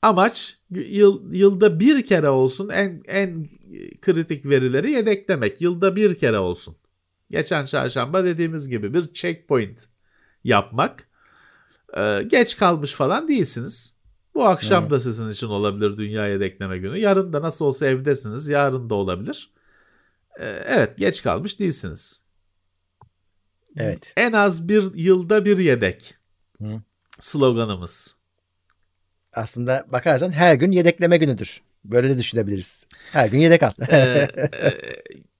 Amaç 0.03 0.57
yıl, 0.69 1.33
yılda 1.33 1.79
bir 1.79 2.05
kere 2.05 2.29
olsun 2.29 2.69
en 2.69 3.03
en 3.07 3.47
kritik 4.01 4.45
verileri 4.45 4.91
yedeklemek. 4.91 5.61
Yılda 5.61 5.95
bir 5.95 6.15
kere 6.15 6.39
olsun. 6.39 6.75
Geçen 7.31 7.65
çarşamba 7.65 8.23
dediğimiz 8.23 8.69
gibi 8.69 8.93
bir 8.93 9.13
checkpoint 9.13 9.87
yapmak. 10.43 11.09
Ee, 11.97 12.23
geç 12.27 12.57
kalmış 12.57 12.93
falan 12.93 13.27
değilsiniz. 13.27 13.99
Bu 14.35 14.45
akşam 14.45 14.83
evet. 14.83 14.91
da 14.91 14.99
sizin 14.99 15.29
için 15.29 15.47
olabilir 15.47 15.97
dünya 15.97 16.27
yedekleme 16.27 16.77
günü. 16.77 16.97
Yarın 16.97 17.33
da 17.33 17.41
nasıl 17.41 17.65
olsa 17.65 17.85
evdesiniz. 17.85 18.49
Yarın 18.49 18.89
da 18.89 18.95
olabilir. 18.95 19.53
Ee, 20.39 20.63
evet 20.65 20.97
geç 20.97 21.23
kalmış 21.23 21.59
değilsiniz. 21.59 22.23
Evet. 23.77 24.13
En 24.17 24.33
az 24.33 24.67
bir 24.67 24.93
yılda 24.93 25.45
bir 25.45 25.57
yedek. 25.57 26.15
Hı. 26.61 26.81
Sloganımız. 27.19 28.22
Aslında 29.33 29.85
bakarsan 29.91 30.31
her 30.31 30.55
gün 30.55 30.71
yedekleme 30.71 31.17
günüdür. 31.17 31.61
Böyle 31.85 32.09
de 32.09 32.17
düşünebiliriz. 32.17 32.87
Her 33.11 33.27
gün 33.27 33.39
yedek 33.39 33.63
al. 33.63 33.71
ee, 33.89 34.27
e, 34.53 34.79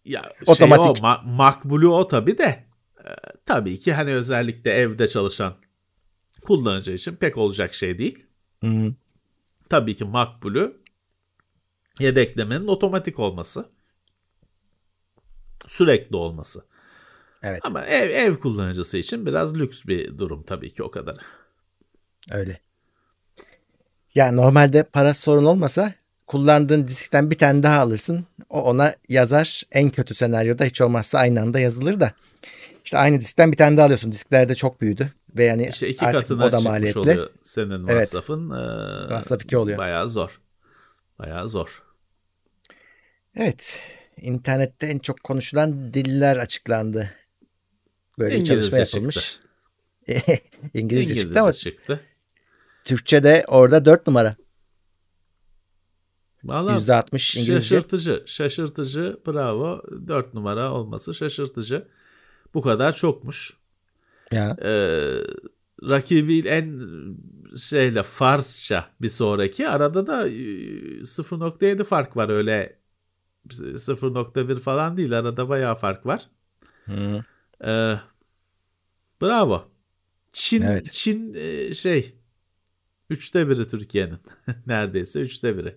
ya 0.05 0.33
Otomatik. 0.47 0.97
Şey 0.97 1.05
o, 1.05 1.07
ma- 1.07 1.35
makbulü 1.35 1.87
o 1.87 2.07
tabii 2.07 2.37
de. 2.37 2.65
E, 2.99 3.09
tabii 3.45 3.79
ki 3.79 3.93
hani 3.93 4.13
özellikle 4.13 4.71
evde 4.71 5.07
çalışan 5.07 5.55
kullanıcı 6.41 6.91
için 6.91 7.15
pek 7.15 7.37
olacak 7.37 7.73
şey 7.73 7.97
değil. 7.97 8.25
Hı. 8.63 8.93
Tabii 9.69 9.95
ki 9.95 10.03
makbulü 10.03 10.81
yedeklemenin 11.99 12.67
otomatik 12.67 13.19
olması. 13.19 13.65
Sürekli 15.67 16.15
olması. 16.15 16.65
Evet. 17.43 17.61
Ama 17.63 17.85
ev, 17.85 18.09
ev 18.09 18.35
kullanıcısı 18.35 18.97
için 18.97 19.25
biraz 19.25 19.55
lüks 19.55 19.85
bir 19.85 20.17
durum 20.17 20.43
tabii 20.43 20.73
ki 20.73 20.83
o 20.83 20.91
kadar. 20.91 21.17
Öyle. 22.31 22.59
Yani 24.16 24.38
normalde 24.38 24.84
para 24.84 25.14
sorun 25.14 25.45
olmasa 25.45 25.93
kullandığın 26.26 26.86
diskten 26.86 27.32
bir 27.32 27.38
tane 27.38 27.64
daha 27.64 27.80
alırsın. 27.82 28.26
O 28.49 28.61
ona 28.61 28.95
yazar. 29.09 29.64
En 29.72 29.89
kötü 29.89 30.14
senaryoda 30.14 30.64
hiç 30.66 30.82
olmazsa 30.82 31.18
aynı 31.20 31.41
anda 31.41 31.59
yazılır 31.59 31.99
da. 31.99 32.11
İşte 32.86 32.97
aynı 32.97 33.20
diskten 33.20 33.51
bir 33.51 33.57
tane 33.57 33.78
daha 33.78 33.86
alıyorsun. 33.86 34.11
Diskler 34.11 34.49
de 34.49 34.55
çok 34.55 34.82
büyüdü. 34.82 35.14
Ve 35.38 35.43
yani 35.43 35.68
işte 35.70 35.89
iki 35.89 36.05
artık 36.05 36.22
katına 36.22 36.51
da 36.51 36.59
maliyetli. 36.59 36.99
oluyor 36.99 37.30
senin 37.41 37.82
masrafın. 37.82 38.51
Evet. 38.51 39.11
Ee, 39.11 39.14
Masraf 39.14 39.43
iki 39.43 39.57
oluyor. 39.57 39.78
Bayağı 39.78 40.09
zor. 40.09 40.41
Bayağı 41.20 41.49
zor. 41.49 41.84
Evet. 43.36 43.80
İnternette 44.18 44.88
en 44.88 44.99
çok 44.99 45.24
konuşulan 45.24 45.93
diller 45.93 46.38
açıklandı. 46.38 47.09
Böyle 48.20 48.38
İngilizce 48.38 48.70
çalışma 48.70 48.80
yapılmış. 48.80 49.39
İngilizce, 50.07 50.39
İngilizce 50.74 51.16
çıktı 51.16 51.41
ama 51.41 51.53
çıktı. 51.53 51.99
Türkçe 52.84 53.23
de 53.23 53.45
orada 53.47 53.86
dört 53.86 54.07
numara. 54.07 54.36
Vallahi 56.43 56.75
%60 56.75 57.39
İngilizce. 57.39 57.61
Şaşırtıcı. 57.61 58.23
Şaşırtıcı. 58.25 59.17
Bravo. 59.27 59.81
Dört 60.07 60.34
numara 60.34 60.71
olması 60.71 61.15
şaşırtıcı. 61.15 61.88
Bu 62.53 62.61
kadar 62.61 62.95
çokmuş. 62.95 63.53
Ya. 64.31 64.57
Ee, 64.63 65.13
rakibi 65.84 66.39
en 66.39 66.81
şeyle 67.57 68.03
Farsça 68.03 68.89
bir 69.01 69.09
sonraki. 69.09 69.69
Arada 69.69 70.07
da 70.07 70.27
0.7 70.27 71.81
e, 71.81 71.84
fark 71.84 72.17
var 72.17 72.29
öyle 72.29 72.79
0.1 73.49 74.59
falan 74.59 74.97
değil. 74.97 75.19
Arada 75.19 75.49
bayağı 75.49 75.75
fark 75.75 76.05
var. 76.05 76.29
Hı. 76.86 77.23
Ee, 77.65 77.99
bravo. 79.21 79.71
Çin 80.34 80.61
evet. 80.61 80.93
Çin 80.93 81.34
e, 81.34 81.73
şey 81.73 82.15
üçte 83.14 83.49
biri 83.49 83.68
Türkiye'nin. 83.68 84.18
Neredeyse 84.68 85.22
üçte 85.22 85.57
biri. 85.57 85.76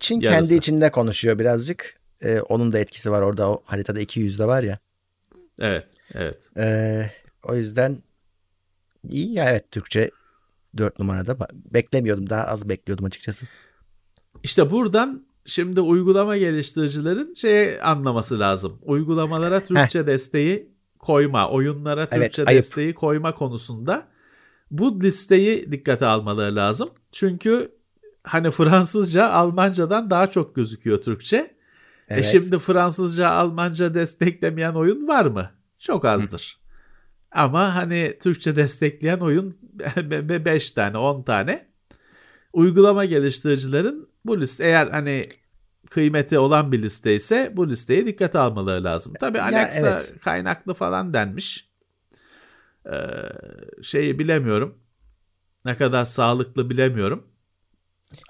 Çin 0.00 0.20
Yarısı. 0.20 0.48
kendi 0.48 0.58
içinde 0.58 0.90
konuşuyor 0.90 1.38
birazcık. 1.38 2.00
Ee, 2.20 2.40
onun 2.40 2.72
da 2.72 2.78
etkisi 2.78 3.10
var 3.10 3.22
orada 3.22 3.50
o 3.50 3.62
haritada 3.64 4.00
200 4.00 4.38
de 4.38 4.46
var 4.46 4.62
ya. 4.62 4.78
Evet, 5.60 5.86
evet. 6.14 6.50
Ee, 6.56 7.10
o 7.42 7.56
yüzden 7.56 8.02
iyi 9.10 9.32
ya 9.32 9.50
evet 9.50 9.70
Türkçe 9.70 10.10
4 10.76 10.98
numarada 10.98 11.36
beklemiyordum. 11.52 12.30
Daha 12.30 12.44
az 12.44 12.68
bekliyordum 12.68 13.04
açıkçası. 13.04 13.46
İşte 14.42 14.70
buradan 14.70 15.26
şimdi 15.46 15.80
uygulama 15.80 16.36
geliştiricilerin 16.36 17.34
şey 17.34 17.82
anlaması 17.82 18.40
lazım. 18.40 18.78
Uygulamalara 18.82 19.64
Türkçe 19.64 20.00
Heh. 20.00 20.06
desteği 20.06 20.76
koyma, 20.98 21.50
oyunlara 21.50 22.08
Türkçe 22.08 22.42
evet, 22.42 22.54
desteği 22.56 22.94
koyma 22.94 23.34
konusunda 23.34 24.08
bu 24.70 25.00
listeyi 25.00 25.72
dikkate 25.72 26.06
almaları 26.06 26.56
lazım. 26.56 26.88
Çünkü 27.12 27.72
hani 28.22 28.50
Fransızca 28.50 29.30
Almancadan 29.30 30.10
daha 30.10 30.30
çok 30.30 30.54
gözüküyor 30.56 31.02
Türkçe. 31.02 31.36
E 31.36 31.54
evet. 32.08 32.24
E 32.24 32.28
şimdi 32.28 32.58
Fransızca 32.58 33.28
Almanca 33.28 33.94
desteklemeyen 33.94 34.72
oyun 34.72 35.08
var 35.08 35.26
mı? 35.26 35.50
Çok 35.78 36.04
azdır. 36.04 36.58
Hı. 36.60 36.66
Ama 37.40 37.74
hani 37.74 38.18
Türkçe 38.22 38.56
destekleyen 38.56 39.18
oyun 39.18 39.54
5 40.44 40.72
tane 40.72 40.98
10 40.98 41.22
tane. 41.22 41.66
Uygulama 42.52 43.04
geliştiricilerin 43.04 44.08
bu 44.24 44.40
liste 44.40 44.64
eğer 44.64 44.86
hani 44.86 45.24
kıymeti 45.90 46.38
olan 46.38 46.72
bir 46.72 46.82
liste 46.82 47.14
ise 47.14 47.52
bu 47.56 47.68
listeye 47.68 48.06
dikkate 48.06 48.38
almaları 48.38 48.84
lazım. 48.84 49.14
Tabii 49.20 49.40
Alexa 49.40 49.90
evet. 49.90 50.14
kaynaklı 50.24 50.74
falan 50.74 51.14
denmiş. 51.14 51.68
Ee, 52.92 53.82
şeyi 53.82 54.18
bilemiyorum. 54.18 54.78
Ne 55.64 55.76
kadar 55.76 56.04
sağlıklı 56.04 56.70
bilemiyorum. 56.70 57.26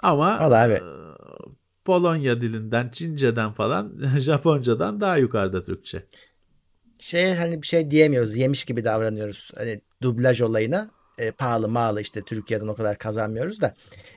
Ama 0.02 0.38
abi. 0.40 0.72
E, 0.72 0.82
Polonya 1.84 2.40
dilinden, 2.40 2.88
Çince'den 2.92 3.52
falan, 3.52 4.00
Japoncadan 4.18 5.00
daha 5.00 5.16
yukarıda 5.16 5.62
Türkçe. 5.62 6.02
Şey 6.98 7.34
hani 7.34 7.62
bir 7.62 7.66
şey 7.66 7.90
diyemiyoruz. 7.90 8.36
Yemiş 8.36 8.64
gibi 8.64 8.84
davranıyoruz. 8.84 9.50
Hani 9.56 9.80
dublaj 10.02 10.40
olayına 10.40 10.90
e, 11.18 11.30
pahalı 11.30 11.68
mağalı 11.68 12.00
işte 12.00 12.22
Türkiye'den 12.22 12.66
o 12.66 12.74
kadar 12.74 12.98
kazanmıyoruz 12.98 13.60
da 13.60 13.74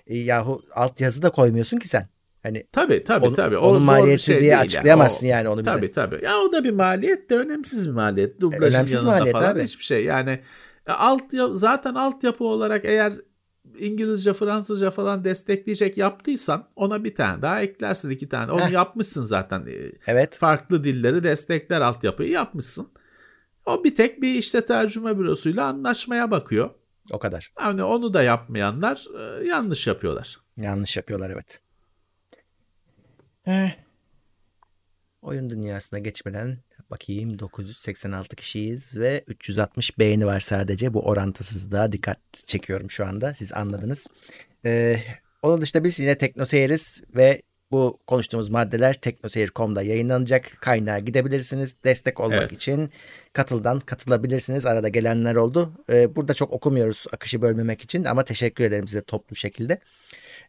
e, 0.08 0.18
yahu 0.18 0.62
altyazı 0.76 1.22
da 1.22 1.30
koymuyorsun 1.30 1.78
ki 1.78 1.88
sen. 1.88 2.10
Hani 2.44 2.68
tabii 2.72 3.04
tabii 3.04 3.26
onu, 3.26 3.36
tabii. 3.36 3.58
O 3.58 3.68
onun 3.68 3.84
maliyeti 3.84 4.24
şey 4.24 4.42
diye 4.42 4.58
açıklayamazsın 4.58 5.28
yani, 5.28 5.38
yani 5.38 5.50
onu 5.50 5.66
bize. 5.66 5.76
Tabii 5.76 5.92
tabii. 5.92 6.20
Ya 6.24 6.38
o 6.40 6.52
da 6.52 6.64
bir 6.64 6.72
maliyet 6.72 7.30
de 7.30 7.38
önemsiz 7.38 7.90
bir 7.90 7.94
maliyet. 7.94 8.42
Dublajın 8.42 8.76
önemsiz 8.76 8.94
yanında 8.94 9.12
maliyet, 9.12 9.34
falan 9.34 9.52
abi. 9.52 9.64
hiçbir 9.64 9.84
şey. 9.84 10.06
Yani 10.06 10.40
e, 10.88 10.92
alt 10.92 11.22
zaten 11.52 11.96
altyapı 11.96 12.44
olarak 12.44 12.86
eğer 12.86 13.14
İngilizce, 13.80 14.34
Fransızca 14.34 14.92
falan 14.92 15.24
destekleyecek 15.24 15.98
yaptıysan 15.98 16.68
ona 16.76 17.04
bir 17.04 17.16
tane 17.16 17.42
daha 17.42 17.62
eklersin 17.62 18.10
iki 18.10 18.30
tane. 18.30 18.52
Onu 18.52 18.68
Heh. 18.68 18.72
yapmışsın 18.72 19.24
zaten. 19.24 19.66
E, 19.68 19.92
evet. 20.08 20.38
Farklı 20.38 20.84
dilleri 20.84 21.24
destekler 21.24 21.82
altyapıyı 21.82 22.30
yapmışsın. 22.30 22.88
O 23.66 23.84
bir 23.84 23.96
tek 23.96 24.22
bir 24.22 24.36
işte 24.36 24.66
tercüme 24.66 25.20
bürosuyla 25.20 25.66
anlaşmaya 25.66 26.32
bakıyor. 26.32 26.70
O 27.12 27.20
kadar. 27.20 27.52
Yani 27.62 27.84
onu 27.84 28.14
da 28.14 28.24
yapmayanlar 28.24 29.08
e, 29.20 29.48
yanlış 29.48 29.88
yapıyorlar. 29.88 30.40
Yanlış 30.58 30.98
yapıyorlar 30.98 31.30
evet. 31.30 31.60
Eh. 33.50 33.72
Oyun 35.22 35.50
dünyasına 35.50 36.00
geçmeden 36.00 36.58
bakayım 36.92 37.40
986 37.40 38.36
kişiyiz 38.36 38.98
ve 38.98 39.24
360 39.28 40.00
beğeni 40.00 40.26
var 40.26 40.40
sadece. 40.40 40.94
Bu 40.94 41.02
orantısızlığa 41.02 41.92
dikkat 41.92 42.20
çekiyorum 42.34 42.92
şu 42.92 43.06
anda. 43.06 43.34
Siz 43.34 43.54
anladınız. 43.54 44.08
Ee, 44.66 45.00
onun 45.42 45.62
dışında 45.62 45.84
biz 45.84 46.00
yine 46.00 46.18
teknoseyiriz 46.18 47.04
ve 47.16 47.42
bu 47.72 48.00
konuştuğumuz 48.08 48.50
maddeler 48.50 48.94
teknoseyir.com'da 48.94 49.82
yayınlanacak. 49.82 50.52
Kaynağa 50.62 51.00
gidebilirsiniz. 51.00 51.76
Destek 51.84 52.20
olmak 52.20 52.40
evet. 52.40 52.52
için 52.52 52.90
katıldan 53.34 53.80
katılabilirsiniz. 53.80 54.66
Arada 54.66 54.90
gelenler 54.90 55.36
oldu. 55.36 55.74
Ee, 55.92 56.16
burada 56.16 56.34
çok 56.34 56.54
okumuyoruz 56.54 57.06
akışı 57.14 57.42
bölmemek 57.42 57.82
için 57.82 58.04
ama 58.04 58.24
teşekkür 58.24 58.64
ederim 58.64 58.88
size 58.88 59.02
toplu 59.02 59.36
şekilde. 59.36 59.80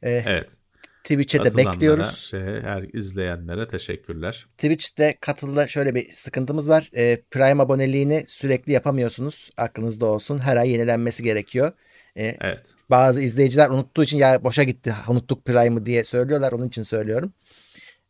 Ee, 0.03 0.22
evet. 0.26 0.59
Twitch'e 1.05 1.44
de 1.44 1.57
bekliyoruz. 1.57 2.16
Şey, 2.30 2.40
her 2.40 2.82
izleyenlere 2.92 3.68
teşekkürler. 3.68 4.46
Twitch'te 4.59 5.16
katılda 5.20 5.68
şöyle 5.68 5.94
bir 5.94 6.12
sıkıntımız 6.12 6.68
var. 6.68 6.90
E, 6.96 7.22
Prime 7.30 7.62
aboneliğini 7.62 8.24
sürekli 8.28 8.72
yapamıyorsunuz. 8.72 9.51
Aklınızda 9.57 10.07
olsun. 10.07 10.38
Her 10.38 10.57
ay 10.57 10.70
yenilenmesi 10.70 11.22
gerekiyor. 11.22 11.72
E, 12.16 12.36
evet. 12.40 12.74
Bazı 12.90 13.20
izleyiciler 13.20 13.70
unuttuğu 13.70 14.03
için 14.03 14.18
ya 14.18 14.44
boşa 14.44 14.62
gitti 14.62 14.94
unuttuk 15.09 15.44
Prime'ı 15.44 15.86
diye 15.86 16.05
söylüyorlar. 16.05 16.53
Onun 16.53 16.68
için 16.68 16.82
söylüyorum. 16.82 17.32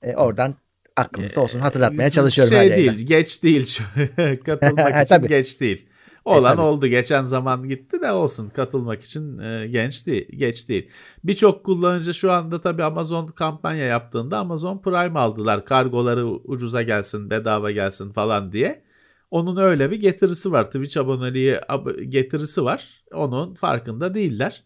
E, 0.02 0.14
oradan 0.14 0.54
aklınızda 0.96 1.40
olsun 1.40 1.58
hatırlatmaya 1.58 2.08
ee, 2.08 2.10
çalışıyorum. 2.10 2.56
Şey 2.56 2.76
değil 2.76 2.92
geç 2.92 3.42
değil. 3.42 3.78
Katılmak 4.44 5.04
için 5.10 5.26
geç 5.26 5.60
değil. 5.60 5.86
Olan 6.24 6.58
e, 6.58 6.60
oldu. 6.60 6.86
Geçen 6.86 7.22
zaman 7.22 7.68
gitti 7.68 8.00
de 8.00 8.12
olsun. 8.12 8.48
Katılmak 8.48 9.02
için 9.02 9.38
e, 9.38 9.66
genç 9.66 10.06
değil, 10.06 10.28
geç 10.36 10.68
değil. 10.68 10.90
Birçok 11.24 11.64
kullanıcı 11.64 12.14
şu 12.14 12.32
anda 12.32 12.60
tabii 12.60 12.84
Amazon 12.84 13.26
kampanya 13.26 13.84
yaptığında 13.84 14.38
Amazon 14.38 14.78
Prime 14.78 15.18
aldılar. 15.18 15.64
Kargoları 15.64 16.26
ucuza 16.26 16.82
gelsin, 16.82 17.30
bedava 17.30 17.70
gelsin 17.70 18.12
falan 18.12 18.52
diye. 18.52 18.84
Onun 19.30 19.56
öyle 19.56 19.90
bir 19.90 20.00
getirisi 20.00 20.52
var. 20.52 20.66
Twitch 20.66 20.98
aboneliği 20.98 21.54
ab- 21.54 22.02
getirisi 22.02 22.64
var. 22.64 23.04
Onun 23.12 23.54
farkında 23.54 24.14
değiller. 24.14 24.64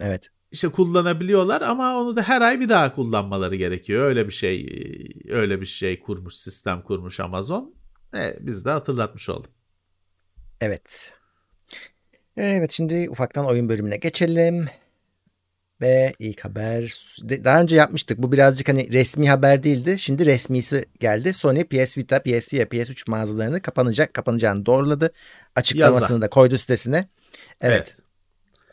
Evet. 0.00 0.30
İşte 0.52 0.68
kullanabiliyorlar 0.68 1.62
ama 1.62 1.96
onu 1.96 2.16
da 2.16 2.22
her 2.22 2.40
ay 2.40 2.60
bir 2.60 2.68
daha 2.68 2.94
kullanmaları 2.94 3.56
gerekiyor. 3.56 4.04
Öyle 4.04 4.26
bir 4.26 4.32
şey 4.32 4.68
öyle 5.28 5.60
bir 5.60 5.66
şey 5.66 6.00
kurmuş, 6.00 6.34
sistem 6.34 6.82
kurmuş 6.82 7.20
Amazon. 7.20 7.74
E, 8.16 8.36
biz 8.40 8.64
de 8.64 8.70
hatırlatmış 8.70 9.28
olduk. 9.28 9.59
Evet. 10.60 11.14
Evet 12.36 12.72
şimdi 12.72 13.10
ufaktan 13.10 13.46
oyun 13.46 13.68
bölümüne 13.68 13.96
geçelim. 13.96 14.68
Ve 15.80 16.12
ilk 16.18 16.44
haber 16.44 16.94
daha 17.22 17.60
önce 17.60 17.76
yapmıştık. 17.76 18.18
Bu 18.18 18.32
birazcık 18.32 18.68
hani 18.68 18.92
resmi 18.92 19.30
haber 19.30 19.62
değildi. 19.62 19.98
Şimdi 19.98 20.26
resmisi 20.26 20.84
geldi. 21.00 21.32
Sony 21.32 21.64
PS 21.64 21.98
Vita, 21.98 22.18
PSP 22.18 22.52
ve 22.52 22.62
PS3 22.62 23.10
mağazalarını 23.10 23.62
kapanacak, 23.62 24.14
kapanacağını 24.14 24.66
doğruladı. 24.66 25.12
Açıklamasını 25.56 26.12
Yaza. 26.16 26.22
da 26.22 26.30
koydu 26.30 26.58
sitesine. 26.58 27.08
Evet. 27.60 27.76
evet. 27.76 27.96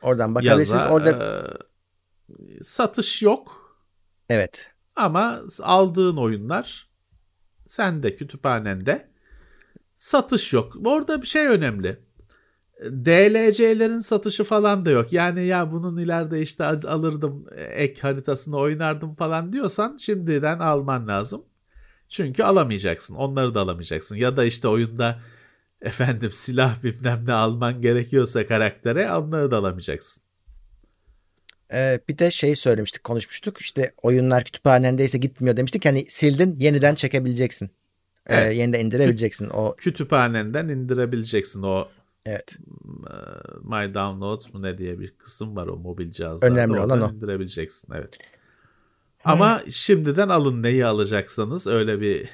Oradan 0.02 0.36
bakabilirsiniz. 0.36 0.84
Yaza, 0.84 0.90
Orada 0.90 1.10
e, 1.10 2.64
satış 2.64 3.22
yok. 3.22 3.76
Evet. 4.30 4.72
Ama 4.96 5.42
aldığın 5.62 6.18
oyunlar 6.18 6.90
sende 7.66 8.16
kütüphanende 8.16 9.10
satış 9.98 10.54
yok. 10.54 10.74
Orada 10.86 11.22
bir 11.22 11.28
şey 11.28 11.48
önemli. 11.48 12.00
DLC'lerin 12.82 14.00
satışı 14.00 14.44
falan 14.44 14.86
da 14.86 14.92
yok. 14.92 15.14
Yani 15.14 15.46
ya 15.46 15.72
bunun 15.72 15.98
ileride 15.98 16.42
işte 16.42 16.66
alırdım 16.66 17.46
ek 17.56 18.02
haritasını 18.02 18.58
oynardım 18.58 19.16
falan 19.16 19.54
diyorsan 19.54 19.98
şimdiden 19.98 20.60
alman 20.60 21.08
lazım. 21.08 21.46
Çünkü 22.10 22.44
alamayacaksın. 22.44 23.16
Onları 23.16 23.56
da 23.56 23.62
alamayacaksın. 23.62 24.16
Ya 24.16 24.38
da 24.38 24.46
işte 24.46 24.68
oyunda 24.68 25.20
efendim 25.82 26.32
silah 26.34 26.84
bilmem 26.84 27.24
ne 27.26 27.34
alman 27.34 27.82
gerekiyorsa 27.82 28.48
karaktere 28.48 29.12
onları 29.14 29.52
da 29.52 29.58
alamayacaksın. 29.58 30.24
Ee, 31.74 32.00
bir 32.10 32.18
de 32.18 32.32
şey 32.32 32.56
söylemiştik 32.56 33.04
konuşmuştuk 33.04 33.58
işte 33.58 33.92
oyunlar 34.04 34.44
kütüphanendeyse 34.44 35.18
gitmiyor 35.18 35.58
demiştik 35.58 35.86
hani 35.86 36.06
sildin 36.10 36.56
yeniden 36.60 36.96
çekebileceksin. 36.96 37.70
Ee, 38.28 38.36
evet. 38.36 38.52
Ee, 38.52 38.56
yeniden 38.56 38.80
indirebileceksin 38.86 39.50
o. 39.50 39.76
Kütüphanenden 39.76 40.68
indirebileceksin 40.68 41.64
o. 41.64 41.88
Evet. 42.26 42.58
My 43.64 43.94
Downloads 43.94 44.54
mu 44.54 44.62
ne 44.62 44.78
diye 44.78 45.00
bir 45.00 45.12
kısım 45.12 45.56
var 45.56 45.68
o 45.68 45.78
mobil 45.78 46.12
cihazlarda. 46.12 46.54
Önemli 46.54 46.80
olan 46.80 47.02
o. 47.02 47.12
indirebileceksin 47.12 47.94
evet. 47.94 48.18
Ama 49.24 49.62
şimdiden 49.70 50.30
alın 50.30 50.64
neyi 50.64 50.86
alacaksanız 50.86 51.68
öyle 51.68 52.02
bir 52.02 52.30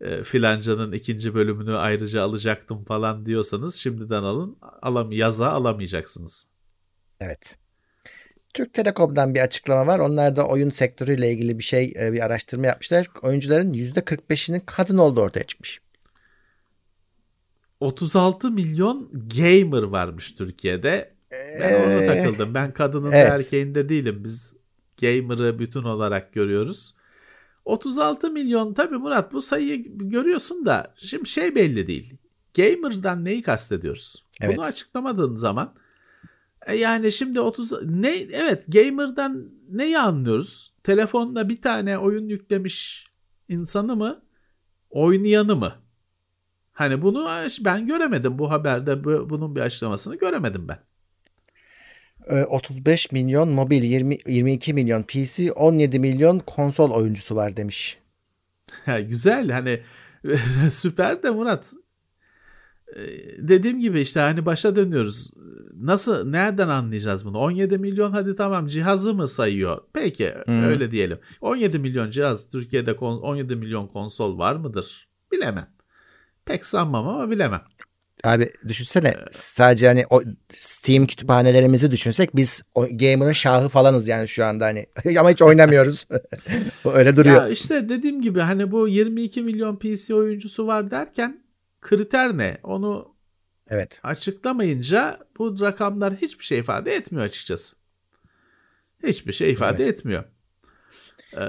e, 0.00 0.22
filancanın 0.22 0.92
ikinci 0.92 1.34
bölümünü 1.34 1.76
ayrıca 1.76 2.22
alacaktım 2.22 2.84
falan 2.84 3.26
diyorsanız 3.26 3.74
şimdiden 3.74 4.22
alın. 4.22 4.56
Alam 4.82 5.12
yaza 5.12 5.50
alamayacaksınız. 5.50 6.46
Evet. 7.20 7.56
Türk 8.54 8.74
Telekom'dan 8.74 9.34
bir 9.34 9.40
açıklama 9.40 9.86
var. 9.86 9.98
Onlar 9.98 10.36
da 10.36 10.46
oyun 10.46 10.70
sektörüyle 10.70 11.32
ilgili 11.32 11.58
bir 11.58 11.64
şey 11.64 11.92
e, 12.00 12.12
bir 12.12 12.24
araştırma 12.24 12.66
yapmışlar. 12.66 13.06
Oyuncuların 13.22 13.72
%45'inin 13.72 14.62
kadın 14.66 14.98
olduğu 14.98 15.20
ortaya 15.20 15.42
çıkmış. 15.44 15.80
36 17.80 18.50
milyon 18.50 19.10
gamer 19.36 19.82
varmış 19.82 20.32
Türkiye'de. 20.32 21.12
Ben 21.60 21.72
ee, 21.72 21.76
ona 21.76 22.06
takıldım. 22.06 22.54
Ben 22.54 22.72
kadının 22.72 23.12
evet. 23.12 23.30
da 23.30 23.34
erkeğin 23.34 23.74
de 23.74 23.88
değilim. 23.88 24.24
Biz 24.24 24.54
gamer'ı 25.00 25.58
bütün 25.58 25.82
olarak 25.82 26.32
görüyoruz. 26.32 26.94
36 27.64 28.30
milyon 28.30 28.74
tabii 28.74 28.96
Murat 28.96 29.32
bu 29.32 29.42
sayıyı 29.42 29.98
görüyorsun 29.98 30.66
da 30.66 30.94
şimdi 30.96 31.28
şey 31.28 31.54
belli 31.54 31.86
değil. 31.86 32.14
Gamer'dan 32.56 33.24
neyi 33.24 33.42
kastediyoruz? 33.42 34.24
Evet. 34.40 34.56
Bunu 34.56 34.64
açıklamadığın 34.64 35.36
zaman 35.36 35.74
yani 36.74 37.12
şimdi 37.12 37.40
30 37.40 37.72
ne 37.86 38.10
evet 38.32 38.64
gamer'dan 38.68 39.50
neyi 39.70 39.98
anlıyoruz? 39.98 40.72
Telefonda 40.84 41.48
bir 41.48 41.62
tane 41.62 41.98
oyun 41.98 42.28
yüklemiş 42.28 43.06
insanı 43.48 43.96
mı? 43.96 44.22
Oynayanı 44.90 45.56
mı? 45.56 45.72
Hani 46.72 47.02
bunu 47.02 47.28
ben 47.60 47.86
göremedim 47.86 48.38
bu 48.38 48.50
haberde 48.50 49.04
bunun 49.04 49.56
bir 49.56 49.60
açıklamasını 49.60 50.18
göremedim 50.18 50.68
ben. 50.68 50.78
35 52.46 53.12
milyon 53.12 53.48
mobil, 53.48 53.82
20, 53.82 54.18
22 54.26 54.74
milyon 54.74 55.02
PC, 55.02 55.52
17 55.52 56.00
milyon 56.00 56.38
konsol 56.38 56.90
oyuncusu 56.90 57.36
var 57.36 57.56
demiş. 57.56 57.98
Ya 58.86 59.00
güzel 59.00 59.50
hani 59.50 59.82
süper 60.70 61.22
de 61.22 61.30
Murat. 61.30 61.72
Dediğim 63.38 63.80
gibi 63.80 64.00
işte 64.00 64.20
hani 64.20 64.46
başa 64.46 64.76
dönüyoruz. 64.76 65.30
Nasıl 65.80 66.28
nereden 66.28 66.68
anlayacağız 66.68 67.24
bunu? 67.24 67.38
17 67.38 67.78
milyon 67.78 68.12
hadi 68.12 68.36
tamam 68.36 68.66
cihazı 68.66 69.14
mı 69.14 69.28
sayıyor? 69.28 69.78
Peki 69.92 70.34
hmm. 70.44 70.64
öyle 70.64 70.90
diyelim. 70.90 71.18
17 71.40 71.78
milyon 71.78 72.10
cihaz 72.10 72.48
Türkiye'de 72.48 72.92
17 72.92 73.56
milyon 73.56 73.86
konsol 73.86 74.38
var 74.38 74.56
mıdır? 74.56 75.08
Bilemem. 75.32 75.68
Pek 76.44 76.66
sanmam 76.66 77.08
ama 77.08 77.30
bilemem. 77.30 77.62
Abi 78.24 78.50
düşünsene 78.68 79.08
ee, 79.08 79.24
sadece 79.32 79.86
hani 79.86 80.04
o 80.10 80.22
Steam 80.52 81.06
kütüphanelerimizi 81.06 81.90
düşünsek 81.90 82.36
biz 82.36 82.62
o 82.74 82.86
gamer'ın 82.90 83.32
şahı 83.32 83.68
falanız 83.68 84.08
yani 84.08 84.28
şu 84.28 84.44
anda 84.44 84.64
hani 84.64 84.86
ama 85.18 85.30
hiç 85.30 85.42
oynamıyoruz. 85.42 86.08
Öyle 86.94 87.16
duruyor. 87.16 87.42
Ya 87.42 87.48
işte 87.48 87.88
dediğim 87.88 88.22
gibi 88.22 88.40
hani 88.40 88.70
bu 88.70 88.88
22 88.88 89.42
milyon 89.42 89.76
PC 89.76 90.14
oyuncusu 90.14 90.66
var 90.66 90.90
derken 90.90 91.41
kriter 91.82 92.38
ne? 92.38 92.58
Onu 92.62 93.14
evet. 93.68 94.00
açıklamayınca 94.02 95.18
bu 95.38 95.60
rakamlar 95.60 96.14
hiçbir 96.14 96.44
şey 96.44 96.58
ifade 96.58 96.94
etmiyor 96.94 97.24
açıkçası. 97.24 97.76
Hiçbir 99.06 99.32
şey 99.32 99.50
ifade 99.50 99.84
evet. 99.84 99.98
etmiyor. 99.98 100.24
Ee, 101.36 101.42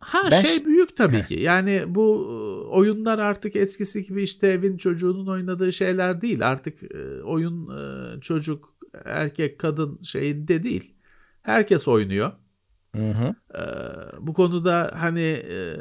ha 0.00 0.28
ben 0.30 0.42
şey 0.42 0.66
büyük 0.66 0.96
tabii 0.96 1.24
ki. 1.24 1.34
Yani 1.34 1.84
bu 1.86 2.26
e, 2.30 2.68
oyunlar 2.68 3.18
artık 3.18 3.56
eskisi 3.56 4.06
gibi 4.06 4.22
işte 4.22 4.46
evin 4.46 4.76
çocuğunun 4.76 5.26
oynadığı 5.26 5.72
şeyler 5.72 6.20
değil. 6.20 6.48
Artık 6.48 6.82
e, 6.94 7.22
oyun 7.22 7.68
e, 7.78 8.20
çocuk 8.20 8.74
erkek 9.04 9.58
kadın 9.58 10.02
şeyinde 10.02 10.62
değil. 10.62 10.94
Herkes 11.42 11.88
oynuyor. 11.88 12.32
Hı 12.98 13.10
hı. 13.10 13.34
Ee, 13.54 14.26
bu 14.26 14.34
konuda 14.34 14.90
hani 14.94 15.20
e, 15.20 15.76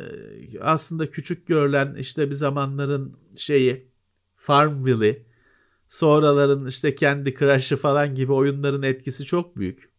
aslında 0.62 1.10
küçük 1.10 1.48
görülen 1.48 1.96
işte 1.96 2.30
bir 2.30 2.36
zamanların 2.36 3.18
şeyi 3.36 3.92
Farmville'i 4.36 5.26
sonraların 5.90 6.66
işte 6.66 6.96
kendi 6.96 7.36
Crush'ı 7.36 7.78
falan 7.78 8.16
gibi 8.16 8.34
oyunların 8.34 8.84
etkisi 8.84 9.26
çok 9.26 9.58
büyük. 9.58 9.90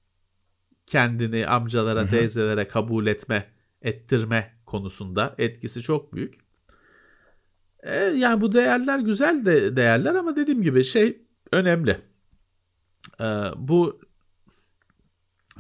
Kendini 0.86 1.46
amcalara, 1.46 2.00
hı 2.00 2.04
hı. 2.04 2.10
teyzelere 2.10 2.68
kabul 2.68 3.06
etme, 3.06 3.46
ettirme 3.82 4.52
konusunda 4.66 5.34
etkisi 5.38 5.82
çok 5.82 6.14
büyük. 6.14 6.34
Ee, 7.82 7.94
yani 7.96 8.40
bu 8.40 8.52
değerler 8.52 8.98
güzel 8.98 9.46
de 9.46 9.76
değerler 9.76 10.14
ama 10.14 10.36
dediğim 10.36 10.62
gibi 10.62 10.84
şey 10.84 11.22
önemli. 11.52 11.98
Ee, 13.20 13.24
bu 13.56 14.00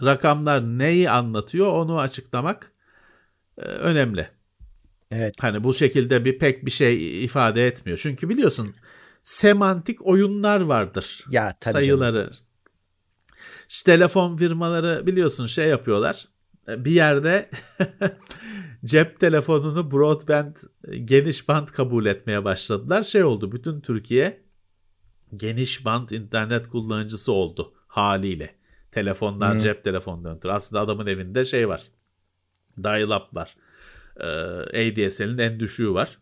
rakamlar 0.02 0.62
neyi 0.62 1.10
anlatıyor 1.10 1.72
onu 1.72 1.98
açıklamak 1.98 2.72
e, 3.58 3.62
önemli. 3.62 4.28
Evet. 5.10 5.34
Hani 5.40 5.64
bu 5.64 5.74
şekilde 5.74 6.24
bir 6.24 6.38
pek 6.38 6.66
bir 6.66 6.70
şey 6.70 7.24
ifade 7.24 7.66
etmiyor. 7.66 7.98
Çünkü 8.02 8.28
biliyorsun 8.28 8.74
semantik 9.22 10.06
oyunlar 10.06 10.60
vardır. 10.60 11.24
Ya 11.30 11.56
tabii 11.60 11.72
sayıları. 11.72 12.12
Canım. 12.12 12.32
İşte 13.68 13.92
telefon 13.92 14.36
firmaları 14.36 15.06
biliyorsun 15.06 15.46
şey 15.46 15.68
yapıyorlar. 15.68 16.28
E, 16.68 16.84
bir 16.84 16.90
yerde 16.90 17.50
cep 18.84 19.20
telefonunu 19.20 19.90
broadband 19.90 20.56
geniş 21.04 21.48
band 21.48 21.68
kabul 21.68 22.06
etmeye 22.06 22.44
başladılar. 22.44 23.02
Şey 23.02 23.24
oldu 23.24 23.52
bütün 23.52 23.80
Türkiye 23.80 24.42
geniş 25.34 25.84
band 25.84 26.10
internet 26.10 26.68
kullanıcısı 26.68 27.32
oldu 27.32 27.74
haliyle. 27.86 28.57
Telefondan, 28.98 29.52
hmm. 29.52 29.58
cep 29.58 29.84
telefonundan 29.84 30.36
ötürü. 30.36 30.52
Aslında 30.52 30.82
adamın 30.82 31.06
evinde 31.06 31.44
şey 31.44 31.68
var. 31.68 31.82
Dial-up 32.82 33.36
var. 33.36 33.56
Ee, 34.16 34.26
ADSL'in 34.26 35.38
en 35.38 35.60
düşüğü 35.60 35.94
var. 35.94 36.18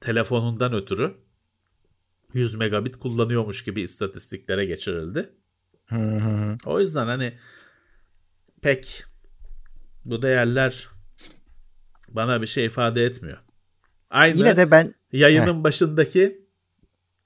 Telefonundan 0.00 0.72
ötürü 0.72 1.14
100 2.34 2.54
megabit 2.54 2.96
kullanıyormuş 2.96 3.64
gibi 3.64 3.82
istatistiklere 3.82 4.66
geçirildi. 4.66 5.30
o 6.66 6.80
yüzden 6.80 7.06
hani 7.06 7.38
pek 8.62 9.04
bu 10.04 10.22
değerler 10.22 10.88
bana 12.08 12.42
bir 12.42 12.46
şey 12.46 12.64
ifade 12.64 13.04
etmiyor. 13.04 13.38
Aynı 14.10 14.38
Yine 14.38 14.56
de 14.56 14.70
ben 14.70 14.94
yayının 15.12 15.58
Heh. 15.58 15.64
başındaki 15.64 16.46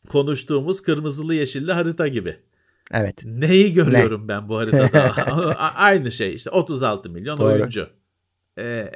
konuştuğumuz 0.09 0.82
kırmızılı 0.82 1.34
yeşilli 1.34 1.72
harita 1.72 2.09
gibi. 2.09 2.49
Evet. 2.95 3.24
Neyi 3.24 3.72
görüyorum 3.72 4.24
ne? 4.24 4.28
ben 4.28 4.49
bu 4.49 4.59
haritada? 4.59 5.14
Aynı 5.74 6.12
şey 6.12 6.34
işte 6.34 6.51
36 6.51 7.11
milyon 7.11 7.38
Doğru. 7.38 7.53
oyuncu. 7.53 7.91
E, 8.59 8.91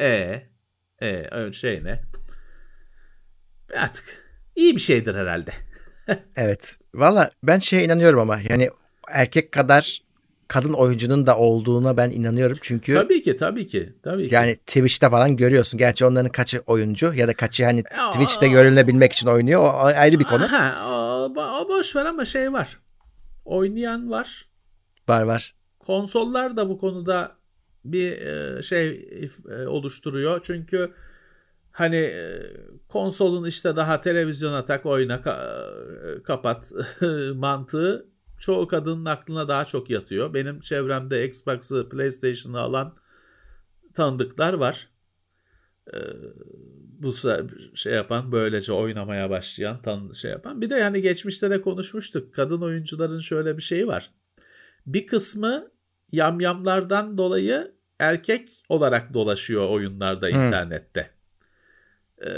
e, 1.00 1.08
e, 1.08 1.52
şey 1.52 1.84
ne? 1.84 2.02
Artık 3.76 4.04
iyi 4.56 4.76
bir 4.76 4.80
şeydir 4.80 5.14
herhalde. 5.14 5.50
evet. 6.36 6.76
Valla 6.94 7.30
ben 7.42 7.58
şeye 7.58 7.84
inanıyorum 7.84 8.20
ama 8.20 8.38
yani 8.48 8.70
erkek 9.10 9.52
kadar 9.52 10.02
kadın 10.48 10.72
oyuncunun 10.72 11.26
da 11.26 11.38
olduğuna 11.38 11.96
ben 11.96 12.10
inanıyorum 12.10 12.58
çünkü 12.62 12.94
tabii 12.94 13.22
ki 13.22 13.36
tabii 13.36 13.66
ki 13.66 13.94
tabii 14.02 14.28
ki. 14.28 14.34
Yani 14.34 14.56
Twitch'te 14.56 15.10
falan 15.10 15.36
görüyorsun. 15.36 15.78
Gerçi 15.78 16.04
onların 16.04 16.32
kaçı 16.32 16.62
oyuncu 16.66 17.14
ya 17.14 17.28
da 17.28 17.34
kaçı 17.34 17.64
hani 17.64 17.84
Twitch'te 18.12 18.48
görülebilmek 18.48 19.12
için 19.12 19.28
oynuyor. 19.28 19.62
O 19.62 19.84
ayrı 19.84 20.18
bir 20.18 20.24
konu. 20.24 20.52
Ha, 20.52 20.88
o, 20.88 21.34
o 21.60 21.68
boş 21.68 21.96
ver 21.96 22.06
ama 22.06 22.24
şey 22.24 22.52
var 22.52 22.83
oynayan 23.44 24.10
var. 24.10 24.48
Var 25.08 25.22
var. 25.22 25.54
Konsollar 25.78 26.56
da 26.56 26.68
bu 26.68 26.78
konuda 26.78 27.36
bir 27.84 28.12
e, 28.12 28.62
şey 28.62 29.08
e, 29.50 29.66
oluşturuyor. 29.66 30.40
Çünkü 30.42 30.94
hani 31.70 31.96
e, 31.96 32.42
konsolun 32.88 33.46
işte 33.46 33.76
daha 33.76 34.00
televizyona 34.00 34.64
tak 34.64 34.86
oyna 34.86 35.22
kapat 36.24 36.72
mantığı 37.34 38.08
çoğu 38.40 38.68
kadının 38.68 39.04
aklına 39.04 39.48
daha 39.48 39.64
çok 39.64 39.90
yatıyor. 39.90 40.34
Benim 40.34 40.60
çevremde 40.60 41.28
Xbox'ı, 41.28 41.88
PlayStation'ı 41.88 42.60
alan 42.60 42.94
tanıdıklar 43.94 44.52
var. 44.52 44.93
Bu 46.98 47.12
şey 47.74 47.92
yapan 47.92 48.32
böylece 48.32 48.72
oynamaya 48.72 49.30
başlayan 49.30 49.82
tan 49.82 50.12
şey 50.12 50.30
yapan. 50.30 50.60
Bir 50.60 50.70
de 50.70 50.74
yani 50.74 51.02
geçmişte 51.02 51.50
de 51.50 51.60
konuşmuştuk. 51.60 52.34
Kadın 52.34 52.60
oyuncuların 52.60 53.20
şöyle 53.20 53.56
bir 53.56 53.62
şeyi 53.62 53.86
var. 53.86 54.10
Bir 54.86 55.06
kısmı 55.06 55.70
yamyamlardan 56.12 57.18
dolayı 57.18 57.74
erkek 57.98 58.48
olarak 58.68 59.14
dolaşıyor 59.14 59.68
oyunlarda 59.68 60.28
hmm. 60.28 60.46
internette. 60.46 61.10
Ee, 62.26 62.30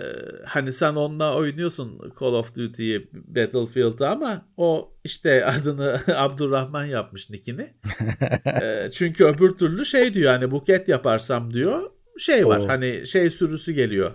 hani 0.45 0.73
sen 0.73 0.95
onunla 0.95 1.37
oynuyorsun 1.37 2.13
Call 2.21 2.33
of 2.33 2.55
Duty'yi 2.55 3.11
Battlefield'ı 3.13 4.09
ama 4.09 4.49
o 4.57 4.95
işte 5.05 5.45
adını 5.47 6.01
Abdurrahman 6.17 6.85
yapmış 6.85 7.31
nickini. 7.31 7.75
ee, 8.63 8.91
çünkü 8.93 9.25
öbür 9.25 9.51
türlü 9.51 9.85
şey 9.85 10.15
diyor 10.15 10.33
hani 10.33 10.51
buket 10.51 10.89
yaparsam 10.89 11.55
diyor 11.55 11.91
şey 12.19 12.47
var 12.47 12.59
Oo. 12.59 12.69
hani 12.69 13.07
şey 13.07 13.31
sürüsü 13.31 13.73
geliyor. 13.73 14.13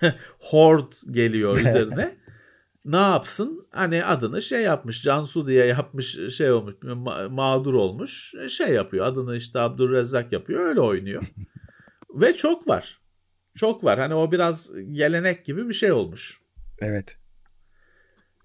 Horde 0.38 0.94
geliyor 1.10 1.58
üzerine. 1.66 2.16
ne 2.84 2.96
yapsın? 2.96 3.66
Hani 3.70 4.04
adını 4.04 4.42
şey 4.42 4.62
yapmış. 4.62 5.02
Cansu 5.02 5.46
diye 5.46 5.64
yapmış 5.66 6.34
şey 6.36 6.50
olmuş. 6.50 6.74
Ma- 6.74 7.28
mağdur 7.28 7.74
olmuş. 7.74 8.34
Şey 8.48 8.68
yapıyor. 8.68 9.06
Adını 9.06 9.36
işte 9.36 9.60
Abdurrezzak 9.60 10.32
yapıyor. 10.32 10.60
Öyle 10.60 10.80
oynuyor. 10.80 11.22
Ve 12.14 12.36
çok 12.36 12.68
var. 12.68 13.00
Çok 13.56 13.84
var. 13.84 13.98
Hani 13.98 14.14
o 14.14 14.32
biraz 14.32 14.72
gelenek 14.92 15.44
gibi 15.44 15.68
bir 15.68 15.74
şey 15.74 15.92
olmuş. 15.92 16.40
Evet. 16.78 17.16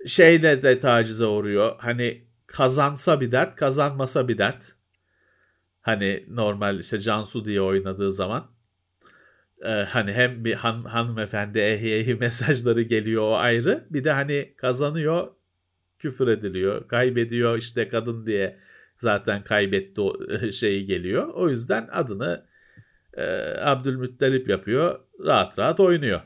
Şeyde 0.07 0.61
de 0.61 0.79
tacize 0.79 1.25
uğruyor. 1.25 1.75
Hani 1.79 2.27
kazansa 2.47 3.21
bir 3.21 3.31
dert, 3.31 3.55
kazanmasa 3.55 4.27
bir 4.27 4.37
dert. 4.37 4.75
Hani 5.81 6.25
normal 6.29 6.79
işte 6.79 6.99
Cansu 6.99 7.45
diye 7.45 7.61
oynadığı 7.61 8.13
zaman 8.13 8.52
e, 9.63 9.69
hani 9.69 10.13
hem 10.13 10.45
bir 10.45 10.53
han, 10.53 10.83
hanımefendi 10.83 11.59
ehi 11.59 11.93
ehi 11.93 12.15
mesajları 12.15 12.81
geliyor 12.81 13.23
o 13.23 13.35
ayrı. 13.35 13.87
Bir 13.89 14.03
de 14.03 14.11
hani 14.11 14.53
kazanıyor 14.57 15.31
küfür 15.99 16.27
ediliyor. 16.27 16.87
Kaybediyor 16.87 17.57
işte 17.57 17.89
kadın 17.89 18.25
diye 18.25 18.59
zaten 18.97 19.43
kaybetti 19.43 20.01
o 20.01 20.17
şeyi 20.51 20.85
geliyor. 20.85 21.27
O 21.27 21.49
yüzden 21.49 21.87
adını 21.91 22.45
e, 23.13 23.23
Abdülmuttalip 23.59 24.49
yapıyor. 24.49 24.99
Rahat 25.19 25.59
rahat 25.59 25.79
oynuyor. 25.79 26.21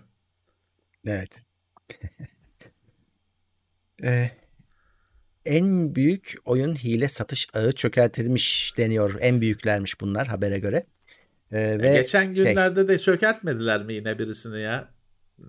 Evet. 1.08 1.42
ee, 4.04 4.32
en 5.46 5.96
büyük 5.96 6.36
oyun 6.46 6.76
hile 6.76 7.08
satış 7.08 7.48
ağı 7.54 7.72
çökertilmiş 7.72 8.74
deniyor. 8.78 9.16
En 9.20 9.42
büyüklermiş 9.42 10.02
bunlar 10.02 10.28
habere 10.28 10.60
göre. 10.60 10.86
Ee, 11.52 11.80
ve 11.82 11.94
geçen 11.94 12.34
şey 12.34 12.46
günlerde 12.46 12.80
şey, 12.80 12.88
de 12.88 13.00
çökertmediler 13.00 13.84
mi 13.84 13.94
yine 13.94 14.20
birisini 14.20 14.62
ya? 14.62 14.90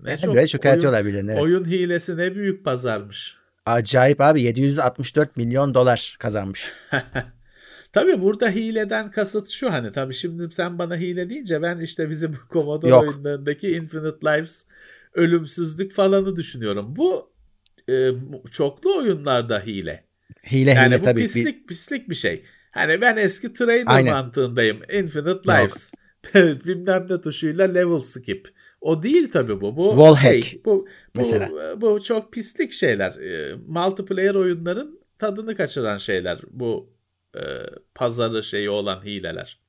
Ne 0.03 0.17
çok 0.17 0.35
böyle 0.35 0.47
çökertiyorlar 0.47 1.05
birilerini. 1.05 1.31
Evet. 1.31 1.43
Oyun 1.43 1.65
hilesi 1.65 2.17
ne 2.17 2.35
büyük 2.35 2.65
pazarmış. 2.65 3.37
Acayip 3.67 4.21
abi 4.21 4.43
764 4.43 5.37
milyon 5.37 5.75
dolar 5.75 6.17
kazanmış. 6.19 6.73
tabii 7.93 8.21
burada 8.21 8.51
hileden 8.51 9.11
kasıt 9.11 9.49
şu 9.49 9.73
hani 9.73 9.93
tabii 9.93 10.15
şimdi 10.15 10.51
sen 10.51 10.79
bana 10.79 10.97
hile 10.97 11.31
deyince 11.31 11.63
ben 11.63 11.81
işte 11.81 12.11
bizim 12.11 12.37
Commodore 12.51 12.91
Yok. 12.91 13.03
oyunlarındaki 13.09 13.71
Infinite 13.71 14.27
Lives 14.27 14.67
ölümsüzlük 15.15 15.93
falanı 15.93 16.37
düşünüyorum. 16.37 16.85
Bu 16.97 17.31
e, 17.91 18.11
çoklu 18.51 18.99
oyunlarda 18.99 19.61
hile. 19.61 20.05
Hile 20.53 20.71
yani 20.71 20.89
hile 20.89 20.99
bu 20.99 21.03
tabii. 21.03 21.21
pislik 21.21 21.63
bir... 21.63 21.67
pislik 21.67 22.11
bir 22.11 22.15
şey. 22.15 22.45
Hani 22.71 23.01
ben 23.01 23.17
eski 23.17 23.55
trainer 23.55 23.85
Aynen. 23.87 24.13
mantığındayım. 24.13 24.81
Infinite 24.93 25.49
Lives. 25.49 25.93
Bilmem 26.35 27.07
ne 27.11 27.21
tuşuyla 27.21 27.67
level 27.67 28.01
skip. 28.01 28.49
O 28.81 29.03
değil 29.03 29.33
tabii 29.33 29.61
bu. 29.61 29.77
Bu 29.77 29.91
Wall 29.91 30.17
şey, 30.17 30.43
hack. 30.43 30.65
Bu, 30.65 30.71
bu, 30.71 30.87
mesela. 31.15 31.51
Bu, 31.81 32.03
çok 32.03 32.33
pislik 32.33 32.73
şeyler. 32.73 33.13
E, 33.13 33.55
multiplayer 33.67 34.35
oyunların 34.35 35.01
tadını 35.19 35.57
kaçıran 35.57 35.99
şeyler. 35.99 36.41
Bu 36.51 36.91
e, 37.35 37.41
pazarı 37.95 38.43
şeyi 38.45 38.71
olan 38.71 39.05
hileler. 39.05 39.61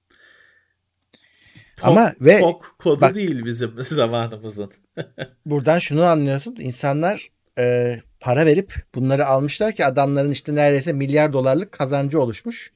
Ama 1.82 2.10
Pok, 2.10 2.22
ve 2.22 2.40
Pok 2.40 2.76
kodu 2.80 3.02
bak, 3.02 3.16
değil 3.16 3.46
bizim 3.46 3.72
zamanımızın. 3.82 4.72
buradan 5.46 5.80
şunu 5.80 6.04
anlıyorsun. 6.04 6.56
İnsanlar 6.60 7.30
e, 7.60 7.96
para 8.20 8.46
verip 8.46 8.74
bunları 8.96 9.26
almışlar 9.26 9.76
ki 9.76 9.86
adamların 9.86 10.32
işte 10.32 10.56
neredeyse 10.56 10.94
milyar 10.94 11.34
dolarlık 11.34 11.72
kazancı 11.72 12.22
oluşmuş. 12.22 12.72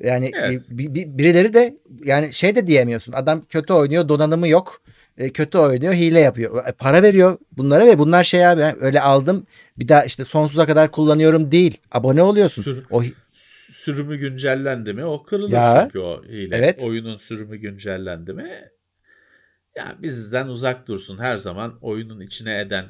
Yani 0.00 0.30
evet. 0.34 0.60
e, 0.70 0.78
birileri 1.18 1.54
de 1.54 1.76
yani 2.04 2.32
şey 2.32 2.54
de 2.54 2.66
diyemiyorsun. 2.66 3.12
Adam 3.12 3.44
kötü 3.48 3.72
oynuyor, 3.72 4.08
donanımı 4.08 4.48
yok. 4.48 4.82
E, 5.18 5.32
kötü 5.32 5.58
oynuyor, 5.58 5.94
hile 5.94 6.20
yapıyor. 6.20 6.66
E, 6.68 6.72
para 6.72 7.02
veriyor 7.02 7.38
bunlara 7.56 7.86
ve 7.86 7.98
bunlar 7.98 8.24
şey 8.24 8.46
abi 8.46 8.60
yani 8.60 8.76
öyle 8.80 9.00
aldım 9.00 9.46
bir 9.78 9.88
daha 9.88 10.04
işte 10.04 10.24
sonsuza 10.24 10.66
kadar 10.66 10.90
kullanıyorum 10.90 11.52
değil. 11.52 11.78
Abone 11.92 12.22
oluyorsun. 12.22 12.62
Sür, 12.62 12.84
o 12.90 13.02
sürümü 13.86 14.16
güncellendi 14.16 14.92
mi? 14.92 15.04
O 15.04 15.22
kırılır 15.22 15.52
ya, 15.52 15.80
çünkü 15.82 15.98
o 15.98 16.24
hile. 16.24 16.56
Evet. 16.56 16.82
Oyunun 16.82 17.16
sürümü 17.16 17.56
güncellendi 17.56 18.32
mi? 18.32 18.70
Ya 19.76 19.96
bizden 20.02 20.46
uzak 20.46 20.88
dursun 20.88 21.18
her 21.18 21.36
zaman 21.36 21.78
oyunun 21.80 22.20
içine 22.20 22.60
eden. 22.60 22.86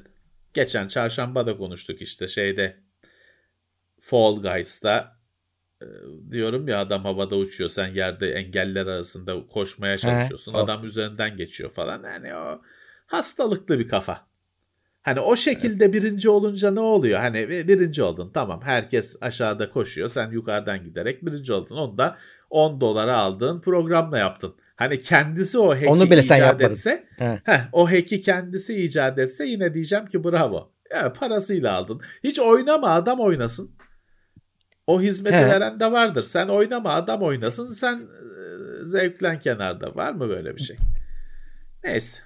Geçen 0.54 0.88
çarşamba 0.88 1.46
da 1.46 1.56
konuştuk 1.56 2.02
işte 2.02 2.28
şeyde 2.28 2.76
Fall 4.00 4.42
Guys'ta 4.42 4.98
e, 4.98 5.15
diyorum 6.30 6.68
ya 6.68 6.78
adam 6.78 7.04
havada 7.04 7.36
uçuyor 7.36 7.70
sen 7.70 7.94
yerde 7.94 8.32
engeller 8.32 8.86
arasında 8.86 9.46
koşmaya 9.46 9.98
çalışıyorsun. 9.98 10.54
He, 10.54 10.58
adam 10.58 10.84
üzerinden 10.84 11.36
geçiyor 11.36 11.70
falan. 11.70 12.02
Yani 12.02 12.34
o 12.34 12.60
hastalıklı 13.06 13.78
bir 13.78 13.88
kafa. 13.88 14.26
Hani 15.02 15.20
o 15.20 15.36
şekilde 15.36 15.92
birinci 15.92 16.30
olunca 16.30 16.70
ne 16.70 16.80
oluyor? 16.80 17.20
Hani 17.20 17.48
birinci 17.48 18.02
oldun 18.02 18.30
tamam 18.34 18.60
herkes 18.64 19.16
aşağıda 19.20 19.70
koşuyor 19.70 20.08
sen 20.08 20.30
yukarıdan 20.30 20.84
giderek 20.84 21.26
birinci 21.26 21.52
oldun. 21.52 21.76
Onu 21.76 21.98
da 21.98 22.16
10 22.50 22.80
dolara 22.80 23.16
aldığın 23.16 23.60
programla 23.60 24.18
yaptın. 24.18 24.54
Hani 24.76 25.00
kendisi 25.00 25.58
o 25.58 25.74
hack'i 25.74 25.88
Onu 25.88 26.04
bile 26.06 26.14
icat 26.14 26.24
sen 26.24 26.36
yapmadın. 26.36 26.74
etse 26.74 27.08
heh, 27.18 27.60
o 27.72 27.90
hack'i 27.90 28.20
kendisi 28.20 28.84
icat 28.84 29.18
etse 29.18 29.46
yine 29.46 29.74
diyeceğim 29.74 30.06
ki 30.06 30.24
bravo. 30.24 30.72
Ya 30.90 31.12
parasıyla 31.12 31.72
aldın. 31.74 32.00
Hiç 32.24 32.40
oynama 32.40 32.88
adam 32.88 33.20
oynasın. 33.20 33.70
O 34.86 35.00
hizmeti 35.00 35.36
He. 35.36 35.46
veren 35.46 35.80
de 35.80 35.92
vardır. 35.92 36.22
Sen 36.22 36.48
oynama 36.48 36.92
adam 36.92 37.22
oynasın. 37.22 37.68
Sen 37.68 37.96
e, 37.96 38.84
zevklen 38.84 39.40
kenarda. 39.40 39.94
Var 39.94 40.12
mı 40.12 40.28
böyle 40.28 40.56
bir 40.56 40.62
şey? 40.62 40.76
Neyse. 41.84 42.20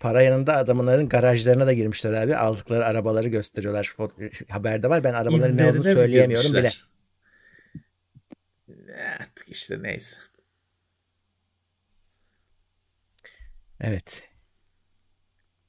Para 0.00 0.22
yanında 0.22 0.56
adamların 0.56 1.08
garajlarına 1.08 1.66
da 1.66 1.72
girmişler 1.72 2.12
abi. 2.12 2.36
Aldıkları 2.36 2.84
arabaları 2.84 3.28
gösteriyorlar. 3.28 3.96
Haberde 4.48 4.90
var. 4.90 5.04
Ben 5.04 5.14
arabaların 5.14 5.56
ne 5.56 5.70
olduğunu 5.70 5.82
söyleyemiyorum 5.82 6.54
bile. 6.54 6.72
Artık 9.20 9.48
işte 9.48 9.82
neyse. 9.82 10.16
Evet. 13.80 14.22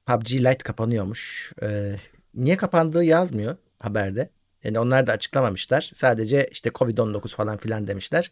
PUBG 0.06 0.32
Lite 0.32 0.64
kapanıyormuş. 0.64 1.54
Ee, 1.62 1.96
niye 2.34 2.58
kapandığı 2.58 3.04
yazmıyor 3.04 3.58
haberde. 3.80 4.30
Yani 4.68 4.80
onlar 4.80 5.08
da 5.08 5.12
açıklamamışlar. 5.12 5.92
Sadece 5.94 6.48
işte 6.52 6.70
Covid-19 6.70 7.36
falan 7.36 7.58
filan 7.58 7.88
demişler. 7.88 8.32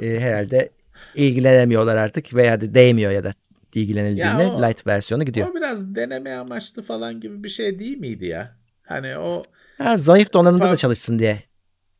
Ee, 0.00 0.20
herhalde 0.20 0.70
ilgilenemiyorlar 1.14 1.96
artık 1.96 2.34
veya 2.34 2.60
de 2.60 2.74
değmiyor 2.74 3.12
ya 3.12 3.24
da 3.24 3.34
ilgilenildiğinde 3.74 4.42
ya 4.42 4.54
o, 4.54 4.62
light 4.62 4.86
versiyonu 4.86 5.24
gidiyor. 5.24 5.48
O 5.48 5.54
biraz 5.54 5.94
deneme 5.94 6.32
amaçlı 6.32 6.82
falan 6.82 7.20
gibi 7.20 7.44
bir 7.44 7.48
şey 7.48 7.78
değil 7.78 7.98
miydi 7.98 8.26
ya? 8.26 8.56
Hani 8.82 9.18
o 9.18 9.42
ha, 9.78 9.96
zayıf 9.96 10.32
donanımda 10.32 10.70
da 10.70 10.76
çalışsın 10.76 11.18
diye 11.18 11.42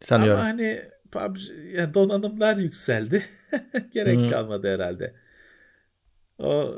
sanıyorum. 0.01 0.41
Ama 0.41 0.49
hani 0.49 0.83
PUBG, 1.11 1.41
ya 1.75 1.95
donanımlar 1.95 2.57
yükseldi. 2.57 3.25
Gerek 3.93 4.19
hmm. 4.19 4.31
kalmadı 4.31 4.75
herhalde. 4.75 5.15
O 6.39 6.75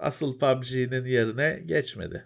asıl 0.00 0.38
PUBG'nin 0.38 1.04
yerine 1.04 1.62
geçmedi. 1.66 2.24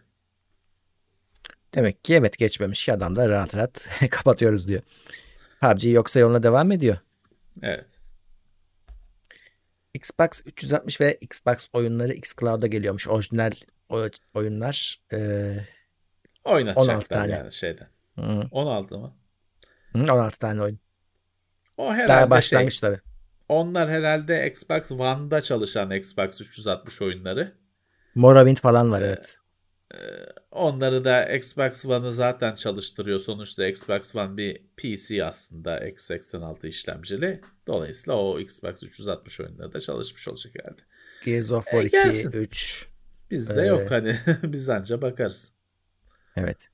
Demek 1.75 2.05
ki 2.05 2.14
evet 2.14 2.39
geçmemiş. 2.39 2.89
Adam 2.89 3.16
da 3.16 3.29
rahat 3.29 3.55
rahat 3.55 3.87
kapatıyoruz 4.11 4.68
diyor. 4.68 4.83
PUBG 5.61 5.85
yoksa 5.85 6.21
yoluna 6.21 6.43
devam 6.43 6.73
ediyor. 6.73 6.97
Evet. 7.62 7.87
Xbox 9.95 10.29
360 10.47 11.01
ve 11.01 11.18
Xbox 11.21 11.68
oyunları 11.73 12.12
xCloud'a 12.12 12.66
geliyormuş. 12.66 13.09
Orijinal 13.09 13.53
oyunlar 14.35 15.01
e, 15.12 15.53
16 16.45 17.09
tane. 17.09 17.33
yani 17.33 17.53
şeyden. 17.53 17.89
Hı. 18.16 18.43
16 18.51 18.99
mı? 18.99 19.14
Hı, 19.93 19.99
16 19.99 20.39
tane 20.39 20.62
oyun. 20.62 20.79
O 21.77 21.93
herhalde 21.93 22.09
Daha 22.09 22.31
başlangıç 22.31 22.81
şey, 22.81 22.91
tabii. 22.91 23.01
Onlar 23.49 23.91
herhalde 23.91 24.49
Xbox 24.49 24.91
One'da 24.91 25.43
çalışan 25.43 25.91
Xbox 25.91 26.41
360 26.41 27.03
oyunları. 27.03 27.53
Morrowind 28.14 28.57
falan 28.57 28.91
var 28.91 29.03
ee, 29.03 29.07
evet. 29.07 29.39
E, 29.95 29.99
onları 30.51 31.05
da 31.05 31.24
Xbox 31.36 31.84
One'ı 31.84 32.14
zaten 32.14 32.55
çalıştırıyor. 32.55 33.18
Sonuçta 33.18 33.66
Xbox 33.66 34.16
One 34.16 34.36
bir 34.36 34.62
PC 34.76 35.24
aslında 35.24 35.88
x86 35.88 36.68
işlemcili. 36.68 37.41
Dolayısıyla 37.66 38.18
o 38.18 38.41
Xbox 38.41 38.82
360 38.82 39.41
oyunları 39.41 39.72
da 39.72 39.80
çalışmış 39.80 40.28
olacak 40.28 40.55
herhalde. 40.59 40.80
Gears 41.24 41.53
of 41.53 41.64
War 41.64 42.07
e, 42.07 42.12
2, 42.12 42.38
3. 42.38 42.88
Bizde 43.30 43.62
ee, 43.62 43.66
yok 43.66 43.91
hani 43.91 44.16
biz 44.43 44.68
anca 44.68 45.03
bakarız. 45.03 45.53
Evet. 46.36 46.68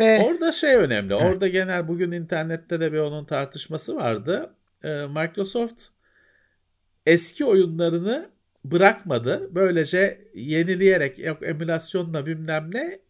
Ve... 0.00 0.20
Orada 0.24 0.52
şey 0.52 0.76
önemli. 0.76 1.14
Heh. 1.14 1.24
Orada 1.24 1.48
genel 1.48 1.88
bugün 1.88 2.12
internette 2.12 2.80
de 2.80 2.92
bir 2.92 2.98
onun 2.98 3.24
tartışması 3.24 3.96
vardı. 3.96 4.54
Ee, 4.84 5.06
Microsoft 5.06 5.82
eski 7.06 7.44
oyunlarını 7.44 8.30
bırakmadı. 8.64 9.48
Böylece 9.54 10.28
yenileyerek 10.34 11.18
yok 11.18 11.42
emülasyonla 11.42 12.26
bilmem 12.26 12.70
ne 12.74 13.00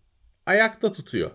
ayakta 0.47 0.93
tutuyor. 0.93 1.31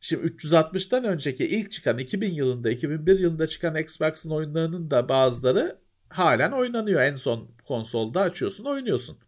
Şimdi 0.00 0.26
360'tan 0.26 1.06
önceki 1.06 1.46
ilk 1.46 1.70
çıkan 1.70 1.98
2000 1.98 2.34
yılında 2.34 2.70
2001 2.70 3.18
yılında 3.18 3.46
çıkan 3.46 3.76
Xbox'ın 3.76 4.30
oyunlarının 4.30 4.90
da 4.90 5.08
bazıları 5.08 5.78
halen 6.08 6.52
oynanıyor. 6.52 7.02
En 7.02 7.14
son 7.14 7.50
konsolda 7.64 8.20
açıyorsun 8.20 8.64
oynuyorsun. 8.64 9.18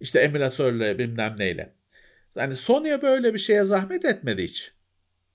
İşte 0.00 0.20
emülatörle 0.20 0.98
bilmem 0.98 1.34
neyle. 1.38 1.72
Yani 2.36 2.54
Sony'e 2.54 3.02
böyle 3.02 3.34
bir 3.34 3.38
şeye 3.38 3.64
zahmet 3.64 4.04
etmedi 4.04 4.44
hiç. 4.44 4.72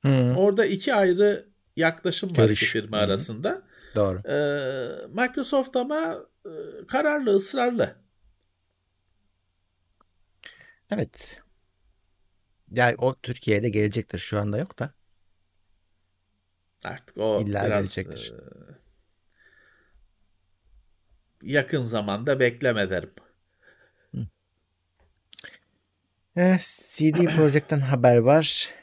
Hmm. 0.01 0.38
Orada 0.38 0.65
iki 0.65 0.93
ayrı 0.93 1.45
yaklaşım 1.75 2.38
var 2.38 2.49
iki 2.49 2.65
firma 2.65 2.97
hmm. 2.97 3.03
arasında. 3.03 3.61
Doğru. 3.95 4.21
Ee, 4.29 4.88
Microsoft 5.13 5.75
ama 5.75 6.17
kararlı, 6.87 7.35
ısrarlı. 7.35 7.95
Evet. 10.91 11.41
Yani 12.71 12.95
o 12.97 13.15
Türkiye'de 13.15 13.69
gelecektir. 13.69 14.19
Şu 14.19 14.39
anda 14.39 14.57
yok 14.57 14.79
da. 14.79 14.93
Artık 16.83 17.17
o 17.17 17.41
İlla 17.41 17.65
biraz 17.65 17.95
gelecektir. 17.95 18.33
E, 21.43 21.51
yakın 21.51 21.81
zamanda 21.81 22.39
bekleme 22.39 22.89
derim. 22.89 23.11
Eh, 26.35 26.57
CD 26.59 27.25
Projekt'ten 27.35 27.79
haber 27.79 28.17
var. 28.17 28.73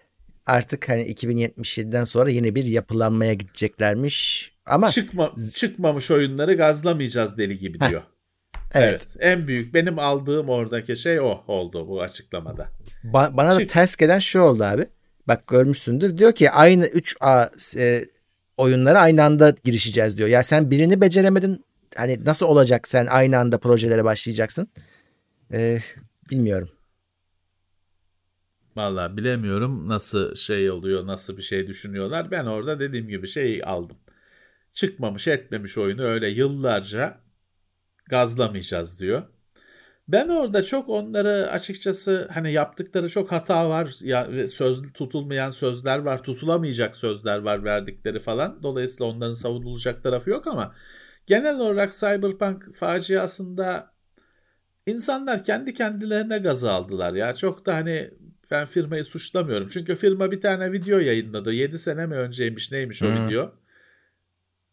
Artık 0.46 0.88
hani 0.88 1.02
2077'den 1.02 2.04
sonra 2.04 2.30
yeni 2.30 2.54
bir 2.54 2.64
yapılanmaya 2.64 3.34
gideceklermiş. 3.34 4.53
Ama 4.66 4.88
Çıkma, 4.88 5.34
çıkmamış 5.54 6.10
oyunları 6.10 6.54
gazlamayacağız 6.54 7.38
deli 7.38 7.58
gibi 7.58 7.80
diyor. 7.80 8.02
Evet. 8.74 9.06
evet. 9.06 9.06
En 9.20 9.46
büyük 9.46 9.74
benim 9.74 9.98
aldığım 9.98 10.48
oradaki 10.48 10.96
şey 10.96 11.20
o 11.20 11.44
oldu 11.46 11.88
bu 11.88 12.02
açıklamada. 12.02 12.68
Ba- 13.04 13.36
bana 13.36 13.58
Çık. 13.58 13.68
da 13.68 13.72
ters 13.72 13.96
gelen 13.96 14.18
şu 14.18 14.40
oldu 14.40 14.64
abi. 14.64 14.86
Bak 15.28 15.48
görmüşsündür. 15.48 16.18
Diyor 16.18 16.32
ki 16.32 16.50
aynı 16.50 16.86
3A 16.86 17.50
e, 17.78 18.04
oyunlara 18.56 19.00
aynı 19.00 19.24
anda 19.24 19.54
girişeceğiz 19.64 20.18
diyor. 20.18 20.28
Ya 20.28 20.42
sen 20.42 20.70
birini 20.70 21.00
beceremedin. 21.00 21.64
Hani 21.96 22.24
nasıl 22.24 22.46
olacak 22.46 22.88
sen 22.88 23.06
aynı 23.06 23.38
anda 23.38 23.58
projelere 23.58 24.04
başlayacaksın? 24.04 24.68
Ee, 25.52 25.78
bilmiyorum. 26.30 26.68
Vallahi 28.76 29.16
bilemiyorum 29.16 29.88
nasıl 29.88 30.34
şey 30.34 30.70
oluyor, 30.70 31.06
nasıl 31.06 31.36
bir 31.36 31.42
şey 31.42 31.66
düşünüyorlar. 31.66 32.30
Ben 32.30 32.44
orada 32.44 32.80
dediğim 32.80 33.08
gibi 33.08 33.28
şey 33.28 33.62
aldım. 33.64 33.96
Çıkmamış 34.74 35.28
etmemiş 35.28 35.78
oyunu 35.78 36.02
öyle 36.02 36.28
yıllarca 36.28 37.20
gazlamayacağız 38.10 39.00
diyor. 39.00 39.22
Ben 40.08 40.28
orada 40.28 40.62
çok 40.62 40.88
onları 40.88 41.50
açıkçası 41.50 42.28
hani 42.34 42.52
yaptıkları 42.52 43.08
çok 43.08 43.32
hata 43.32 43.68
var. 43.70 43.94
Ya, 44.02 44.48
söz 44.48 44.92
tutulmayan 44.92 45.50
sözler 45.50 45.98
var, 45.98 46.22
tutulamayacak 46.22 46.96
sözler 46.96 47.38
var 47.38 47.64
verdikleri 47.64 48.20
falan. 48.20 48.62
Dolayısıyla 48.62 49.12
onların 49.12 49.32
savunulacak 49.32 50.02
tarafı 50.02 50.30
yok 50.30 50.46
ama 50.46 50.74
genel 51.26 51.58
olarak 51.60 51.92
Cyberpunk 51.92 52.74
faciasında 52.74 53.94
insanlar 54.86 55.44
kendi 55.44 55.74
kendilerine 55.74 56.38
gazı 56.38 56.72
aldılar 56.72 57.12
ya. 57.12 57.34
Çok 57.34 57.66
da 57.66 57.74
hani 57.74 58.10
ben 58.50 58.66
firmayı 58.66 59.04
suçlamıyorum. 59.04 59.68
Çünkü 59.68 59.96
firma 59.96 60.30
bir 60.30 60.40
tane 60.40 60.72
video 60.72 60.98
yayınladı. 60.98 61.52
7 61.52 61.78
sene 61.78 62.06
mi 62.06 62.14
önceymiş 62.14 62.72
neymiş 62.72 63.02
o 63.02 63.06
hmm. 63.06 63.28
video 63.28 63.63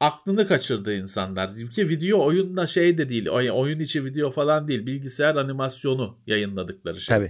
aklını 0.01 0.47
kaçırdı 0.47 0.93
insanlar. 0.93 1.51
Ki 1.71 1.89
video 1.89 2.25
oyunla 2.25 2.67
şey 2.67 2.97
de 2.97 3.09
değil. 3.09 3.29
Oyun 3.29 3.79
içi 3.79 4.05
video 4.05 4.31
falan 4.31 4.67
değil. 4.67 4.85
Bilgisayar 4.85 5.35
animasyonu 5.35 6.19
yayınladıkları 6.27 6.99
şey. 6.99 7.17
Tabii. 7.17 7.29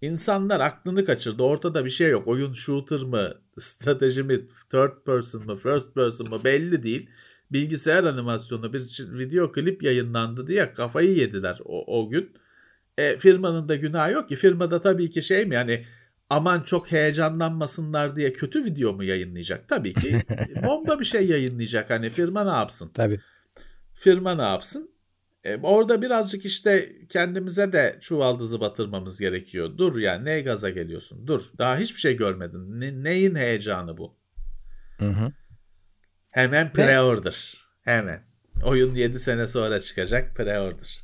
İnsanlar 0.00 0.60
aklını 0.60 1.04
kaçırdı. 1.04 1.42
Ortada 1.42 1.84
bir 1.84 1.90
şey 1.90 2.10
yok. 2.10 2.28
Oyun 2.28 2.52
shooter 2.52 3.00
mı, 3.00 3.34
strateji 3.58 4.22
mi, 4.22 4.40
third 4.70 5.04
person 5.06 5.46
mı, 5.46 5.56
first 5.56 5.94
person 5.94 6.28
mı 6.28 6.44
belli 6.44 6.82
değil. 6.82 7.10
Bilgisayar 7.52 8.04
animasyonu 8.04 8.72
bir 8.72 8.80
video 9.18 9.52
klip 9.52 9.82
yayınlandı 9.82 10.46
diye 10.46 10.74
kafayı 10.74 11.14
yediler 11.14 11.58
o, 11.64 12.00
o 12.00 12.10
gün. 12.10 12.32
E, 12.98 13.16
firmanın 13.16 13.68
da 13.68 13.76
günahı 13.76 14.12
yok 14.12 14.28
ki. 14.28 14.36
Firmada 14.36 14.82
tabii 14.82 15.10
ki 15.10 15.22
şey 15.22 15.46
mi 15.46 15.54
yani 15.54 15.86
aman 16.30 16.60
çok 16.60 16.92
heyecanlanmasınlar 16.92 18.16
diye 18.16 18.32
kötü 18.32 18.64
video 18.64 18.92
mu 18.92 19.04
yayınlayacak? 19.04 19.68
Tabii 19.68 19.94
ki 19.94 20.20
bomba 20.64 21.00
bir 21.00 21.04
şey 21.04 21.28
yayınlayacak. 21.28 21.90
Hani 21.90 22.10
firma 22.10 22.44
ne 22.44 22.58
yapsın? 22.58 22.90
Tabii. 22.94 23.20
Firma 23.94 24.34
ne 24.34 24.42
yapsın? 24.42 24.90
E, 25.44 25.56
orada 25.56 26.02
birazcık 26.02 26.44
işte 26.44 26.92
kendimize 27.08 27.72
de 27.72 27.98
çuvaldızı 28.00 28.60
batırmamız 28.60 29.20
gerekiyor. 29.20 29.78
Dur 29.78 29.98
yani 29.98 30.24
ne 30.24 30.40
gaza 30.40 30.70
geliyorsun? 30.70 31.26
Dur. 31.26 31.50
Daha 31.58 31.78
hiçbir 31.78 32.00
şey 32.00 32.16
görmedin. 32.16 32.80
Ne, 32.80 33.02
neyin 33.02 33.34
heyecanı 33.34 33.96
bu? 33.98 34.16
Hı 34.98 35.08
hı. 35.08 35.32
Hemen 36.32 36.66
pre-order. 36.66 37.56
Hemen. 37.82 38.22
Oyun 38.62 38.94
7 38.94 39.18
sene 39.18 39.46
sonra 39.46 39.80
çıkacak 39.80 40.36
pre-order. 40.36 41.00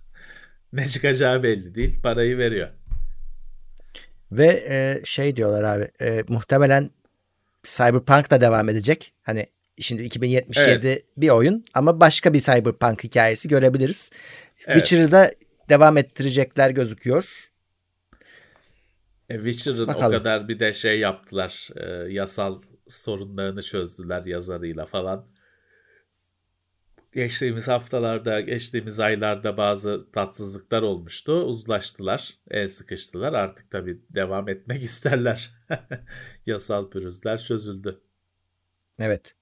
Ne 0.72 0.88
çıkacağı 0.88 1.42
belli 1.42 1.74
değil. 1.74 2.02
Parayı 2.02 2.38
veriyor. 2.38 2.68
Ve 4.32 4.64
e, 4.68 5.04
şey 5.04 5.36
diyorlar 5.36 5.62
abi 5.62 5.88
e, 6.00 6.24
muhtemelen 6.28 6.90
Cyberpunk 7.64 8.30
da 8.30 8.40
devam 8.40 8.68
edecek. 8.68 9.12
Hani 9.22 9.46
şimdi 9.78 10.02
2077 10.02 10.86
evet. 10.86 11.04
bir 11.16 11.28
oyun 11.28 11.64
ama 11.74 12.00
başka 12.00 12.32
bir 12.32 12.40
Cyberpunk 12.40 13.04
hikayesi 13.04 13.48
görebiliriz. 13.48 14.10
Evet. 14.66 14.78
Witcher'ı 14.78 15.12
da 15.12 15.30
devam 15.68 15.96
ettirecekler 15.96 16.70
gözüküyor. 16.70 17.50
E, 19.28 19.34
Witcher'ın 19.34 19.88
o 19.88 19.98
kadar 19.98 20.48
bir 20.48 20.58
de 20.58 20.72
şey 20.72 20.98
yaptılar. 20.98 21.68
E, 21.76 22.12
yasal 22.12 22.62
sorunlarını 22.88 23.62
çözdüler 23.62 24.24
yazarıyla 24.24 24.86
falan 24.86 25.26
geçtiğimiz 27.12 27.68
haftalarda, 27.68 28.40
geçtiğimiz 28.40 29.00
aylarda 29.00 29.56
bazı 29.56 30.10
tatsızlıklar 30.12 30.82
olmuştu. 30.82 31.32
Uzlaştılar, 31.32 32.38
el 32.50 32.68
sıkıştılar. 32.68 33.32
Artık 33.32 33.70
tabii 33.70 33.98
devam 34.10 34.48
etmek 34.48 34.82
isterler. 34.82 35.50
Yasal 36.46 36.90
pürüzler 36.90 37.38
çözüldü. 37.38 38.00
Evet. 38.98 39.32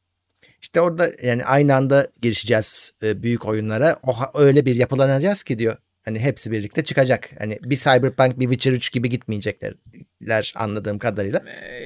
İşte 0.62 0.80
orada 0.80 1.10
yani 1.22 1.44
aynı 1.44 1.74
anda 1.74 2.08
girişeceğiz 2.22 2.94
e, 3.02 3.22
büyük 3.22 3.46
oyunlara. 3.46 3.98
O 4.02 4.14
öyle 4.34 4.66
bir 4.66 4.74
yapılanacağız 4.74 5.42
ki 5.42 5.58
diyor. 5.58 5.76
Hani 6.02 6.18
hepsi 6.18 6.50
birlikte 6.50 6.84
çıkacak. 6.84 7.30
Hani 7.38 7.58
bir 7.62 7.76
Cyberpunk, 7.76 8.40
bir 8.40 8.44
Witcher 8.44 8.72
3 8.72 8.92
gibi 8.92 9.08
gitmeyecekler 9.08 10.52
anladığım 10.56 10.98
kadarıyla. 10.98 11.44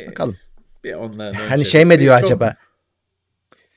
Bakalım. 0.09 0.37
Bir 0.85 0.95
onların 0.95 1.49
hani 1.49 1.65
şey 1.65 1.85
mi 1.85 2.01
diyor 2.01 2.17
çok... 2.17 2.25
acaba? 2.25 2.57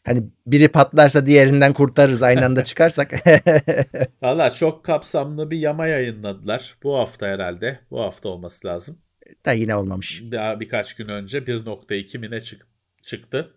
Hani 0.05 0.23
biri 0.47 0.67
patlarsa 0.67 1.25
diğerinden 1.25 1.73
kurtarırız 1.73 2.23
aynı 2.23 2.45
anda 2.45 2.63
çıkarsak. 2.63 3.13
Valla 4.21 4.53
çok 4.53 4.85
kapsamlı 4.85 5.51
bir 5.51 5.57
yama 5.57 5.87
yayınladılar. 5.87 6.77
Bu 6.83 6.97
hafta 6.97 7.27
herhalde. 7.27 7.79
Bu 7.91 8.01
hafta 8.01 8.29
olması 8.29 8.67
lazım. 8.67 8.97
Da 9.45 9.51
yine 9.51 9.75
olmamış. 9.75 10.23
Daha 10.31 10.59
birkaç 10.59 10.95
gün 10.95 11.07
önce 11.07 11.37
1.2 11.37 12.17
mine 12.17 12.41
çık 12.41 12.67
çıktı. 13.01 13.53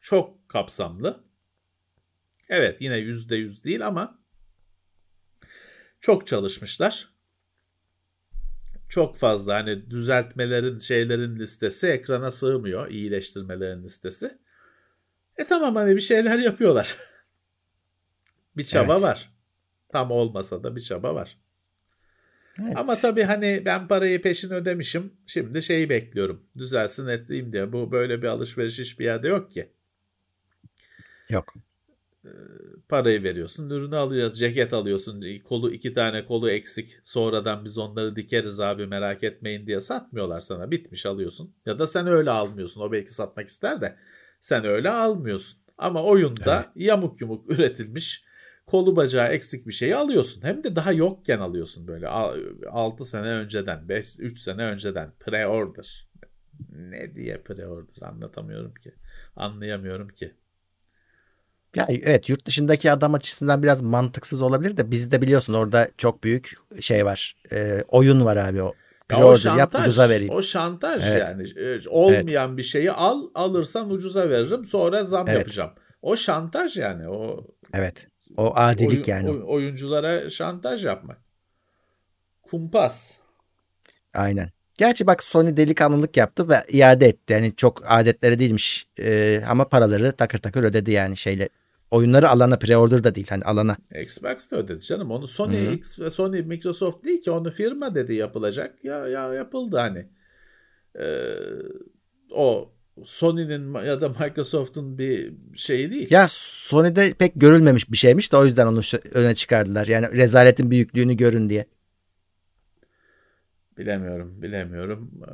Çok 0.00 0.48
kapsamlı. 0.48 1.24
Evet 2.48 2.80
yine 2.80 2.98
%100 2.98 3.64
değil 3.64 3.86
ama 3.86 4.18
çok 6.00 6.26
çalışmışlar. 6.26 7.12
Çok 8.88 9.16
fazla 9.16 9.54
hani 9.54 9.90
düzeltmelerin 9.90 10.78
şeylerin 10.78 11.38
listesi 11.38 11.86
ekrana 11.86 12.30
sığmıyor. 12.30 12.90
iyileştirmelerin 12.90 13.84
listesi. 13.84 14.38
E 15.38 15.44
tamam 15.44 15.76
hani 15.76 15.96
bir 15.96 16.00
şeyler 16.00 16.38
yapıyorlar. 16.38 16.96
bir 18.56 18.64
çaba 18.64 18.92
evet. 18.92 19.02
var. 19.02 19.32
Tam 19.88 20.10
olmasa 20.10 20.62
da 20.62 20.76
bir 20.76 20.80
çaba 20.80 21.14
var. 21.14 21.38
Evet. 22.62 22.76
Ama 22.76 22.96
tabii 22.96 23.22
hani 23.22 23.62
ben 23.64 23.88
parayı 23.88 24.22
peşin 24.22 24.50
ödemişim. 24.50 25.12
Şimdi 25.26 25.62
şeyi 25.62 25.88
bekliyorum. 25.88 26.42
Düzelsin 26.58 27.06
ettiğim 27.06 27.52
diye. 27.52 27.72
Bu 27.72 27.92
böyle 27.92 28.22
bir 28.22 28.26
alışveriş 28.26 28.78
hiçbir 28.78 29.04
yerde 29.04 29.28
yok 29.28 29.50
ki. 29.50 29.68
Yok. 31.28 31.54
Ee, 32.24 32.28
parayı 32.88 33.24
veriyorsun, 33.24 33.70
ürünü 33.70 33.96
alıyorsun, 33.96 34.38
ceket 34.38 34.72
alıyorsun, 34.72 35.24
kolu 35.44 35.72
iki 35.72 35.94
tane 35.94 36.24
kolu 36.26 36.50
eksik. 36.50 36.98
Sonradan 37.04 37.64
biz 37.64 37.78
onları 37.78 38.16
dikeriz 38.16 38.60
abi 38.60 38.86
merak 38.86 39.24
etmeyin 39.24 39.66
diye 39.66 39.80
satmıyorlar 39.80 40.40
sana. 40.40 40.70
Bitmiş 40.70 41.06
alıyorsun. 41.06 41.54
Ya 41.66 41.78
da 41.78 41.86
sen 41.86 42.06
öyle 42.06 42.30
almıyorsun. 42.30 42.80
O 42.80 42.92
belki 42.92 43.14
satmak 43.14 43.48
ister 43.48 43.80
de 43.80 43.96
sen 44.42 44.64
öyle 44.64 44.90
almıyorsun. 44.90 45.58
Ama 45.78 46.02
oyunda 46.02 46.56
evet. 46.56 46.86
yamuk 46.86 47.20
yumuk 47.20 47.50
üretilmiş 47.50 48.24
kolu 48.66 48.96
bacağı 48.96 49.28
eksik 49.28 49.66
bir 49.66 49.72
şeyi 49.72 49.96
alıyorsun. 49.96 50.42
Hem 50.42 50.64
de 50.64 50.76
daha 50.76 50.92
yokken 50.92 51.38
alıyorsun 51.38 51.86
böyle 51.86 52.08
6 52.08 53.04
sene 53.04 53.26
önceden, 53.26 53.88
5 53.88 54.20
3 54.20 54.38
sene 54.38 54.64
önceden 54.64 55.12
pre-order. 55.20 56.08
Ne 56.70 57.14
diye 57.14 57.36
pre-order 57.36 58.04
anlatamıyorum 58.04 58.74
ki. 58.74 58.94
Anlayamıyorum 59.36 60.08
ki. 60.08 60.34
Ya 61.76 61.86
evet 61.88 62.28
yurt 62.28 62.46
dışındaki 62.46 62.92
adam 62.92 63.14
açısından 63.14 63.62
biraz 63.62 63.82
mantıksız 63.82 64.42
olabilir 64.42 64.76
de 64.76 64.90
bizde 64.90 65.22
biliyorsun 65.22 65.54
orada 65.54 65.88
çok 65.98 66.24
büyük 66.24 66.52
şey 66.80 67.04
var. 67.04 67.36
E, 67.52 67.84
oyun 67.88 68.24
var 68.24 68.36
abi 68.36 68.62
o 68.62 68.74
o 69.16 69.36
şantaj, 69.36 69.58
yap 69.58 69.74
ucuza 69.74 70.08
vereyim. 70.08 70.32
O 70.32 70.42
şantaj 70.42 71.02
evet. 71.08 71.28
yani. 71.28 71.48
E, 71.56 71.88
olmayan 71.88 72.48
evet. 72.48 72.58
bir 72.58 72.62
şeyi 72.62 72.92
al 72.92 73.22
alırsan 73.34 73.90
ucuza 73.90 74.30
veririm 74.30 74.64
sonra 74.64 75.04
zam 75.04 75.28
evet. 75.28 75.38
yapacağım. 75.38 75.70
O 76.02 76.16
şantaj 76.16 76.76
yani 76.76 77.08
o. 77.08 77.46
Evet. 77.74 78.08
O 78.36 78.52
adilik 78.56 78.92
oyun, 78.92 79.02
yani. 79.06 79.30
Oy, 79.30 79.42
oyunculara 79.46 80.30
şantaj 80.30 80.84
yapmak. 80.84 81.18
Kumpas. 82.42 83.16
Aynen. 84.14 84.50
Gerçi 84.78 85.06
bak 85.06 85.22
Sony 85.22 85.56
delikanlılık 85.56 86.16
yaptı 86.16 86.48
ve 86.48 86.62
iade 86.68 87.06
etti. 87.06 87.32
Yani 87.32 87.56
çok 87.56 87.82
adetlere 87.86 88.38
değilmiş. 88.38 88.86
Ee, 88.98 89.42
ama 89.48 89.68
paraları 89.68 90.12
takır 90.12 90.38
takır 90.38 90.64
ödedi 90.64 90.90
yani 90.90 91.16
şeyle 91.16 91.48
oyunları 91.92 92.28
alana 92.28 92.54
pre-order 92.54 93.04
da 93.04 93.14
değil 93.14 93.26
hani 93.30 93.44
alana. 93.44 93.76
Xbox 94.02 94.50
da 94.50 94.56
ödedi 94.56 94.80
canım. 94.80 95.10
Onu 95.10 95.28
Sony 95.28 95.66
Hı-hı. 95.66 95.72
X 95.72 96.00
ve 96.00 96.10
Sony 96.10 96.40
Microsoft 96.40 97.04
değil 97.04 97.22
ki 97.22 97.30
onu 97.30 97.50
firma 97.50 97.94
dedi 97.94 98.14
yapılacak. 98.14 98.84
Ya 98.84 99.08
ya 99.08 99.34
yapıldı 99.34 99.76
hani. 99.76 100.08
Ee, 100.98 101.34
o 102.30 102.72
Sony'nin 103.04 103.74
ya 103.74 104.00
da 104.00 104.08
Microsoft'un 104.08 104.98
bir 104.98 105.34
şeyi 105.54 105.90
değil. 105.90 106.10
Ya 106.10 106.26
Sony'de 106.28 107.14
pek 107.18 107.32
görülmemiş 107.36 107.92
bir 107.92 107.96
şeymiş 107.96 108.32
de 108.32 108.36
o 108.36 108.44
yüzden 108.44 108.66
onu 108.66 108.80
öne 109.12 109.34
çıkardılar. 109.34 109.86
Yani 109.86 110.12
rezaletin 110.12 110.70
büyüklüğünü 110.70 111.14
görün 111.14 111.48
diye. 111.48 111.66
Bilemiyorum, 113.78 114.42
bilemiyorum. 114.42 115.10
Ee, 115.28 115.32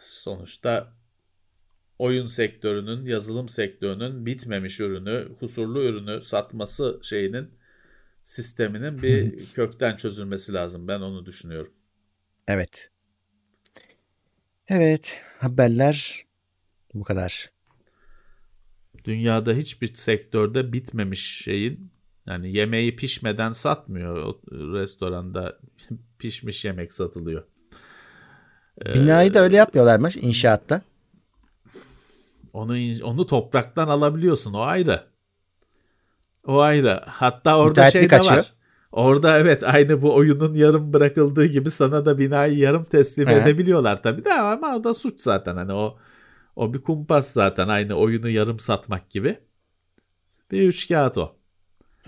sonuçta 0.00 0.97
oyun 1.98 2.26
sektörünün, 2.26 3.06
yazılım 3.06 3.48
sektörünün 3.48 4.26
bitmemiş 4.26 4.80
ürünü, 4.80 5.28
kusurlu 5.40 5.82
ürünü 5.82 6.22
satması 6.22 7.00
şeyinin 7.02 7.50
sisteminin 8.22 9.02
bir 9.02 9.46
kökten 9.54 9.96
çözülmesi 9.96 10.52
lazım. 10.52 10.88
Ben 10.88 11.00
onu 11.00 11.26
düşünüyorum. 11.26 11.72
Evet. 12.48 12.90
Evet, 14.68 15.20
haberler 15.38 16.24
bu 16.94 17.04
kadar. 17.04 17.50
Dünyada 19.04 19.52
hiçbir 19.52 19.94
sektörde 19.94 20.72
bitmemiş 20.72 21.42
şeyin 21.44 21.90
yani 22.26 22.56
yemeği 22.56 22.96
pişmeden 22.96 23.52
satmıyor 23.52 24.16
o 24.16 24.40
restoranda 24.50 25.58
pişmiş 26.18 26.64
yemek 26.64 26.92
satılıyor. 26.92 27.44
Binayı 28.84 29.34
da 29.34 29.40
öyle 29.40 29.56
yapmıyorlarmış 29.56 30.16
inşaatta. 30.16 30.82
Onu 32.58 32.76
onu 33.04 33.26
topraktan 33.26 33.88
alabiliyorsun 33.88 34.54
o 34.54 34.60
ayrı. 34.60 35.06
O 36.46 36.60
ayrı. 36.60 37.02
Hatta 37.06 37.58
orada 37.58 37.90
şey 37.90 38.10
de 38.10 38.18
var. 38.18 38.52
Orada 38.92 39.38
evet 39.38 39.62
aynı 39.62 40.02
bu 40.02 40.14
oyunun 40.14 40.54
yarım 40.54 40.92
bırakıldığı 40.92 41.46
gibi 41.46 41.70
sana 41.70 42.06
da 42.06 42.18
binayı 42.18 42.58
yarım 42.58 42.84
teslim 42.84 43.28
He. 43.28 43.34
edebiliyorlar 43.34 44.02
tabii 44.02 44.24
de 44.24 44.34
ama 44.34 44.76
o 44.76 44.84
da 44.84 44.94
suç 44.94 45.20
zaten 45.20 45.56
hani 45.56 45.72
o 45.72 45.98
o 46.56 46.74
bir 46.74 46.82
kumpas 46.82 47.32
zaten 47.32 47.68
aynı 47.68 47.94
oyunu 47.94 48.28
yarım 48.28 48.58
satmak 48.58 49.10
gibi. 49.10 49.38
Bir 50.50 50.68
üç 50.68 50.88
kağıt 50.88 51.18
o. 51.18 51.36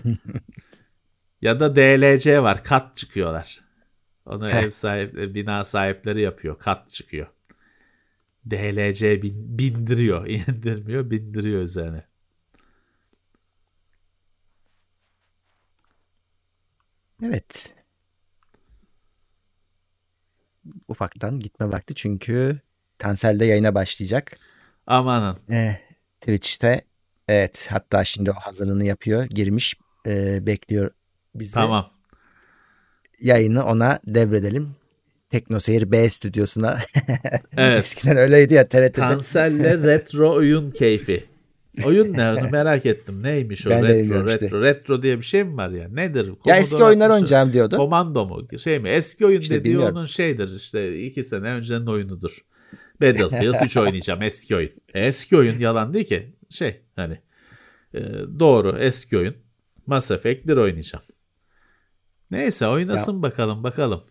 ya 1.41 1.59
da 1.59 1.75
DLC 1.75 2.43
var 2.43 2.63
kat 2.63 2.97
çıkıyorlar. 2.97 3.59
Onu 4.25 4.49
ev 4.49 4.69
sahip 4.69 5.35
bina 5.35 5.63
sahipleri 5.63 6.21
yapıyor 6.21 6.59
kat 6.59 6.89
çıkıyor. 6.89 7.27
DLC 8.45 9.21
bin- 9.21 9.57
bindiriyor 9.57 10.27
indirmiyor 10.27 11.09
bindiriyor 11.11 11.61
üzerine. 11.61 12.05
Evet. 17.23 17.73
Ufaktan 20.87 21.39
gitme 21.39 21.71
vakti 21.71 21.95
çünkü 21.95 22.59
Tansel 22.97 23.39
de 23.39 23.45
yayına 23.45 23.75
başlayacak. 23.75 24.37
Amanın. 24.87 25.37
Eh, 25.49 25.75
Twitch'te 26.21 26.81
evet 27.27 27.67
hatta 27.69 28.03
şimdi 28.03 28.31
o 28.31 28.33
hazırlığını 28.33 28.85
yapıyor. 28.85 29.23
Girmiş 29.23 29.75
eh, 30.05 30.39
bekliyor 30.45 30.91
bizi. 31.35 31.53
Tamam. 31.53 31.89
Yayını 33.19 33.65
ona 33.65 33.99
devredelim. 34.05 34.75
Teknoseyir 35.31 35.91
B 35.91 36.09
stüdyosuna. 36.09 36.79
Evet. 37.57 37.79
Eskiden 37.85 38.17
öyleydi 38.17 38.53
ya 38.53 38.67
TRT'de. 38.67 38.91
Tansel'le 38.91 39.83
retro 39.87 40.33
oyun 40.33 40.71
keyfi. 40.71 41.23
Oyun 41.85 42.13
ne 42.13 42.31
onu 42.31 42.49
merak 42.49 42.85
ettim. 42.85 43.23
Neymiş 43.23 43.67
o 43.67 43.69
Ben 43.69 43.83
retro 43.87 44.25
retro 44.27 44.61
retro 44.61 45.01
diye 45.01 45.17
bir 45.17 45.23
şey 45.25 45.43
mi 45.43 45.57
var 45.57 45.69
ya? 45.69 45.87
Nedir? 45.89 46.27
ya 46.27 46.33
Commodore 46.33 46.57
eski 46.59 46.83
oyunlar 46.83 47.05
60'ı 47.05 47.13
oynayacağım 47.13 47.53
diyordu. 47.53 47.77
Komando 47.77 48.25
mu? 48.25 48.47
Şey 48.57 48.79
mi? 48.79 48.89
Eski 48.89 49.25
oyun 49.25 49.41
İşte 49.41 49.55
dediği 49.55 49.69
bilmiyorum. 49.69 49.95
onun 49.97 50.05
şeydir 50.05 50.55
işte 50.55 51.03
iki 51.03 51.23
sene 51.23 51.47
öncenin 51.47 51.85
oyunudur. 51.85 52.37
Battlefield 53.01 53.65
3 53.65 53.77
oynayacağım 53.77 54.21
eski 54.31 54.55
oyun. 54.55 54.71
E, 54.93 55.05
eski 55.05 55.37
oyun 55.37 55.59
yalan 55.59 55.93
değil 55.93 56.05
ki. 56.05 56.35
Şey 56.49 56.81
hani 56.95 57.19
e, 57.93 57.99
doğru 58.39 58.77
eski 58.79 59.17
oyun. 59.17 59.35
Mass 59.85 60.11
Effect 60.11 60.47
1 60.47 60.57
oynayacağım. 60.57 61.03
Neyse 62.31 62.67
oynasın 62.67 63.21
bakalım 63.21 63.63
bakalım. 63.63 64.03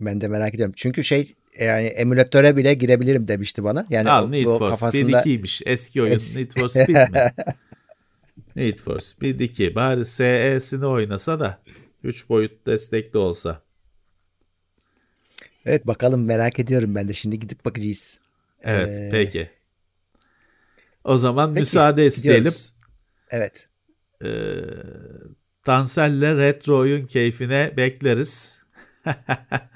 Ben 0.00 0.20
de 0.20 0.28
merak 0.28 0.54
ediyorum. 0.54 0.74
Çünkü 0.76 1.04
şey 1.04 1.34
yani 1.60 1.86
emülatöre 1.86 2.56
bile 2.56 2.74
girebilirim 2.74 3.28
demişti 3.28 3.64
bana. 3.64 3.86
Yani 3.90 4.10
Al 4.10 4.24
o- 4.24 4.30
Need 4.32 4.46
o 4.46 4.58
for 4.58 4.70
kafasında 4.70 5.20
Speed 5.20 5.32
2'ymiş. 5.40 5.62
Eski 5.66 6.02
oyun 6.02 6.12
Es- 6.12 6.38
Need 6.38 6.50
for 6.52 6.68
Speed 6.68 7.10
mi? 7.10 7.32
Need 8.56 8.78
for 8.78 8.98
Speed 9.00 9.40
2. 9.40 9.74
Bari 9.74 10.04
SE'sini 10.04 10.86
oynasa 10.86 11.40
da 11.40 11.62
3 12.04 12.28
boyut 12.28 12.66
destekli 12.66 13.18
olsa. 13.18 13.62
Evet 15.66 15.86
bakalım 15.86 16.24
merak 16.24 16.58
ediyorum 16.58 16.94
ben 16.94 17.08
de. 17.08 17.12
Şimdi 17.12 17.38
gidip 17.38 17.64
bakacağız. 17.64 18.20
Evet 18.62 18.98
Ee, 18.98 19.08
peki. 19.12 19.50
O 21.04 21.16
zaman 21.16 21.50
Peki, 21.54 21.60
müsaade 21.60 22.06
isteyelim. 22.06 22.38
gidiyoruz. 22.38 22.74
Evet. 23.30 23.66
Ee, 24.24 24.28
Tansel'le 25.64 26.36
retro 26.36 26.78
oyun 26.78 27.04
keyfine 27.04 27.72
bekleriz. 27.76 28.57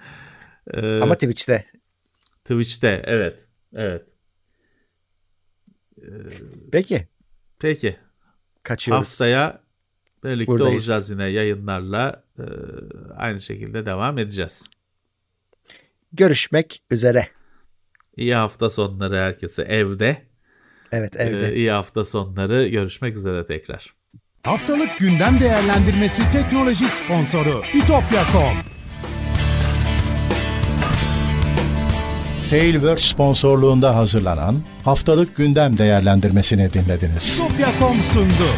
Ee, 0.74 1.01
Ama 1.03 1.14
Twitch'te. 1.14 1.66
Twitch'te 2.45 3.03
evet. 3.07 3.47
Evet. 3.76 4.03
Peki. 6.72 7.09
Peki. 7.59 7.97
Kaçıyoruz. 8.62 9.09
Haftaya 9.09 9.61
birlikte 10.24 10.47
Buradayız. 10.47 10.74
olacağız 10.74 11.11
yine 11.11 11.24
yayınlarla. 11.24 12.24
Ee, 12.39 12.43
aynı 13.16 13.41
şekilde 13.41 13.87
devam 13.87 14.18
edeceğiz. 14.18 14.64
Görüşmek 16.12 16.83
üzere. 16.91 17.28
İyi 18.16 18.35
hafta 18.35 18.70
sonları 18.70 19.16
herkese 19.16 19.62
evde. 19.62 20.22
Evet 20.93 21.16
evde. 21.20 21.49
Ee, 21.49 21.55
iyi 21.55 21.70
hafta 21.70 22.05
sonları. 22.05 22.68
Görüşmek 22.68 23.16
üzere 23.16 23.47
tekrar. 23.47 23.95
Haftalık 24.43 24.99
gündem 24.99 25.41
değerlendirmesi 25.41 26.22
teknoloji 26.33 26.85
sponsoru 26.85 27.62
itopya.com. 27.74 28.57
Tailwords 32.53 33.05
sponsorluğunda 33.05 33.96
hazırlanan 33.96 34.57
haftalık 34.84 35.36
gündem 35.36 35.78
değerlendirmesini 35.78 36.72
dinlediniz. 36.72 37.42
itopya.com 37.44 37.96
sundu. 38.12 38.48